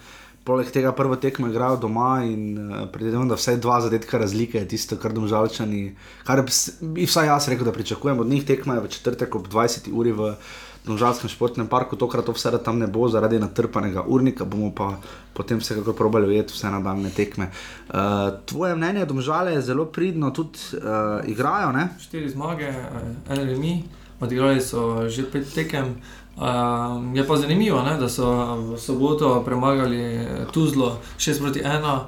Poleg 0.47 0.71
tega 0.71 0.93
prvo 0.95 1.15
tekmo 1.19 1.49
igrajo 1.51 1.77
doma 1.77 2.23
in 2.25 2.45
uh, 2.57 2.87
predvidevam, 2.93 3.27
da 3.29 3.35
vsaj 3.35 3.59
dva 3.61 3.81
zadetka 3.83 4.17
razlike 4.17 4.57
je 4.57 4.67
tisto, 4.71 4.97
kar 4.97 5.13
domžalčani, 5.13 5.91
kar 6.25 6.41
bi 6.81 7.05
vsaj 7.05 7.27
jaz 7.27 7.49
rekel, 7.51 7.67
da 7.67 7.75
pričakujem 7.75 8.23
od 8.23 8.31
njih 8.31 8.47
tekmo 8.47 8.79
v 8.79 8.87
četrtek 8.87 9.35
ob 9.35 9.51
20 9.51 9.91
uri 9.91 10.15
v 10.15 10.31
Domžalskem 10.85 11.29
športnem 11.29 11.67
parku, 11.67 11.95
tokrat 11.99 12.25
to 12.25 12.31
vse 12.31 12.51
tam 12.63 12.79
ne 12.79 12.87
bo 12.87 13.09
zaradi 13.11 13.39
natrpanega 13.39 14.03
urnika, 14.07 14.45
bomo 14.45 14.71
pa 14.75 14.97
potem 15.33 15.59
vsekakor 15.59 15.95
probali 15.95 16.27
ujeti 16.27 16.53
vse 16.53 16.71
nadaljne 16.71 17.09
tekme. 17.09 17.49
Uh, 17.89 18.39
tvoje 18.45 18.75
mnenje, 18.75 19.05
Domžale 19.05 19.53
je 19.53 19.61
zelo 19.61 19.85
pridno, 19.85 20.31
tudi 20.31 20.59
uh, 20.79 21.19
igrajo. 21.27 21.71
Ne? 21.71 21.89
Štiri 21.99 22.29
zmage, 22.29 22.71
eh, 22.71 23.11
en 23.29 23.43
remi, 23.49 23.83
odigrali 24.19 24.61
so 24.61 25.09
že 25.09 25.27
pet 25.31 25.53
tekem. 25.53 25.99
Uh, 26.39 27.03
je 27.13 27.27
pa 27.27 27.35
zanimivo, 27.35 27.83
ne, 27.83 27.97
da 27.99 28.09
so 28.09 28.55
v 28.55 28.79
soboto 28.79 29.43
premagali 29.43 30.23
Tuzlo 30.51 30.97
6 31.17 31.39
proti 31.43 31.59
1. 31.59 31.99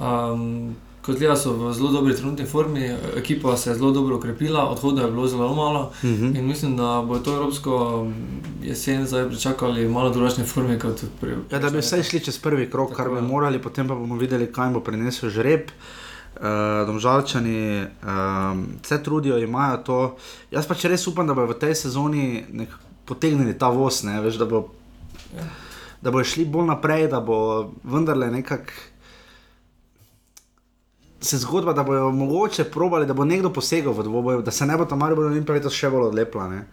Um, 0.00 0.74
kot 1.04 1.18
gledano, 1.18 1.36
so 1.36 1.52
v 1.52 1.72
zelo 1.76 1.90
dobri 1.92 2.16
trenutni 2.16 2.46
formi, 2.46 2.88
ekipa 3.16 3.56
se 3.56 3.70
je 3.70 3.74
zelo 3.76 3.90
dobro 3.92 4.16
ukrepila, 4.16 4.70
odhoda 4.70 5.02
je 5.02 5.10
bilo 5.10 5.26
zelo 5.28 5.54
malo. 5.54 5.92
Uh 6.02 6.10
mhm. 6.10 6.24
-huh. 6.24 6.38
In 6.38 6.46
mislim, 6.46 6.76
da 6.76 7.04
bo 7.08 7.18
to 7.18 7.34
evropsko 7.36 8.06
jesen 8.62 9.06
zdaj 9.06 9.28
pričakali 9.28 9.88
malo 9.88 10.10
drugačne 10.10 10.44
forme 10.44 10.78
kot 10.78 11.04
prej. 11.20 11.34
Ja, 11.50 11.58
da 11.58 11.70
bi 11.70 11.78
vse 11.78 12.02
šli 12.02 12.20
čez 12.20 12.38
prvi 12.38 12.70
krok, 12.70 12.96
kar 12.96 13.10
bi 13.10 13.20
morali, 13.20 13.62
potem 13.62 13.88
pa 13.88 13.94
bomo 13.94 14.16
videli, 14.16 14.52
kaj 14.52 14.70
bo 14.70 14.80
prinesel 14.80 15.30
žreb. 15.30 15.60
Uh, 16.34 16.86
domžalčani 16.86 17.82
um, 17.82 18.66
se 18.82 19.02
trudijo, 19.02 19.38
imajo 19.38 19.76
to. 19.76 20.16
Jaz 20.50 20.66
pa 20.66 20.74
če 20.74 20.88
res 20.88 21.06
upam, 21.06 21.26
da 21.26 21.34
bodo 21.34 21.52
v 21.52 21.58
tej 21.58 21.74
sezoni 21.74 22.44
potegnili 23.04 23.58
ta 23.58 23.68
voz, 23.68 24.02
ne, 24.02 24.20
veš, 24.20 24.34
da, 24.34 24.44
bo, 24.44 24.68
ja. 25.36 25.44
da 26.02 26.10
bodo 26.10 26.24
šli 26.24 26.44
bolj 26.44 26.66
naprej, 26.66 27.08
da 27.08 27.20
bo 27.20 27.70
vendarle 27.84 28.30
nekako 28.30 28.72
se 31.24 31.38
zgodba, 31.38 31.72
da 31.72 31.82
bodo 31.82 32.10
mogoče 32.10 32.64
probali, 32.64 33.06
da 33.06 33.14
bo 33.14 33.24
nekdo 33.24 33.52
posegel 33.52 33.92
v 33.92 34.02
dvoboj, 34.02 34.42
da 34.42 34.50
se 34.50 34.66
ne 34.66 34.76
bo 34.76 34.84
tam 34.84 35.02
ali 35.02 35.16
bodo 35.16 35.32
jim 35.34 35.44
pravi 35.44 35.70
še 35.70 35.90
bolj 35.90 36.10
odlepla. 36.10 36.48
Ne? 36.48 36.66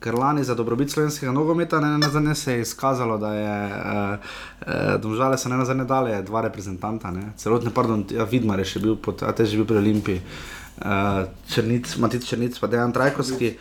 Ker 0.00 0.14
lani 0.16 0.44
za 0.44 0.54
dobrobit 0.54 0.92
slovenskega 0.94 1.32
nogometa 1.32 1.80
ne 1.80 1.98
na 1.98 2.08
zadnje 2.08 2.34
se 2.34 2.52
je 2.52 2.60
izkazalo, 2.60 3.18
da 3.18 3.32
je 3.34 3.56
uh, 3.66 4.28
uh, 4.66 5.00
domžale 5.02 5.38
se 5.38 5.48
ne 5.48 5.58
na 5.60 5.64
zadnje 5.64 5.84
dale 5.84 6.22
dva 6.22 6.40
reprezentanta, 6.46 7.10
ne? 7.10 7.32
celotni, 7.36 7.72
pardon, 7.74 8.06
ja, 8.10 8.24
Vidmar 8.24 8.62
je 8.62 8.70
še 8.74 8.80
bil, 8.80 8.96
pod, 8.96 9.22
a 9.26 9.32
te 9.36 9.44
že 9.44 9.58
bil 9.60 9.66
pri 9.68 9.82
Olimpiji, 9.82 10.22
uh, 10.22 11.26
Črnic, 11.52 11.96
Matic 11.98 12.24
Črnic, 12.24 12.56
pa 12.62 12.70
Dejan 12.70 12.94
Trajkovski. 12.96 13.56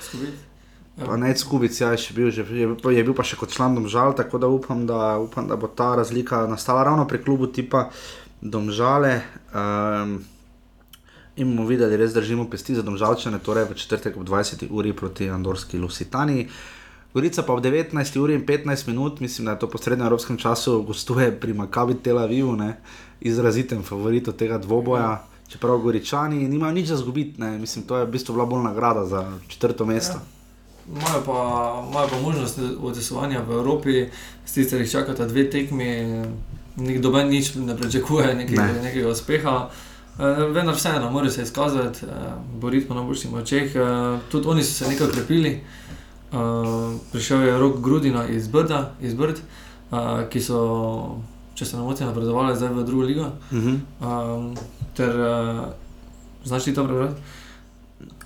Pa 1.00 1.16
ne, 1.16 1.32
Skubic 1.36 1.76
ja, 1.80 1.94
je, 1.96 2.12
bil, 2.16 2.28
že, 2.32 2.44
je, 2.44 2.68
je 2.68 3.04
bil 3.08 3.16
pa 3.16 3.24
še 3.24 3.40
kot 3.40 3.52
član 3.56 3.76
domžal, 3.76 4.12
tako 4.16 4.40
da 4.40 4.48
upam, 4.52 4.84
da 4.88 5.16
upam, 5.20 5.48
da 5.48 5.56
bo 5.56 5.72
ta 5.72 5.94
razlika 5.96 6.44
nastala 6.48 6.84
ravno 6.84 7.08
pri 7.08 7.22
klubu 7.24 7.48
tipa 7.48 7.88
domžale. 8.42 9.22
Um, 9.54 10.24
in 11.36 11.56
bomo 11.56 11.68
videli, 11.68 11.92
da 11.92 11.98
res 11.98 12.14
držimo 12.14 12.50
pesti 12.50 12.76
za 12.76 12.84
domžalčane, 12.84 13.40
torej 13.40 13.70
v 13.70 13.78
četrtek 13.80 14.18
ob 14.18 14.28
20. 14.28 14.68
uri 14.70 14.94
proti 14.94 15.30
Andorski 15.30 15.80
Lusitani. 15.80 16.48
Gorica 17.14 17.44
pa 17.44 17.54
ob 17.54 17.64
19. 17.64 18.20
uri 18.20 18.36
in 18.36 18.46
15 18.46 18.88
minut, 18.88 19.20
mislim, 19.20 19.46
da 19.46 19.52
je 19.52 19.60
to 19.60 19.70
po 19.70 19.78
srednjem 19.78 20.06
evropskem 20.06 20.38
času, 20.38 20.82
gostuje 20.84 21.32
pri 21.40 21.54
Makabi 21.54 21.96
Tel 22.04 22.20
Avivu, 22.20 22.58
izrazitem 23.22 23.84
favoritu 23.84 24.32
tega 24.32 24.58
dvoboja. 24.58 25.24
Čeprav 25.50 25.78
Goričani 25.78 26.48
nimajo 26.48 26.74
nič 26.74 26.88
za 26.88 26.98
zgubiti, 26.98 27.42
mislim, 27.42 27.86
to 27.86 27.98
je 27.98 28.06
v 28.06 28.12
bistvu 28.12 28.34
bila 28.34 28.46
bolj 28.46 28.64
nagrada 28.64 29.06
za 29.06 29.38
četrto 29.48 29.86
mesto. 29.86 30.20
Ja. 30.22 30.40
Imajo 30.90 31.22
pa, 31.26 32.08
pa 32.12 32.22
možnost 32.22 32.60
odesovanja 32.82 33.42
v 33.42 33.52
Evropi, 33.52 34.10
sicer 34.46 34.82
jih 34.82 34.92
čakata 34.92 35.26
dve 35.26 35.50
tekmi, 35.50 36.26
nikdo 36.78 37.24
nič 37.24 37.55
ne 37.55 37.78
pričakuje 37.78 38.36
nekega, 38.36 38.63
ne. 38.63 38.82
nekega 38.82 39.09
uspeha. 39.09 39.70
Uh, 40.20 40.53
vendar 40.53 40.76
vseeno, 40.76 41.11
mora 41.11 41.30
se 41.30 41.43
izkazati, 41.43 42.05
uh, 42.05 42.11
boriti 42.61 42.88
po 42.88 42.93
najboljših 42.93 43.32
močeh. 43.32 43.72
Uh, 43.76 44.20
tudi 44.32 44.47
oni 44.47 44.63
so 44.63 44.74
se 44.74 44.89
nekaj 44.89 45.07
ukrepili. 45.07 45.61
Uh, 46.32 46.93
prišel 47.11 47.43
je 47.43 47.59
rok 47.59 47.80
Grudina 47.82 48.28
iz 48.28 48.47
Brda, 48.47 48.91
iz 49.01 49.13
Brd, 49.13 49.39
uh, 49.91 49.97
ki 50.30 50.41
so, 50.41 51.22
če 51.55 51.65
se 51.65 51.78
ne 51.78 51.84
motim, 51.84 52.07
napredovali 52.07 52.55
zdaj 52.55 52.74
v 52.74 52.84
drugo 52.84 53.03
ligo. 53.03 53.26
Uh 53.51 53.57
-huh. 53.57 53.80
um, 54.01 54.55
ter, 54.93 55.20
uh, 55.20 55.65
znaš 56.43 56.63
ti 56.63 56.74
to 56.74 56.84
prebrati? 56.84 57.22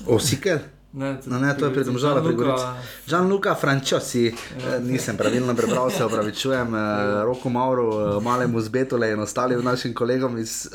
Osikel? 0.08 0.58
Ne, 0.94 1.18
no, 1.26 1.40
ne, 1.40 1.56
to 1.58 1.66
je 1.66 1.74
pri 1.74 1.84
domžalah, 1.84 2.22
pri 2.24 2.36
Gorici. 2.38 2.66
Žan 3.10 3.26
Luka 3.26 3.56
Frančosi, 3.56 4.28
ja. 4.30 4.80
nisem 4.80 5.18
pravilno 5.18 5.56
prebral, 5.56 5.90
se 5.90 6.06
opravičujem, 6.06 6.76
ja. 6.76 7.24
Roko 7.24 7.50
Mauro, 7.50 7.88
eh, 7.98 8.22
malemu 8.22 8.62
zbetole 8.62 9.10
in 9.12 9.20
ostalim 9.20 9.64
našim 9.66 9.94
kolegom 9.94 10.38
iz 10.38 10.70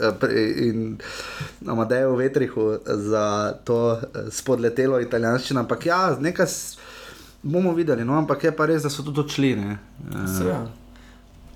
Amadeju 1.67 2.17
Vetrihu 2.17 2.79
za 2.87 3.55
to 3.65 4.01
spodletelo 4.31 5.01
italijanščino. 5.01 5.61
Ampak 5.61 5.87
ja, 5.87 6.17
nekaj 6.21 6.47
bomo 7.43 7.73
videli, 7.75 8.05
no, 8.05 8.19
ampak 8.19 8.45
je 8.45 8.57
pa 8.57 8.67
res, 8.67 8.83
da 8.83 8.91
so 8.91 9.07
tudi 9.07 9.21
odšli. 9.21 9.55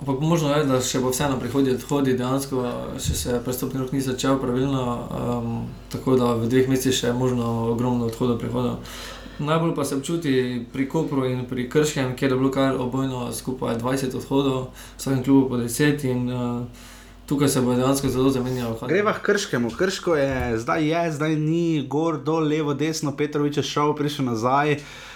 Ampak 0.02 0.20
možno 0.20 0.50
je, 0.50 0.64
da 0.66 0.80
še 0.82 0.98
bo 0.98 1.12
vseeno 1.12 1.36
prihodnje 1.38 1.76
odhodi, 1.76 2.16
dejansko 2.18 2.62
še 2.98 3.14
se 3.14 3.36
prestopni 3.44 3.78
rok 3.78 3.92
ni 3.94 4.00
začel 4.02 4.34
pravilno, 4.42 4.80
um, 5.14 5.52
tako 5.94 6.16
da 6.18 6.32
v 6.40 6.48
dveh 6.50 6.66
mesecih 6.72 6.96
še 6.96 7.12
je 7.12 7.14
možno 7.14 7.50
ogromno 7.70 8.08
odhodov 8.10 8.40
prihodov. 8.42 8.80
Najbolj 9.38 9.76
pa 9.76 9.84
se 9.86 10.00
občuti 10.00 10.32
pri 10.72 10.88
Kopru 10.90 11.28
in 11.30 11.44
pri 11.46 11.68
Krškem, 11.70 12.16
kjer 12.18 12.34
je 12.34 12.40
bilo 12.40 12.50
kar 12.50 12.74
obojno 12.82 13.28
skupaj 13.30 13.78
20 13.78 14.18
odhodov, 14.18 14.72
vsakem 14.98 15.22
klubu 15.22 15.54
po 15.54 15.62
10 15.62 16.02
in 16.10 16.26
uh, 16.34 16.82
tukaj 17.30 17.54
se 17.54 17.62
bo 17.62 17.78
dejansko 17.78 18.10
zelo 18.10 18.34
zamenjalo. 18.34 18.82
Greva 18.90 19.14
k 19.14 19.22
Krškemu, 19.30 19.70
Krško 19.78 20.18
je 20.18 20.58
zdaj 20.66 20.82
je, 20.82 21.06
zdaj 21.14 21.38
ni, 21.38 21.86
gor, 21.86 22.18
dol, 22.18 22.50
levo, 22.50 22.74
desno, 22.74 23.14
Petrovič 23.14 23.62
je 23.62 23.68
šel, 23.70 23.94
prišel 23.94 24.32
nazaj. 24.34 24.80
Uh, 24.82 25.11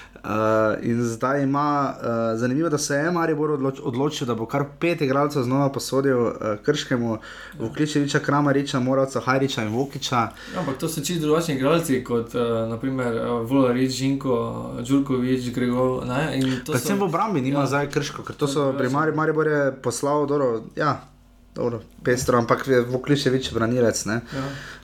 in 0.83 1.03
zdaj 1.03 1.43
ima, 1.43 1.95
uh, 1.95 2.39
zanimivo, 2.39 2.69
da 2.69 2.79
se 2.79 2.95
je 2.95 3.11
Maribor 3.11 3.51
odloč, 3.51 3.81
odločil, 3.83 4.27
da 4.27 4.35
bo 4.35 4.47
kar 4.47 4.65
pet 4.81 5.01
igralcev 5.01 5.43
znova 5.43 5.73
posodil 5.73 6.19
uh, 6.19 6.33
Krškemu. 6.63 7.19
Vključujoča 7.59 8.19
Kramariča, 8.19 8.81
Moravca, 8.81 9.21
Hajriča 9.21 9.63
in 9.63 9.69
Vokiča. 9.69 10.17
Ja, 10.55 10.61
ampak 10.61 10.79
to 10.79 10.89
so 10.89 11.01
čisto 11.01 11.27
drugačni 11.27 11.55
igralci 11.55 12.05
kot 12.05 12.35
uh, 12.35 12.69
naprimer 12.69 13.17
uh, 13.17 13.51
Volarič, 13.51 13.91
Žinko, 13.91 14.37
Đurkovič, 14.89 15.51
Gregor. 15.55 16.05
Predvsem 16.67 16.97
so... 16.97 17.05
v 17.05 17.09
obrambi 17.09 17.41
nima 17.41 17.61
ja. 17.61 17.67
zdaj 17.67 17.91
Krško, 17.91 18.23
ker 18.23 18.37
to 18.37 18.49
so 18.49 18.73
pri 18.79 18.91
Mari, 18.91 19.13
Maribor 19.13 19.47
je 19.47 19.73
poslal 19.83 20.27
dobro. 20.27 20.63
Ja. 20.77 21.01
Dobro, 21.57 21.81
pestro, 22.05 22.37
ampak 22.39 22.67
je 22.69 22.83
Vokličevič 22.85 23.55
branilec. 23.55 24.07
Ja. 24.07 24.21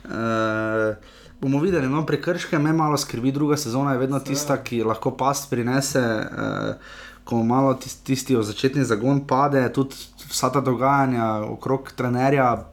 Uh, 0.09 0.95
bomo 1.41 1.59
videli, 1.59 1.89
no, 1.89 2.05
prekrške 2.05 2.59
me 2.59 2.73
malo 2.73 2.97
skrbi, 2.97 3.31
druga 3.31 3.57
sezona 3.57 3.91
je 3.91 3.97
vedno 3.97 4.19
tista, 4.19 4.57
ki 4.63 4.83
lahko 4.83 5.11
past 5.17 5.49
prinese. 5.49 5.99
Eh, 5.99 7.01
Ko 7.23 7.37
malo 7.43 7.73
tisti, 7.73 8.01
tisti 8.03 8.35
začetni 8.35 8.83
zagon 8.83 9.21
pade, 9.23 9.61
tudi 9.73 9.95
vsa 10.27 10.49
ta 10.51 10.59
dogajanja 10.59 11.45
okrog 11.53 11.93
trenerja, 11.95 12.65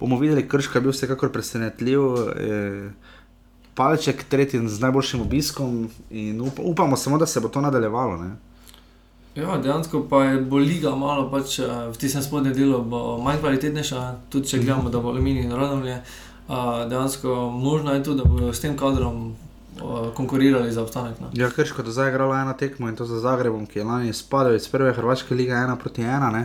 bomo 0.00 0.16
videli, 0.16 0.46
krška 0.48 0.78
je 0.78 0.82
bil 0.82 0.94
vsekakor 0.94 1.28
presenetljiv. 1.32 2.00
Eh, 2.32 3.12
palček, 3.74 4.24
tretji 4.28 4.68
z 4.68 4.80
najboljšim 4.80 5.20
obiskom 5.20 5.90
in 6.10 6.40
up, 6.40 6.58
upamo 6.58 6.96
samo, 6.96 7.18
da 7.18 7.26
se 7.26 7.40
bo 7.40 7.48
to 7.48 7.60
nadaljevalo. 7.60 8.16
Ne? 8.16 8.30
Ja, 9.34 9.58
dejansko 9.58 10.06
pa 10.10 10.24
je 10.24 10.40
bo 10.40 10.56
liga 10.56 10.96
malo 10.96 11.30
pač, 11.30 11.58
eh, 11.58 11.64
v 11.92 11.96
tistem 11.96 12.22
spodnjem 12.22 12.54
delu 12.54 12.82
manj 13.24 13.40
kvalitetnejša, 13.40 14.02
tudi 14.30 14.48
če 14.48 14.58
gledamo, 14.58 14.90
da 14.90 15.00
bo 15.00 15.08
aluminij 15.08 15.44
in 15.44 15.52
radovlje. 15.52 16.02
Dejansko 16.88 17.50
možno 17.50 17.94
je 17.94 18.04
tudi, 18.04 18.22
da 18.22 18.28
bodo 18.28 18.52
s 18.52 18.60
tem 18.60 18.76
kadrom 18.76 19.36
konkurirali 20.14 20.72
za 20.72 20.82
obstanek. 20.82 21.20
No. 21.20 21.30
Ja, 21.32 21.50
ker 21.50 21.66
škoda, 21.66 21.90
zdaj 21.90 22.06
je 22.06 22.12
igrala 22.12 22.40
ena 22.40 22.52
tekma 22.52 22.90
in 22.90 22.96
to 22.96 23.06
za 23.06 23.20
Zagrebom, 23.20 23.66
ki 23.66 23.78
je 23.78 23.84
lani 23.84 24.12
spadal 24.12 24.54
iz 24.54 24.68
prve 24.68 24.92
Hrvaške 24.92 25.34
lige 25.34 25.52
1 25.52 25.76
proti 25.76 26.02
1. 26.02 26.44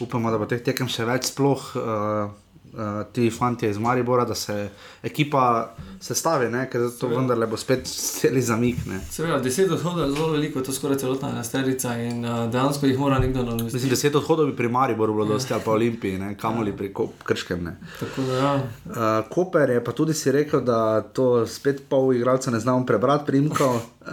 Upamo, 0.00 0.30
da 0.30 0.38
bo 0.38 0.46
teh 0.46 0.62
tekem 0.62 0.88
še 0.88 1.04
več 1.08 1.32
sploh. 1.32 1.72
Uh, 1.74 2.30
uh, 2.72 3.12
ti 3.12 3.30
fanti 3.30 3.68
iz 3.68 3.78
Maribora, 3.78 4.24
da 4.24 4.34
se 4.34 4.68
ekipa 5.02 5.74
sestavi, 6.00 6.50
ker 6.70 6.88
to 7.00 7.08
vendarle 7.08 7.46
bo 7.46 7.56
spet 7.56 7.86
celi 7.86 8.42
zamik. 8.42 8.76
Seveda, 9.10 9.38
deset 9.42 9.70
odhodov 9.70 10.08
je 10.08 10.14
zelo 10.14 10.28
veliko, 10.32 10.60
to 10.60 10.70
je 10.70 10.74
skoraj 10.74 10.98
celotna 10.98 11.32
nasterica 11.32 11.94
in 12.02 12.24
uh, 12.24 12.50
dejansko 12.50 12.86
jih 12.86 12.98
mora 12.98 13.18
nekdo 13.18 13.42
narediti. 13.42 13.74
Mislim, 13.74 13.90
deset 13.90 14.14
odhodov 14.14 14.50
bi 14.50 14.56
pri 14.56 14.68
Mariboru 14.68 15.14
bilo 15.14 15.24
dosti, 15.24 15.54
ali 15.54 15.62
pa 15.64 15.72
Olimpiji, 15.72 16.18
ne? 16.18 16.34
kamoli 16.38 16.76
pri 16.76 16.92
Krškem. 17.24 17.70
Ja. 18.40 18.54
Uh, 18.54 18.92
Koper 19.30 19.70
je 19.70 19.84
pa 19.84 19.92
tudi 19.92 20.14
si 20.14 20.32
rekel, 20.32 20.60
da 20.60 21.00
to 21.02 21.46
spet 21.46 21.82
pol 21.88 22.12
igralca 22.14 22.50
ne 22.50 22.60
znamo 22.60 22.86
prebrati, 22.86 23.26
primko, 23.26 23.74
uh, 23.74 24.12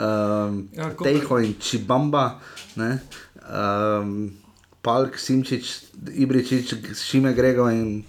ja, 0.79 0.89
Tejho 1.03 1.39
in 1.39 1.53
Čibamba. 1.59 2.39
Um, 2.75 4.44
Palk, 4.85 5.17
Simčič, 5.17 5.81
Ibričič, 6.13 6.75
Šime 6.93 7.33
Grego 7.33 7.69
in 7.73 8.03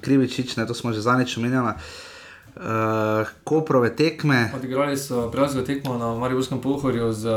Krivičič, 0.00 0.56
ne, 0.56 0.66
to 0.66 0.74
smo 0.74 0.92
že 0.92 1.04
zadnjič 1.04 1.36
omenjali. 1.36 1.76
Uh, 2.58 3.28
Koprove 3.44 3.92
tekme. 3.96 4.50
Odigrali 4.56 4.96
so 4.96 5.28
prijazno 5.30 5.62
tekmo 5.62 5.98
na 5.98 6.14
Mariborskem 6.14 6.60
pohorju 6.60 7.12
z 7.12 7.30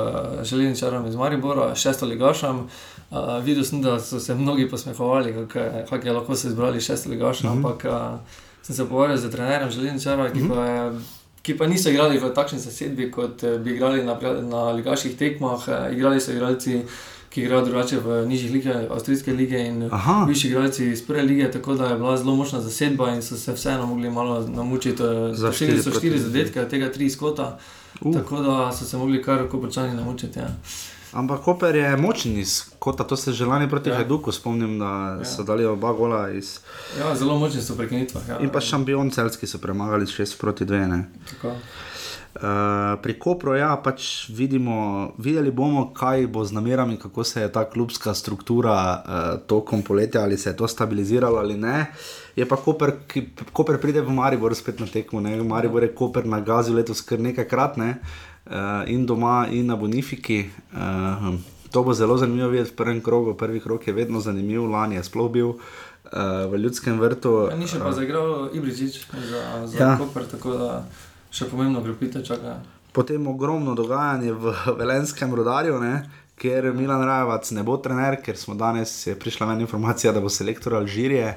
železničarom 0.44 1.08
iz 1.08 1.16
Maribora, 1.16 1.76
šesto 1.76 2.06
ligašem. 2.06 2.60
Uh, 2.60 3.44
videl 3.44 3.64
sem, 3.64 3.82
da 3.82 4.00
so 4.00 4.20
se 4.20 4.36
mnogi 4.36 4.70
posmehovali, 4.70 5.34
kako 5.34 5.60
je, 5.60 5.86
kak 5.90 6.06
je 6.06 6.14
lahko 6.14 6.36
se 6.36 6.48
izbrali 6.48 6.82
šesto 6.82 7.10
ligašem, 7.10 7.50
mhm. 7.50 7.60
-huh. 7.60 7.72
ampak 7.72 7.86
uh, 7.86 8.20
sem 8.62 8.76
se 8.76 8.84
pogovarjal 8.84 9.18
z 9.18 9.32
trenerjem 9.32 9.72
železničara, 9.72 10.34
ki, 10.34 10.42
uh 10.42 10.46
mhm. 10.46 10.58
-huh. 10.58 11.00
ki 11.42 11.58
pa 11.58 11.68
niso 11.68 11.90
igrali 11.90 12.18
v 12.20 12.34
takšni 12.34 12.60
zasedbi, 12.60 13.12
kot 13.12 13.44
bi 13.64 13.72
igrali 13.72 14.04
na, 14.04 14.18
na 14.42 14.72
ligaških 14.72 15.18
tekmah. 15.18 15.60
Igrali 15.92 16.22
so 16.22 16.32
igralci 16.32 16.82
ki 17.32 17.42
igrajo 17.42 17.66
drugače 17.66 18.00
v 18.00 18.26
nižjih 18.28 18.52
ligah, 18.52 18.82
avstrijske 18.92 19.34
lige 19.34 19.60
in 19.68 19.90
višji 20.28 20.50
igralci 20.50 20.88
iz 20.92 21.08
prve 21.08 21.22
lige, 21.22 21.52
tako 21.52 21.74
da 21.74 21.88
je 21.88 21.96
bila 21.96 22.18
zelo 22.18 22.36
močna 22.36 22.62
zasedba 22.62 23.10
in 23.16 23.22
so 23.22 23.38
se 23.38 23.54
vseeno 23.54 23.86
mogli 23.86 24.10
malo 24.10 24.48
namučiti. 24.48 25.04
Zašli 25.34 25.82
so 25.84 25.92
štiri 25.92 26.20
zadetke, 26.20 26.66
tega 26.70 26.92
tri 26.92 27.10
skota, 27.10 27.58
uh. 28.02 28.14
tako 28.14 28.42
da 28.42 28.72
so 28.72 28.86
se 28.86 28.98
mogli 28.98 29.24
kar 29.24 29.48
koprčani 29.50 29.96
namučiti. 29.96 30.40
Ja. 30.40 30.50
Ampak 31.12 31.42
Koper 31.44 31.76
je 31.76 31.98
močen 31.98 32.38
iz 32.38 32.64
kota, 32.80 33.04
to 33.04 33.16
se 33.16 33.32
že 33.32 33.46
lani 33.46 33.70
proti 33.70 33.90
ja. 33.90 33.96
Hajduku 33.96 34.32
spomnim, 34.32 34.80
da 34.80 35.18
ja. 35.20 35.26
so 35.26 35.44
dali 35.44 35.66
oba 35.66 35.94
gola 35.94 36.30
iz. 36.30 36.60
Ja, 37.00 37.16
zelo 37.16 37.40
močni 37.40 37.62
so 37.62 37.76
prekinitvah. 37.76 38.30
Ja. 38.30 38.40
In 38.40 38.50
pa 38.50 38.62
šampion 38.62 39.12
celski 39.12 39.48
so 39.48 39.58
premagali 39.58 40.06
6 40.06 40.40
proti 40.40 40.66
2. 40.66 41.04
Uh, 42.32 42.96
pri 43.04 43.20
Kopru 43.20 43.58
ja, 43.60 43.74
pač 43.76 44.30
vidimo, 44.32 45.12
videli 45.20 45.52
bomo, 45.52 45.90
kaj 45.92 46.30
bo 46.32 46.46
z 46.48 46.56
namerami, 46.56 46.96
kako 46.96 47.24
se 47.28 47.42
je 47.42 47.52
ta 47.52 47.66
klubska 47.68 48.14
struktura 48.16 48.76
uh, 48.76 49.04
tokom 49.48 49.84
poletja, 49.84 50.24
ali 50.24 50.38
se 50.38 50.50
je 50.50 50.56
to 50.56 50.68
stabiliziralo 50.68 51.44
ali 51.44 51.58
ne. 51.60 51.92
Je 52.36 52.48
pa 52.48 52.56
Koper, 52.56 53.04
ki 53.08 53.26
Koper 53.52 53.82
pride 53.84 54.02
v 54.02 54.16
Maribor 54.16 54.56
spet 54.56 54.80
na 54.80 54.88
tekmo. 54.88 55.20
Ne? 55.20 55.36
Maribor 55.44 55.84
je 55.84 55.92
Koper 55.92 56.24
na 56.26 56.40
gazi 56.40 56.72
letos 56.72 57.04
kar 57.04 57.20
nekajkrat, 57.20 57.76
ne? 57.78 58.00
uh, 58.48 58.88
in 58.88 59.06
doma, 59.06 59.48
in 59.52 59.68
na 59.68 59.76
Bonifiki. 59.76 60.48
Uh, 60.72 61.36
to 61.72 61.84
bo 61.84 61.94
zelo 61.94 62.18
zanimivo 62.18 62.48
videti 62.48 62.72
v 62.72 62.80
prvem 62.80 63.04
krogu. 63.04 63.36
Prvi 63.36 63.60
krog 63.60 63.88
je 63.88 63.94
vedno 63.94 64.24
zanimiv, 64.24 64.72
lani 64.72 64.96
je 64.96 65.04
sploh 65.04 65.32
bil. 65.32 65.60
Uh, 66.12 66.48
v 66.52 66.64
ljudskem 66.64 67.00
vrtu. 67.00 67.52
Ja, 67.52 67.56
ni 67.56 67.68
še 67.68 67.80
pa 67.80 67.92
zaigral 67.96 68.52
Ibričič 68.52 69.06
za, 69.12 69.68
za 69.68 69.78
ja. 69.80 69.94
Koper, 70.00 70.26
tako 70.28 70.56
da 70.60 70.72
še 71.32 71.48
pomembno 71.50 71.82
grepite, 71.82 72.24
čaka. 72.26 72.60
Potem 72.92 73.28
ogromno 73.28 73.76
dogajanje 73.76 74.34
v 74.36 74.56
Velenskem 74.82 75.34
rodarju, 75.36 75.80
ne? 75.80 75.96
ker 76.42 76.72
Milan 76.74 77.04
Rajevac 77.06 77.52
ne 77.54 77.62
bo 77.62 77.76
trener, 77.78 78.16
ker 78.26 78.34
smo 78.34 78.56
danes 78.58 78.90
prišla 79.22 79.46
ven 79.52 79.60
informacija, 79.62 80.10
da 80.10 80.24
bo 80.24 80.30
selektor 80.30 80.74
Alžirije. 80.80 81.36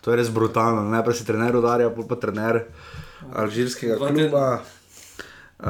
To 0.00 0.10
je 0.10 0.16
res 0.16 0.30
brutalno. 0.32 0.86
Najprej 0.88 1.18
si 1.18 1.26
trener 1.28 1.52
rodarja, 1.52 1.90
pa 1.92 2.16
trener 2.16 2.62
alžirskega 3.36 3.98
kluba. 4.00 4.62
Uh, 5.58 5.68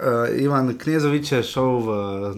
uh, 0.00 0.40
Ivan 0.40 0.72
Knezovič 0.80 1.34
je 1.36 1.42
šel 1.46 1.78
v 1.84 1.90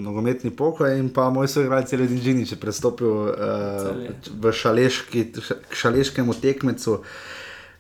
nogometni 0.03 0.51
pokoj 0.51 0.91
in 0.99 1.07
pa 1.15 1.31
moj 1.31 1.47
soigralec 1.49 1.95
Redin 1.95 2.19
Džinič 2.19 2.53
je 2.53 2.59
prestopil 2.59 3.31
uh, 3.31 4.11
v 4.27 4.53
šaleški, 4.53 5.23
šaleškemu 5.71 6.35
tekmecu. 6.43 6.99
Uh, 6.99 7.36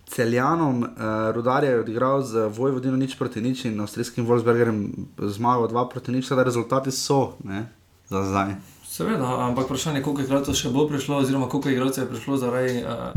celjanom, 0.07 0.82
uh, 0.82 0.88
Rudarje 1.34 1.70
je 1.70 1.80
odigral 1.80 2.22
z 2.22 2.48
Vojvodino 2.48 2.96
nič 2.96 3.18
proti 3.18 3.40
nič 3.40 3.64
in 3.64 3.80
avstrijskim 3.80 4.26
Wolfsbergerjem 4.26 4.92
zmagal 5.18 5.68
2 5.68 5.90
proti 5.90 6.12
nič, 6.12 6.28
da 6.28 6.42
rezultati 6.42 6.90
so 6.90 7.34
ne, 7.44 7.66
za 8.09 8.22
zdaj. 8.22 8.54
Seveda, 8.96 9.28
ampak 9.44 9.64
vprašanje 9.64 9.98
je, 9.98 10.02
koliko 10.02 10.22
igralcev 10.22 10.54
še 10.57 10.70
bo 10.72 10.86
prišlo, 10.88 11.18
oziroma 11.20 11.50
koliko 11.52 11.68
igralcev 11.68 12.04
je 12.04 12.11
prišlo 12.14 12.36
za 12.40 12.50
raj, 12.50 12.78
uh, 12.80 13.11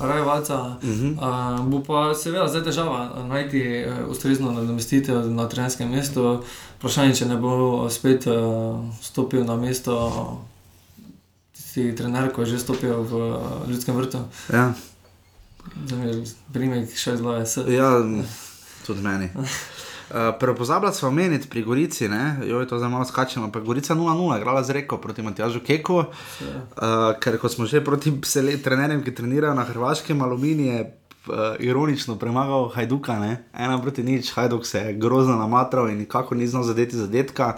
raj 0.00 0.22
valca. 0.26 0.56
Uh 0.82 0.88
-huh. 0.88 1.12
uh, 1.14 1.66
bo 1.70 1.82
pa 1.86 2.14
seveda 2.14 2.48
zdaj 2.48 2.64
težava 2.64 3.22
najti 3.28 3.84
uh, 3.84 4.10
ustrezno 4.10 4.52
nadomestitev 4.52 5.30
na 5.30 5.48
trenerskem 5.48 5.90
mestu. 5.90 6.42
Vprašanje 6.78 7.08
je, 7.08 7.14
če 7.14 7.26
ne 7.26 7.36
bo 7.36 7.86
spet 7.90 8.26
uh, 8.26 8.34
stopil 9.02 9.44
na 9.44 9.56
mesto 9.56 9.94
tisti 11.52 11.94
trener, 11.96 12.32
ki 12.34 12.40
je 12.40 12.46
že 12.46 12.58
stopil 12.58 13.02
v 13.02 13.14
uh, 13.14 13.70
ljudskem 13.70 13.96
vrtu. 13.96 14.18
Ja. 14.52 14.72
Primek 16.52 16.92
še 16.96 17.16
zelo 17.16 17.36
je. 17.36 17.46
Ja, 17.74 17.96
tudi 18.86 19.02
meni. 19.02 19.30
Uh, 20.04 20.36
Prepozabila 20.40 20.92
smo 20.92 21.08
omeniti 21.08 21.48
pri 21.48 21.62
Gorici, 21.64 22.04
jo 22.46 22.60
je 22.60 22.68
to 22.68 22.78
zelo 22.78 22.90
malo 22.90 23.04
skačeno, 23.04 23.46
ampak 23.46 23.64
Gorica 23.64 23.94
0-0, 23.94 24.36
igrala 24.38 24.62
z 24.62 24.70
reko 24.70 24.98
proti 24.98 25.22
Matjažu 25.22 25.60
Keku. 25.60 25.96
Uh, 25.96 26.04
ker 27.20 27.38
ko 27.40 27.48
smo 27.48 27.66
že 27.66 27.80
proti 27.80 28.12
trenerjem, 28.62 29.02
ki 29.02 29.14
trenirajo 29.14 29.54
na 29.54 29.64
Hrvaškem, 29.64 30.22
aluminij 30.22 30.68
je 30.68 30.80
uh, 30.84 31.56
ironično 31.58 32.18
premagal 32.20 32.68
Hajduka, 32.68 33.18
ne? 33.18 33.48
ena 33.56 33.80
proti 33.80 34.02
nič, 34.02 34.32
Hajduk 34.36 34.66
se 34.66 34.78
je 34.78 34.92
grozno 34.92 35.36
namatral 35.36 35.88
in 35.88 35.98
nikako 35.98 36.34
ni 36.34 36.46
znal 36.46 36.62
zadeti 36.62 36.96
zadetka. 36.96 37.56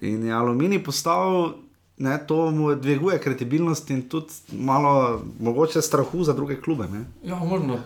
In 0.00 0.24
je 0.26 0.32
aluminij 0.32 0.84
postal 0.84 1.54
ne, 1.98 2.18
to 2.26 2.50
mu 2.50 2.74
dviguje 2.74 3.18
kredibilnost 3.18 3.90
in 3.90 4.02
tudi 4.08 4.32
malo 4.52 5.22
mogoče 5.40 5.82
strahu 5.82 6.24
za 6.24 6.32
druge 6.32 6.56
klube. 6.60 6.84
Ne. 6.88 7.04
Ja, 7.24 7.36
možno 7.36 7.78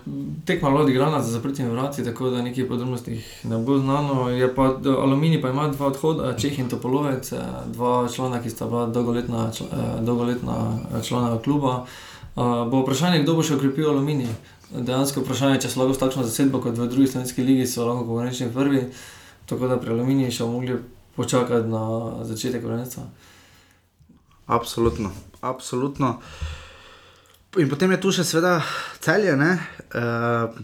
tekmo 0.44 0.70
malo 0.70 0.82
odigrana 0.82 1.22
za 1.22 1.32
zaprtimi 1.32 1.70
vrati, 1.70 2.04
tako 2.04 2.30
da 2.30 2.42
nekaj 2.42 2.68
podrobnosti 2.68 3.22
ne 3.44 3.58
bo 3.58 3.78
znano. 3.78 4.26
Pa, 4.56 4.62
aluminij 4.86 5.42
pa 5.42 5.48
ima 5.48 5.68
dva 5.68 5.86
odhoda, 5.86 6.36
Čeh 6.36 6.58
in 6.58 6.68
Topolovec, 6.68 7.32
eh, 7.32 7.38
dva 7.66 8.08
člana, 8.08 8.42
ki 8.42 8.50
sta 8.50 8.66
bila 8.66 8.86
dolgoletna, 8.86 9.50
eh, 9.60 10.00
dolgoletna 10.00 10.78
člana 11.02 11.38
kluba. 11.42 11.84
Uh, 12.36 12.42
bo 12.70 12.82
vprašanje, 12.82 13.22
kdo 13.22 13.34
bo 13.34 13.42
še 13.42 13.54
ukrepil 13.56 13.88
aluminij. 13.88 14.28
Dejansko 14.68 15.22
vprašanje 15.22 15.54
je, 15.54 15.60
če 15.64 15.70
so 15.72 15.80
lahko 15.80 15.94
s 15.94 16.00
takšno 16.02 16.24
zasedbo 16.26 16.60
kot 16.60 16.76
v 16.76 16.88
drugi 16.92 17.08
slovenski 17.08 17.40
ligi, 17.40 17.64
so 17.70 17.86
lahko 17.86 18.04
konkurenčni 18.04 18.50
prvi, 18.52 18.82
tako 19.48 19.70
da 19.70 19.78
pri 19.80 19.94
aluminiju 19.94 20.34
še 20.34 20.44
mogli 20.44 20.76
počakati 21.16 21.70
na 21.72 21.80
začetek 22.28 22.60
prvenstva. 22.60 23.06
Absolutno, 24.46 25.10
absolutno. 25.40 26.20
In 27.58 27.68
potem 27.68 27.90
je 27.94 28.00
tu 28.00 28.12
še 28.12 28.24
seveda 28.26 28.60
celje. 29.02 29.34
Uh, 29.34 30.54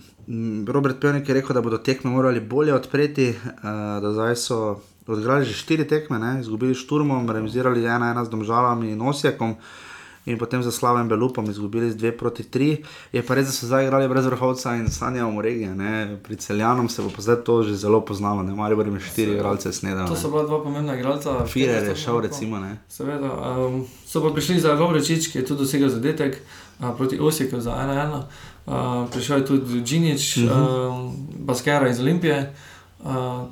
Robert 0.68 1.00
Pejnik 1.00 1.28
je 1.28 1.38
rekel, 1.38 1.56
da 1.56 1.62
bodo 1.64 1.80
tekme 1.82 2.12
morali 2.12 2.40
bolje 2.40 2.74
odpreti, 2.74 3.30
uh, 3.32 3.64
da 4.02 4.12
zdaj 4.12 4.36
so 4.36 4.58
odigrali 5.06 5.48
že 5.48 5.56
štiri 5.58 5.88
tekme, 5.88 6.20
ne? 6.22 6.36
izgubili 6.40 6.76
šturmom, 6.78 7.26
remisirali 7.26 7.82
ena, 7.82 8.12
ena 8.12 8.24
z 8.24 8.30
domžalami 8.30 8.92
in 8.92 9.02
osjekom. 9.02 9.56
Uh, 9.56 9.91
in 10.26 10.38
potem 10.38 10.62
za 10.62 10.72
slavim 10.72 11.08
Belupom 11.08 11.50
izgubili 11.50 11.90
z 11.90 11.96
2 11.96 12.18
proti 12.18 12.42
3. 12.42 12.76
Je 13.12 13.22
pa 13.22 13.34
res, 13.34 13.46
da 13.46 13.52
so 13.52 13.66
zdaj 13.66 13.84
igrali 13.84 14.08
brez 14.08 14.26
vrhovca 14.26 14.74
in 14.76 14.90
sanjamo 14.90 15.42
regije. 15.42 15.74
Ne? 15.74 16.18
Pri 16.22 16.36
celjanom 16.36 16.88
se 16.88 17.02
bo 17.02 17.10
zdaj 17.18 17.36
to 17.44 17.62
že 17.62 17.76
zelo 17.76 18.00
poznalo, 18.00 18.42
ne 18.42 18.54
mari 18.54 18.76
bomo 18.76 19.00
štiri 19.00 19.32
igralce 19.32 19.72
snedali. 19.72 20.08
To 20.08 20.16
so 20.16 20.30
bila 20.30 20.42
dva 20.42 20.62
pomembna 20.62 20.96
igralca. 20.96 21.46
Firer 21.46 21.84
je 21.84 21.96
šel, 21.96 22.20
recimo. 22.20 22.58
Ne? 22.58 22.78
Seveda. 22.88 23.56
Um, 23.58 23.86
so 24.06 24.22
pa 24.22 24.30
prišli 24.34 24.60
za 24.60 24.74
Lovrečič, 24.74 25.32
ki 25.32 25.38
je 25.38 25.44
tudi 25.46 25.64
dosegel 25.64 25.88
zadetek 25.88 26.38
uh, 26.78 26.96
proti 26.96 27.18
Osijeku 27.20 27.60
za 27.60 27.72
1-1. 27.72 28.22
Uh, 28.66 29.10
prišel 29.10 29.38
je 29.38 29.46
tudi 29.46 29.82
Džinič, 29.82 30.36
uh 30.36 30.42
-huh. 30.42 30.88
um, 30.88 31.16
Baskera 31.38 31.88
iz 31.88 32.00
Olimpije. 32.00 32.54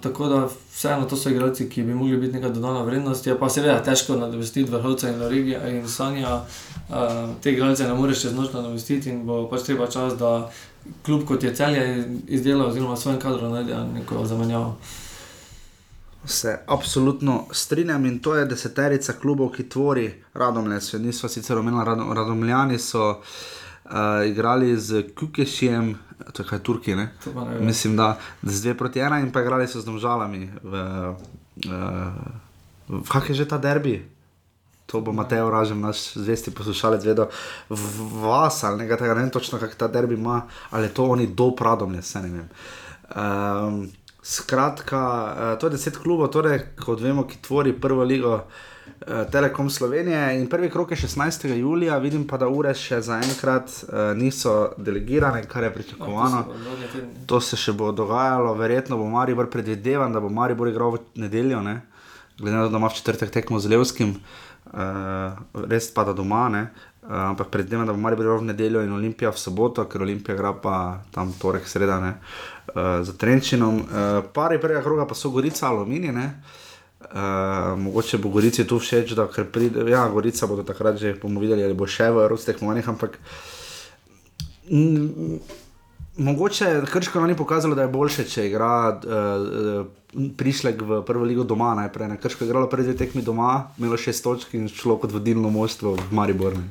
Tako 0.01 0.29
da 0.29 0.49
vseeno 0.73 1.05
to 1.05 1.17
so 1.17 1.31
igralci, 1.31 1.69
ki 1.69 1.83
bi 1.83 1.95
mogli 1.95 2.17
biti 2.17 2.33
neka 2.33 2.49
dodana 2.49 2.83
vrednost. 2.83 3.27
Je 3.27 3.39
pa 3.39 3.49
seveda 3.51 3.83
težko 3.83 4.17
nadomestiti 4.17 4.71
vrhovce 4.71 5.09
in 5.11 5.23
regije 5.29 5.79
in 5.79 5.89
sanja. 5.89 6.43
Uh, 6.89 6.97
te 7.43 7.53
igralce 7.53 7.85
ne 7.85 7.95
moreš 7.95 8.23
čez 8.23 8.35
noč 8.35 8.53
nadomestiti 8.53 9.11
in 9.11 9.27
bo 9.27 9.49
pač 9.51 9.63
treba 9.63 9.87
čas, 9.87 10.15
da 10.19 10.51
klub 11.07 11.27
kot 11.27 11.43
je 11.43 11.55
celje 11.55 12.09
izdelal, 12.27 12.69
oziroma 12.69 12.97
svojem 12.97 13.21
kadru 13.21 13.49
najdel 13.49 13.87
neko 13.95 14.27
zamenjavo. 14.27 14.77
Se 16.25 16.59
absolutno 16.67 17.47
strinjam 17.53 18.07
in 18.07 18.19
to 18.19 18.35
je 18.35 18.47
deseterica 18.47 19.13
klubov, 19.13 19.51
ki 19.51 19.69
tvori 19.69 20.13
Radomlje. 20.35 20.79
Nismo 20.99 21.29
sicer 21.29 21.59
omenili, 21.59 21.85
radom, 21.85 22.13
Radomljani 22.13 22.79
so 22.79 23.11
uh, 23.11 23.17
igrali 24.27 24.77
z 24.77 25.03
Kukešijem, 25.15 25.99
to 26.33 26.43
je 26.43 26.59
Turki, 26.63 26.95
ne? 26.95 27.13
Ne. 27.35 27.61
Mislim, 27.61 27.97
da 27.97 28.19
z 28.43 28.63
dve 28.63 28.75
proti 28.75 29.01
ena 29.01 29.21
in 29.21 29.33
pa 29.33 29.41
igrali 29.41 29.69
so 29.69 29.81
z 29.81 29.85
domžalami. 29.85 30.51
V, 30.63 30.73
uh, 31.67 32.15
v, 32.89 33.09
kak 33.09 33.29
je 33.29 33.35
že 33.35 33.49
ta 33.49 33.59
derbi? 33.59 34.03
To 34.87 35.01
bo 35.01 35.13
Mateo 35.13 35.51
Ražem, 35.51 35.81
naš 35.81 36.19
zvesti 36.19 36.51
poslušalec, 36.51 37.05
vedel. 37.05 37.31
V 37.71 38.23
vas 38.23 38.65
ali 38.65 38.83
nekaj 38.83 38.99
tega, 38.99 39.15
ne 39.15 39.23
vem 39.23 39.31
točno, 39.31 39.59
kak 39.59 39.75
ta 39.75 39.89
derbi 39.89 40.15
ima, 40.15 40.43
ali 40.71 40.91
to 40.91 41.07
oni 41.07 41.27
do 41.27 41.51
Pradomlje, 41.51 42.03
se 42.03 42.23
ne 42.23 42.31
vem. 42.31 42.49
Um, 43.11 43.91
skratka, 44.23 45.01
uh, 45.03 45.59
to 45.59 45.67
je 45.67 45.71
deset 45.79 45.97
klubov, 45.97 46.31
torej, 46.31 46.75
kot 46.79 47.01
vemo, 47.01 47.25
ki 47.27 47.43
tvori 47.43 47.73
prvo 47.73 48.05
ligo. 48.05 48.45
Telekom 49.07 49.71
Slovenije 49.71 50.41
in 50.41 50.49
prvi 50.49 50.71
krok 50.71 50.91
je 50.91 50.97
16. 50.97 51.55
julija, 51.55 51.99
vidim 51.99 52.27
pa, 52.29 52.37
da 52.37 52.49
ure 52.49 52.75
še 52.77 52.99
zaenkrat 53.01 53.71
uh, 53.71 54.11
niso 54.17 54.75
delegirane, 54.77 55.41
kar 55.49 55.65
je 55.65 55.71
pričakovano. 55.75 56.43
To 56.45 56.75
tedni. 56.93 57.25
To 57.27 57.41
se 57.41 57.57
še 57.57 57.73
bo 57.73 57.93
dogajalo, 57.97 58.53
verjetno 58.61 58.99
bo 59.01 59.09
Maribor 59.09 59.49
predvidevan, 59.51 60.13
da 60.13 60.21
bo 60.21 60.29
Maribor 60.29 60.69
igral 60.69 60.99
v 60.99 61.25
nedeljo, 61.25 61.63
ne? 61.65 61.81
glede 62.41 62.57
na 62.57 62.67
to, 62.67 62.73
da 62.73 62.79
ima 62.79 62.89
v 62.89 62.97
četrtek 63.01 63.31
tekmo 63.31 63.61
z 63.61 63.73
Levskim, 63.73 64.15
uh, 64.73 65.41
res 65.69 65.91
pa 65.97 66.05
da 66.05 66.13
doma, 66.13 66.49
ne? 66.53 66.63
Uh, 67.01 67.33
ampak 67.33 67.49
predvidevam, 67.49 67.89
da 67.89 67.97
bo 67.97 68.05
Maribor 68.05 68.29
igral 68.29 68.45
v 68.45 68.53
nedeljo 68.53 68.85
in 68.85 68.93
Olimpija 68.93 69.33
v 69.33 69.41
soboto, 69.41 69.89
ker 69.89 70.05
Olimpija 70.05 70.37
igra 70.37 70.53
pa 70.53 70.77
tam 71.17 71.33
torek, 71.41 71.65
sreda, 71.65 72.03
ne? 72.05 72.19
uh, 72.75 73.01
za 73.01 73.17
Trenčinom. 73.17 73.81
Uh, 73.81 74.25
pari 74.29 74.61
prvega 74.61 74.85
kroga 74.85 75.09
pa 75.09 75.17
so 75.17 75.33
Gorica, 75.33 75.73
Aluminij, 75.73 76.13
ne. 76.13 76.33
Uh, 77.01 77.79
mogoče 77.81 78.19
bo 78.19 78.29
Gorici 78.29 78.67
tu 78.69 78.79
všeč, 78.79 79.15
da 79.17 79.25
ker 79.27 79.47
pride, 79.49 79.87
ja, 79.89 80.05
Gorica 80.13 80.47
bodo 80.47 80.63
takrat 80.63 80.99
že 81.01 81.15
bomo 81.23 81.41
videli, 81.41 81.65
ali 81.65 81.75
bo 81.75 81.89
še 81.89 82.11
v 82.13 82.27
evropskih 82.27 82.55
tekmovanjih, 82.55 82.89
ampak 82.93 83.17
mm, 84.69 85.41
Mogoče 86.21 86.83
Krško 86.93 87.27
ni 87.27 87.37
pokazalo, 87.37 87.75
da 87.75 87.83
je 87.83 87.89
boljše, 87.89 88.25
če 88.29 88.47
igra 88.51 89.01
uh, 89.01 89.87
prišlek 90.37 90.83
v 90.83 91.01
prvo 91.07 91.25
ligo 91.25 91.45
doma 91.45 91.73
najprej. 91.79 92.09
Ne. 92.13 92.19
Krško 92.21 92.45
je 92.45 92.51
igralo 92.51 92.69
pred 92.69 92.85
dve 92.85 92.97
tekmi 92.99 93.23
doma, 93.23 93.71
imelo 93.79 93.97
šest 93.97 94.25
točk 94.25 94.55
in 94.59 94.69
šlo 94.69 94.99
kot 95.01 95.15
vodilno 95.17 95.51
moštvo 95.51 95.95
v 95.97 96.13
Mariborni. 96.13 96.67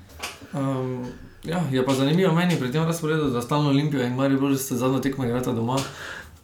Um, 0.53 1.07
ja, 1.43 1.63
je 1.71 1.85
pa 1.85 1.93
zanimivo 1.97 2.33
meni 2.35 2.59
pri 2.59 2.71
tem 2.71 2.85
razporedu, 2.85 3.31
da 3.33 3.41
stalno 3.41 3.69
Olimpijo 3.69 4.05
in 4.05 4.15
Maribor 4.15 4.57
ste 4.57 4.75
zadnjo 4.75 4.99
tekmo 4.99 5.25
igrata 5.25 5.51
doma. 5.51 5.79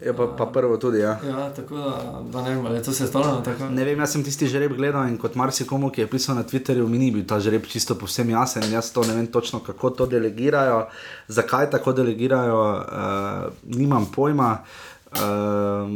Je 0.02 0.14
pa, 0.14 0.28
pa 0.28 0.46
prvo 0.46 0.78
tudi, 0.78 1.00
ja. 1.00 1.16
Ja, 1.24 1.50
tako 1.56 1.78
da, 1.78 2.22
da 2.32 2.42
ne 2.42 2.56
vem, 2.56 2.66
ali 2.66 2.76
je 2.76 2.84
to 2.84 2.94
sestavljeno 2.94 3.42
tako. 3.42 3.70
Ne 3.70 3.86
vem, 3.86 4.00
jaz 4.00 4.12
sem 4.12 4.24
tisti 4.24 4.48
žreb 4.52 4.74
gledal 4.76 5.08
in 5.08 5.16
kot 5.18 5.36
marsikomu, 5.40 5.90
ki 5.90 6.04
je 6.04 6.10
pisal 6.12 6.36
na 6.36 6.44
Twitterju, 6.44 6.88
mi 6.88 7.00
ni 7.00 7.12
bil 7.16 7.24
ta 7.28 7.40
žreb 7.40 7.64
čisto 7.72 7.96
povsem 7.96 8.30
jasen 8.30 8.68
jaz 8.72 8.92
to 8.92 9.06
ne 9.08 9.16
vem 9.16 9.28
točno, 9.32 9.60
kako 9.64 9.90
to 9.90 10.06
delegirajo, 10.12 10.86
zakaj 11.28 11.70
tako 11.72 11.94
delegirajo, 11.96 12.62
uh, 12.76 13.54
nimam 13.64 14.10
pojma. 14.12 14.58
Uh, 15.16 15.96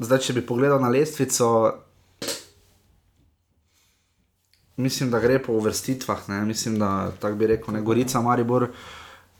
zdaj, 0.00 0.18
če 0.18 0.36
bi 0.36 0.46
pogledal 0.46 0.80
na 0.80 0.92
lestvico, 0.92 1.72
mislim, 4.76 5.10
da 5.10 5.20
gre 5.20 5.38
po 5.42 5.52
uvrstitvah, 5.52 6.28
ne? 6.28 6.44
mislim, 6.44 6.78
da 6.78 7.12
tako 7.20 7.36
bi 7.36 7.46
rekel, 7.46 7.74
ne 7.74 7.80
Gorica, 7.80 8.20
Maribor. 8.20 8.68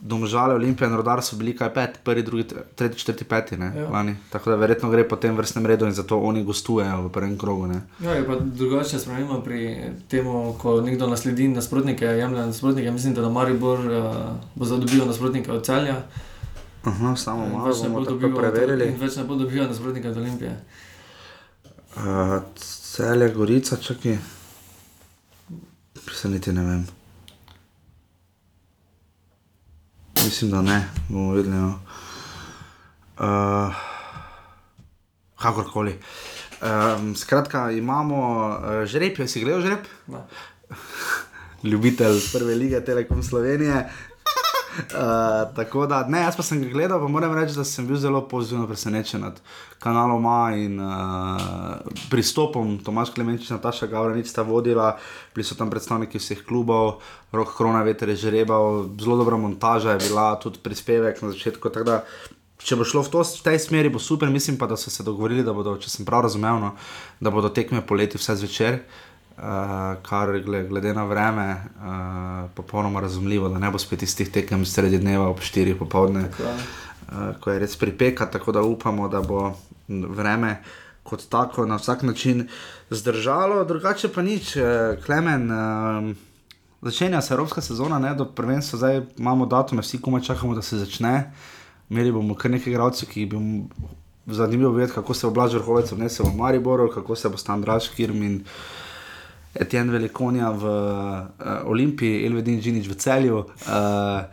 Domžale, 0.03 0.55
Olimpija 0.55 0.89
in 0.89 0.97
Rodar 0.97 1.21
so 1.21 1.37
bili 1.37 1.53
kaj 1.53 1.75
pet, 1.75 1.99
prvi, 2.05 2.23
drugi, 2.23 2.45
tre- 2.45 2.63
tretji, 2.75 2.99
četrti, 2.99 3.25
peti, 3.27 3.57
ne, 3.57 3.73
Ja. 3.77 3.89
lani. 3.89 4.17
Tako 4.31 4.51
da 4.51 4.57
verjetno 4.57 4.91
gre 4.91 5.05
po 5.05 5.17
tem 5.17 5.37
vrstnem 5.37 5.67
redu 5.67 5.85
in 5.85 5.93
zato 5.93 6.19
oni 6.19 6.45
gostujejo 6.45 7.03
v 7.03 7.11
prvem 7.11 7.39
krogu. 7.39 7.67
Ne. 7.67 7.81
Ja, 8.01 8.11
je 8.13 8.27
pa 8.27 8.37
drugače 8.37 8.99
sprememba 8.99 9.41
pri 9.41 9.61
tem, 10.09 10.25
ko 10.59 10.81
nekdo 10.81 11.07
nasledi 11.07 11.49
nasprotnike, 11.51 12.05
jemlje 12.07 12.47
nasprotnike. 12.47 12.91
Mislim, 12.91 13.15
da 13.15 13.29
Maribor 13.31 13.79
uh, 13.81 14.15
bo 14.55 14.65
zadobil 14.67 15.05
nasprotnike 15.05 15.53
od 15.53 15.65
celja. 15.65 16.03
Aha, 16.83 17.17
samo 17.17 17.47
malo 17.49 17.65
več 17.67 17.83
ne 17.83 17.89
bo 17.91 17.99
od- 17.99 18.35
preverili. 18.35 18.89
In 18.89 18.97
več 18.97 19.17
ne 19.17 19.25
bo 19.25 19.35
dobival 19.37 19.69
nasprotnike 19.69 20.09
od 20.09 20.17
Olimpije. 20.17 20.57
Uh, 21.93 22.41
Cel 22.57 23.23
je 23.23 23.31
Gorica, 23.31 23.77
čakaj. 23.79 24.17
Se 26.11 26.29
niti 26.29 26.53
ne 26.53 26.65
vem. 26.65 26.87
Mislim, 30.31 30.51
da 30.51 30.63
ne, 30.63 30.89
bomo 31.09 31.33
videli. 31.33 31.57
No. 31.57 31.81
Uh, 33.19 33.75
kakorkoli. 35.43 35.99
Um, 36.63 37.17
skratka, 37.17 37.71
imamo 37.71 38.49
uh, 38.49 38.87
žreb, 38.87 39.19
si 39.27 39.41
gledal 39.41 39.61
žreb? 39.61 39.79
Ljubitelj 41.71 42.21
prve 42.33 42.55
lige 42.55 42.81
Telekom 42.85 43.23
Slovenije. 43.23 43.89
Uh, 44.81 45.57
tako 45.57 45.87
da, 45.87 46.05
ne, 46.09 46.23
jaz 46.25 46.37
pa 46.37 46.43
sem 46.43 46.63
ga 46.63 46.69
gledal, 46.73 47.01
pa 47.01 47.09
moram 47.09 47.35
reči, 47.37 47.57
da 47.57 47.65
sem 47.65 47.87
bil 47.87 47.99
zelo 48.01 48.23
pozitivno 48.29 48.67
presenečen 48.67 49.21
nad 49.21 49.41
kanalom 49.79 50.27
A 50.27 50.41
in 50.57 50.81
uh, 50.81 51.79
pristopom 52.11 52.79
Tomaš 52.85 53.13
Klemenčič, 53.15 53.51
Nataša 53.51 53.87
Gavranic 53.87 54.29
sta 54.29 54.43
vodila, 54.43 54.97
bili 55.35 55.45
so 55.45 55.55
tam 55.59 55.71
predstavniki 55.71 56.19
vseh 56.19 56.45
klubov, 56.47 57.01
Rok 57.33 57.57
Krona, 57.57 57.83
veter 57.87 58.09
je 58.15 58.17
žrebal, 58.27 58.89
zelo 59.01 59.17
dobra 59.21 59.37
montaža 59.37 59.97
je 59.97 60.09
bila, 60.09 60.35
tudi 60.41 60.59
prispevek 60.63 61.23
na 61.23 61.33
začetku. 61.33 61.73
da, 61.85 62.05
Če 62.61 62.77
bo 62.77 62.85
šlo 62.85 63.01
v, 63.01 63.09
to, 63.09 63.23
v 63.25 63.45
tej 63.45 63.57
smeri, 63.57 63.89
bo 63.89 63.97
super. 63.97 64.29
Mislim 64.29 64.59
pa, 64.61 64.67
da 64.69 64.77
so 64.77 64.91
se 64.93 65.01
dogovorili, 65.03 65.41
da 65.41 65.55
bodo, 65.57 65.79
če 65.81 65.89
sem 65.89 66.05
prav 66.05 66.27
razumel, 66.29 66.61
no, 66.61 66.75
da 67.17 67.33
bodo 67.33 67.49
tekme 67.49 67.81
poleti 67.81 68.21
vse 68.21 68.37
zvečer. 68.37 68.75
Uh, 68.85 69.10
kar 70.03 70.29
gle- 70.41 70.69
glede 70.69 70.95
na 70.95 71.05
vreme, 71.05 71.47
uh, 71.51 71.91
popolnoma 72.51 73.01
razumljivo, 73.01 73.49
da 73.49 73.59
ne 73.59 73.71
bo 73.71 73.79
spet 73.79 74.03
istih 74.03 74.31
tekem 74.31 74.65
sredi 74.65 74.99
dneva 74.99 75.29
ob 75.29 75.39
4 75.39 75.75
popovdne, 75.75 76.21
Ja. 76.21 76.55
uh, 77.09 77.41
ko 77.41 77.51
je 77.51 77.59
res 77.59 77.77
pripeka, 77.77 78.27
tako 78.27 78.53
da 78.53 78.63
upamo, 78.63 79.09
da 79.09 79.21
bo 79.21 79.53
vreme 79.89 80.63
kot 81.03 81.29
tako 81.29 81.67
na 81.67 81.77
vsak 81.77 82.03
način 82.03 82.49
zdržalo, 82.91 83.65
drugače 83.65 84.09
pa 84.09 84.23
nič, 84.23 84.57
uh, 84.57 84.63
klemen. 85.05 85.51
Uh, 85.51 86.17
Začenja 86.83 87.21
se 87.21 87.35
evropska 87.35 87.61
sezona, 87.61 87.99
ne, 87.99 88.15
do 88.15 88.25
prvenstva, 88.27 88.77
zdaj 88.79 89.01
imamo 89.19 89.47
datume, 89.47 89.83
vsi 89.83 89.99
komaj 90.01 90.23
čakamo, 90.23 90.55
da 90.55 90.63
se 90.63 90.79
začne. 90.79 91.33
Imeli 91.91 92.13
bomo 92.13 92.35
kar 92.35 92.51
nekaj 92.51 92.71
igralcev, 92.73 93.09
ki 93.09 93.27
bi 93.27 93.37
zanimivo 94.27 94.71
videti, 94.73 94.95
kako 94.95 95.15
se 95.15 95.27
bo 95.27 95.33
Blaž 95.33 95.55
Vrhovec 95.55 95.93
obnesel 95.93 96.27
v 96.27 96.37
Mariboru, 96.37 96.89
kako 96.89 97.17
se 97.17 97.29
bo 97.29 97.37
Stan 97.37 97.61
Draž, 97.61 97.89
Kirm 97.89 98.23
in 98.23 98.45
Etienne 99.55 99.93
Velikonja 99.93 100.51
v 100.51 100.65
uh, 100.65 101.71
Olimpiji, 101.71 102.25
Elvedin 102.27 102.61
Džinič 102.61 102.89
v 102.89 102.99
celju. 102.99 103.45
Uh, 103.67 104.25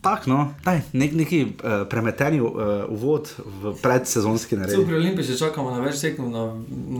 Tako, 0.00 0.30
no, 0.30 0.54
daj, 0.64 0.80
nek, 0.92 1.14
neki 1.16 1.38
uh, 1.44 1.88
premeteni 1.88 2.40
uh, 2.40 2.50
uvod 2.92 3.30
v 3.62 3.72
predsezonski 3.82 4.52
Cel 4.52 4.60
nared. 4.60 4.84
pri 4.84 4.96
Olimpiji 4.98 5.32
še 5.32 5.38
čakamo 5.40 5.72
na 5.72 5.80
več 5.80 6.02
tekem. 6.04 6.28
Na, 6.28 6.42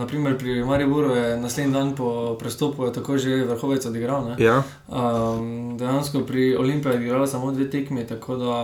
naprimer 0.01 0.39
pri 0.41 0.63
Mariboru 0.65 1.13
je 1.13 1.37
naslednji 1.37 1.75
dan 1.75 1.93
po 1.99 2.33
prestopu 2.41 2.89
tako 2.89 3.21
že 3.21 3.45
vrhovec 3.45 3.85
odigral. 3.87 4.25
Ne? 4.33 4.35
Ja. 4.41 4.63
Um, 4.89 5.77
dejansko 5.77 6.25
pri 6.25 6.57
Olimpiji 6.57 6.97
je 6.97 7.05
igrala 7.05 7.29
samo 7.29 7.53
dve 7.53 7.69
tekmi, 7.69 8.09
tako 8.09 8.41
da 8.41 8.57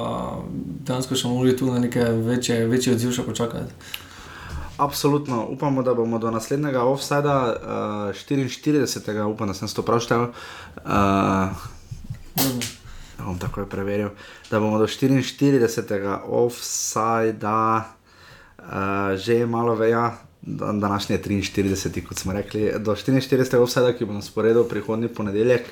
dejansko 0.89 1.13
še 1.13 1.29
mogli 1.29 1.53
tu 1.57 1.69
na 1.69 1.79
neke 1.79 2.01
večje, 2.01 2.65
večji 2.65 2.97
odziv 2.97 3.13
še 3.13 3.29
počakati. 3.29 3.77
Absolutno, 4.79 5.47
upamo, 5.47 5.83
da 5.83 5.95
bomo 5.95 6.19
do 6.19 6.31
naslednjega 6.31 6.83
offsajda, 6.83 7.57
uh, 8.11 8.15
44. 8.15 9.25
upam, 9.25 9.49
da 9.49 9.55
sem 9.55 9.69
to 9.69 9.83
prav 9.83 10.01
štel. 10.01 10.29
Uh, 10.85 11.51
bom 13.19 13.39
takoj 13.39 13.67
preveril, 13.67 14.09
da 14.51 14.61
bomo 14.61 14.79
do 14.79 14.87
44. 14.87 16.19
offsajda 16.25 17.85
uh, 18.59 18.65
že 19.17 19.47
malo 19.47 19.75
veja. 19.75 20.13
dan- 20.43 20.81
Današnji 20.81 21.15
je 21.15 21.23
43, 21.23 22.07
kot 22.07 22.19
smo 22.19 22.33
rekli, 22.33 22.73
do 22.79 22.95
44. 22.95 23.57
offsajda, 23.57 23.93
ki 23.93 24.05
bo 24.05 24.13
na 24.13 24.23
sporedu 24.23 24.65
prihodnji 24.65 25.09
ponedeljek, 25.09 25.67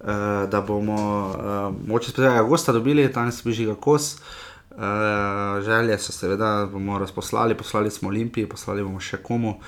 uh, 0.00 0.06
da 0.50 0.60
bomo 0.60 0.94
uh, 0.94 1.88
moče 1.88 2.10
spet 2.10 2.24
avgusta 2.24 2.72
dobili, 2.72 3.08
danes 3.08 3.42
bi 3.44 3.52
žiga 3.52 3.74
kos. 3.74 4.14
Uh, 4.14 4.20
želje 5.64 5.98
so 5.98 6.12
seveda, 6.12 6.68
bomo 6.72 6.98
razposlali, 6.98 7.56
poslali 7.58 7.90
smo 7.90 8.08
Olimpiji, 8.08 8.48
poslali 8.48 8.82
bomo 8.82 9.00
še 9.00 9.22
komu. 9.22 9.58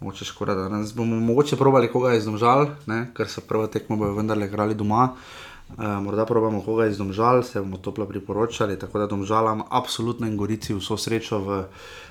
Mogoče 0.00 0.24
škoda, 0.24 0.54
da 0.58 0.68
nas 0.68 0.90
bomo 0.94 1.16
mogoče 1.20 1.56
probali 1.56 1.88
koga 1.88 2.16
izdomžal, 2.18 2.66
ker 3.16 3.28
so 3.30 3.40
prvo 3.48 3.66
tekmo 3.70 3.96
bojo 3.96 4.16
vendarle 4.18 4.48
igrali 4.50 4.74
doma. 4.74 5.04
Uh, 5.04 5.53
morda 5.78 6.24
probamo 6.26 6.60
koga 6.62 6.86
iz 6.86 6.98
Domžal, 6.98 7.42
se 7.42 7.60
bomo 7.60 7.76
toplo 7.76 8.06
priporočali, 8.06 8.78
tako 8.78 8.98
da 8.98 9.06
Domžalam 9.06 9.62
absolutno 9.70 10.26
in 10.26 10.36
Gorici 10.36 10.74
vso 10.74 10.96
srečo 10.96 11.38
v 11.38 11.64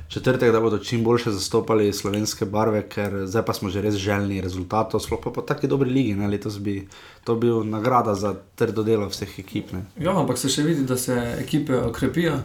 četrtek, 0.08 0.52
da 0.52 0.60
bodo 0.60 0.78
čim 0.78 1.04
boljše 1.04 1.32
zastopali 1.32 1.94
slovenske 1.94 2.46
barve, 2.46 2.84
ker 2.90 3.24
zdaj 3.26 3.46
pa 3.46 3.54
smo 3.54 3.70
že 3.70 3.82
res 3.82 3.96
željni 3.96 4.42
rezultatov, 4.42 5.00
sploh 5.00 5.22
pa 5.24 5.32
po 5.32 5.42
taki 5.42 5.68
dobri 5.68 5.90
ligi, 5.90 6.16
ne? 6.16 6.28
letos 6.28 6.60
bi 6.60 6.88
to 7.24 7.36
bil 7.36 7.64
nagrada 7.64 8.16
za 8.16 8.36
trdo 8.56 8.84
delo 8.84 9.08
vseh 9.08 9.40
ekip. 9.40 9.72
Ne? 9.72 9.86
Ja, 10.00 10.18
ampak 10.20 10.38
se 10.38 10.50
še 10.50 10.64
vidi, 10.64 10.86
da 10.86 10.98
se 10.98 11.18
ekipe 11.40 11.78
okrepijo. 11.78 12.40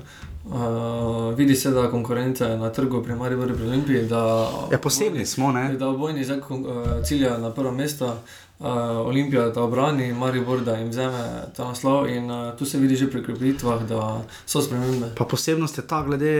Uh, 0.48 1.34
vidi 1.36 1.56
se, 1.56 1.70
da 1.70 1.90
konkurence 1.90 2.46
na 2.56 2.70
trgu 2.72 3.02
pri 3.04 3.14
Mariboru 3.14 3.54
pri 3.54 3.66
Olimpiji. 3.66 4.06
Da, 4.08 4.48
ja, 4.72 4.78
posebni 4.78 5.26
smo, 5.26 5.52
ne? 5.52 5.74
Da 5.76 5.88
obojni 5.88 6.24
zdaj 6.24 6.38
uh, 6.38 6.70
ciljajo 7.04 7.38
na 7.38 7.50
prvo 7.52 7.72
mesto. 7.72 8.14
Uh, 8.58 8.66
Olimpija, 9.06 9.48
da 9.54 9.62
obrani 9.62 10.12
Maribor, 10.12 10.60
da 10.66 10.74
jim 10.76 10.88
vzame 10.90 11.42
ta 11.56 11.68
naslov, 11.68 12.08
in 12.10 12.30
uh, 12.30 12.56
tu 12.58 12.66
se 12.66 12.78
vidi 12.78 12.96
že 12.96 13.06
pri 13.10 13.20
okrepitvah, 13.20 13.84
da 13.86 14.24
so 14.46 14.62
spremembe. 14.62 15.12
Pa 15.14 15.24
posebnost 15.24 15.78
je 15.78 15.86
ta, 15.86 16.02
glede 16.02 16.32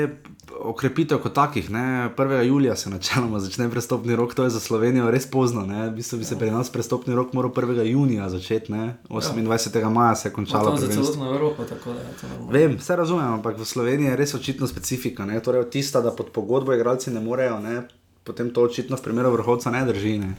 okrepitev 0.58 1.20
kot 1.22 1.34
takih. 1.34 1.70
Ne? 1.70 2.10
1. 2.16 2.42
julija 2.42 2.76
se 2.76 2.90
načeloma 2.90 3.40
začne 3.40 3.70
prestopni 3.70 4.16
rok, 4.16 4.34
to 4.34 4.44
je 4.44 4.50
za 4.50 4.60
Slovenijo 4.60 5.10
res 5.10 5.30
pozno. 5.30 5.62
V 5.62 5.90
bistvu 5.94 6.18
bi 6.18 6.24
se 6.24 6.38
pri 6.38 6.50
nas 6.50 6.70
prestopni 6.70 7.14
rok 7.14 7.32
moral 7.32 7.50
1. 7.50 7.82
junija 7.82 8.28
začeti, 8.28 8.72
ne? 8.72 8.96
28. 9.08 9.80
Ja. 9.80 9.90
maja 9.90 10.14
se 10.14 10.28
je 10.28 10.32
končalo. 10.32 10.76
Za 10.76 10.88
celotno 10.88 11.30
Evropo, 11.34 11.64
tako 11.64 11.92
da 11.92 12.00
je 12.00 12.16
to 12.20 12.28
normalno. 12.28 12.52
Vem, 12.52 12.76
vse 12.76 12.96
razumem, 12.96 13.32
ampak 13.32 13.58
v 13.58 13.64
Sloveniji 13.64 14.08
je 14.08 14.16
res 14.16 14.34
očitno 14.34 14.66
specifika. 14.66 15.26
Ne? 15.26 15.40
Torej, 15.40 15.70
tista, 15.70 16.00
da 16.00 16.10
pod 16.10 16.32
pogodbo 16.32 16.74
igralci 16.74 17.10
ne 17.10 17.20
morejo, 17.20 17.60
ne? 17.60 17.82
potem 18.24 18.50
to 18.50 18.62
očitno 18.62 18.96
v 18.96 19.02
primeru 19.02 19.30
vrhovca 19.32 19.70
ne 19.70 19.84
drži. 19.86 20.18
Ne? 20.18 20.34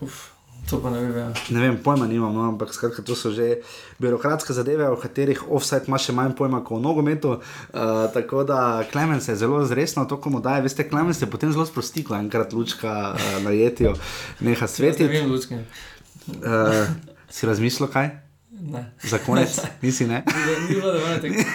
Uf. 0.00 0.35
To 0.66 0.80
pa 0.82 0.90
ne 0.90 0.98
vem. 0.98 1.14
Ja. 1.14 1.30
Ne 1.54 1.60
vem, 1.62 1.76
pojma 1.78 2.08
nimam, 2.10 2.34
no, 2.34 2.42
ampak 2.50 2.74
skratka, 2.74 3.02
to 3.06 3.14
so 3.14 3.30
že 3.30 3.62
birokratske 4.02 4.50
zadeve, 4.50 4.88
o 4.90 4.98
katerih 4.98 5.44
offset 5.46 5.86
ima 5.86 5.98
še 5.98 6.10
manj 6.16 6.34
pojma 6.34 6.58
kot 6.66 6.80
o 6.80 6.82
nogometu. 6.82 7.36
Uh, 7.38 8.10
tako 8.10 8.42
da 8.42 8.82
Klemen 8.90 9.22
se 9.22 9.32
je 9.32 9.40
zelo 9.46 9.62
zresno 9.62 10.04
to 10.10 10.18
komu 10.18 10.40
daje. 10.42 10.64
Veste, 10.66 10.88
Klemen 10.88 11.14
se 11.14 11.22
je 11.24 11.30
potem 11.30 11.52
zelo 11.54 11.66
sprostil, 11.66 12.02
ko 12.08 12.18
enkrat 12.18 12.50
lučka 12.50 13.14
uh, 13.14 13.38
na 13.46 13.54
jetijo, 13.54 13.94
neha 14.42 14.66
svetiti. 14.66 15.06
Ne 15.06 15.20
vem, 15.20 15.30
lučke. 15.30 15.62
Uh, 16.26 16.90
si 17.30 17.46
razmislil 17.46 17.86
kaj? 17.92 18.10
Ne. 18.50 18.88
Za 19.06 19.22
konec, 19.22 19.60
nisi 19.84 20.06
ne? 20.10 20.24
Ni 20.26 20.74
bilo, 20.74 20.90
da 20.90 20.98
imaš 20.98 21.20
tega. 21.22 21.46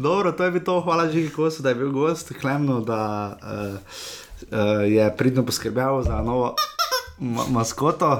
Dobro, 0.00 0.32
to 0.32 0.44
je 0.44 0.50
bilo 0.50 0.64
to, 0.64 0.80
hvala 0.80 1.06
že, 1.12 1.28
da 1.60 1.68
je 1.68 1.74
bil 1.74 1.92
gost, 1.92 2.32
klemno, 2.40 2.80
da 2.80 3.36
uh, 3.38 3.78
uh, 4.50 4.84
je 4.86 5.16
pridno 5.16 5.46
poskrbel 5.46 6.02
za 6.02 6.22
novo 6.22 6.54
ma 7.20 7.44
maskoto. 7.52 8.10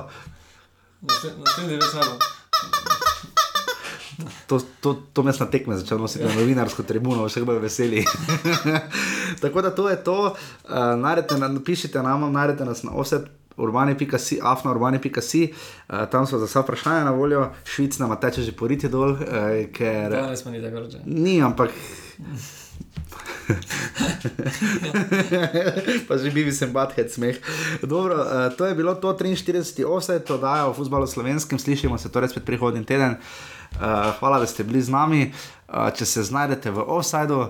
Naslednji 1.00 1.80
več 1.80 1.94
ne 1.96 2.04
bo. 2.04 2.18
To, 4.50 4.58
to, 4.82 4.92
to 5.14 5.22
me 5.24 5.32
na 5.32 5.46
tekme 5.48 5.76
začel 5.78 6.00
nositi 6.02 6.26
na 6.26 6.32
novinarsko 6.34 6.82
tribuno, 6.84 7.24
vse 7.24 7.44
bojo 7.46 7.62
veseli. 7.62 8.02
Tako 9.42 9.62
da 9.62 9.70
to 9.74 9.88
je 9.88 9.96
to, 10.04 10.16
uh, 10.34 10.74
naredite, 11.00 11.38
napišite 11.40 12.02
nam, 12.02 12.26
naredite 12.32 12.64
nas 12.68 12.82
na 12.84 12.92
offset. 12.92 13.30
Urbani.si, 13.60 14.38
afna 14.42 14.70
urbani.si, 14.72 15.40
uh, 15.52 16.06
tam 16.10 16.26
so 16.26 16.38
za 16.40 16.46
vsa 16.48 16.62
vprašanja 16.64 17.04
na 17.04 17.10
voljo, 17.12 17.42
švic 17.68 17.98
nam 18.00 18.14
teče 18.20 18.42
že 18.46 18.54
poriti 18.56 18.88
dol, 18.88 19.12
uh, 19.12 19.18
ker. 19.74 20.14
Ja, 20.16 20.30
nismo 20.30 20.52
ni 20.54 20.62
tako 20.64 20.86
reči. 20.86 21.02
Ni, 21.04 21.42
ampak. 21.44 21.74
pa 26.08 26.18
že 26.18 26.30
bi 26.30 26.52
se 26.52 26.66
badhed 26.66 27.12
smeh. 27.12 27.36
Dobro, 27.82 28.14
uh, 28.14 28.56
to 28.56 28.66
je 28.66 28.74
bilo 28.74 28.94
to 28.94 29.12
43. 29.12 29.84
offset, 29.84 30.24
to 30.24 30.38
dajo 30.38 30.72
v 30.72 30.76
futbalu 30.76 31.06
slovenskem, 31.06 31.58
slišimo 31.58 31.98
se 31.98 32.12
torej 32.12 32.28
spet 32.28 32.44
prihodnji 32.44 32.84
teden. 32.84 33.10
Uh, 33.10 33.16
hvala, 34.18 34.38
da 34.38 34.46
ste 34.46 34.64
bili 34.64 34.82
z 34.82 34.90
nami. 34.90 35.32
Uh, 35.68 35.90
če 35.94 36.06
se 36.06 36.22
znajdete 36.22 36.70
v 36.70 36.82
offsajdu, 36.82 37.48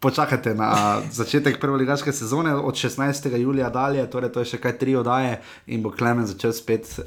počakajte 0.00 0.54
na 0.54 1.00
začetek 1.10 1.60
prve 1.60 1.76
ligaške 1.82 2.12
sezone 2.12 2.54
od 2.54 2.74
16. 2.74 3.36
julija 3.36 3.70
dalje, 3.70 4.06
torej 4.10 4.32
to 4.32 4.42
je 4.42 4.54
še 4.54 4.62
kaj 4.62 4.78
tri 4.78 4.96
oddaje 4.98 5.38
in 5.66 5.82
bo 5.82 5.90
Klemen 5.90 6.26
začel 6.26 6.54
spet 6.54 6.98
uh, 6.98 7.04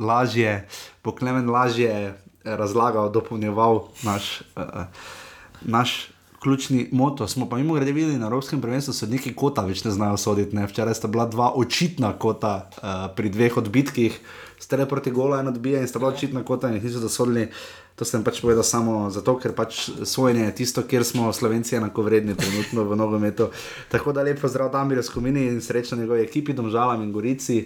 lažje, 0.00 0.64
bo 1.04 1.12
Klemen 1.12 1.50
lažje 1.50 2.14
razlagal, 2.44 3.12
dopolnjeval 3.12 3.88
naš. 4.04 4.42
Uh, 4.56 4.88
naš 5.62 6.15
ključni 6.42 6.88
moto. 6.92 7.28
Smo 7.28 7.48
pa 7.48 7.56
mimo 7.56 7.74
grede 7.74 7.92
videli 7.92 8.18
na 8.18 8.26
Evropskem 8.26 8.60
prvenstvu, 8.60 8.92
da 8.92 8.98
so 8.98 9.06
neki 9.06 9.34
kota 9.34 9.64
več 9.66 9.84
ne 9.84 9.90
znajo 9.90 10.16
soditi. 10.16 10.56
Ne? 10.56 10.66
Včeraj 10.66 10.94
sta 10.94 11.08
bila 11.08 11.26
dva 11.26 11.52
očitna 11.54 12.12
kota 12.18 12.70
uh, 12.70 12.92
pri 13.16 13.30
dveh 13.30 13.56
odbitkih, 13.56 14.20
stere 14.60 14.86
proti 14.86 15.10
gola 15.10 15.40
in 15.40 15.48
odbija 15.48 15.80
in 15.80 15.88
sta 15.88 15.98
bila 15.98 16.12
očitna 16.12 16.44
kota 16.44 16.68
in 16.68 16.78
jih 16.78 16.84
niso 16.84 17.00
dosodili. 17.00 17.48
To 17.96 18.04
sem 18.04 18.24
pač 18.24 18.42
povedal 18.44 18.64
samo 18.64 19.08
zato, 19.10 19.38
ker 19.40 19.54
pač 19.56 19.86
sojenje 20.04 20.44
je 20.44 20.54
tisto, 20.54 20.84
kjer 20.84 21.04
smo 21.04 21.32
Slovenci 21.32 21.78
enako 21.78 22.04
vredni 22.04 22.36
trenutno 22.36 22.84
v 22.84 22.96
nogometu. 22.96 23.48
Tako 23.88 24.12
da 24.12 24.22
lepo 24.22 24.48
zdrav 24.48 24.68
tam, 24.72 24.88
Mirjo 24.92 25.02
Skomini 25.02 25.46
in 25.48 25.60
srečno 25.64 25.96
njegovi 25.96 26.26
ekipi, 26.28 26.52
Domžalam 26.52 27.02
in 27.02 27.12
Gorici. 27.12 27.64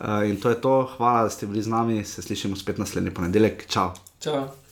Uh, 0.00 0.24
in 0.28 0.40
to 0.40 0.48
je 0.48 0.60
to, 0.60 0.78
hvala, 0.96 1.28
da 1.28 1.30
ste 1.30 1.46
bili 1.46 1.62
z 1.62 1.68
nami, 1.72 2.04
se 2.04 2.22
slišimo 2.22 2.56
spet 2.56 2.78
naslednji 2.78 3.12
ponedeljek. 3.12 3.66
Čau. 3.68 3.92
Čau. 4.20 4.65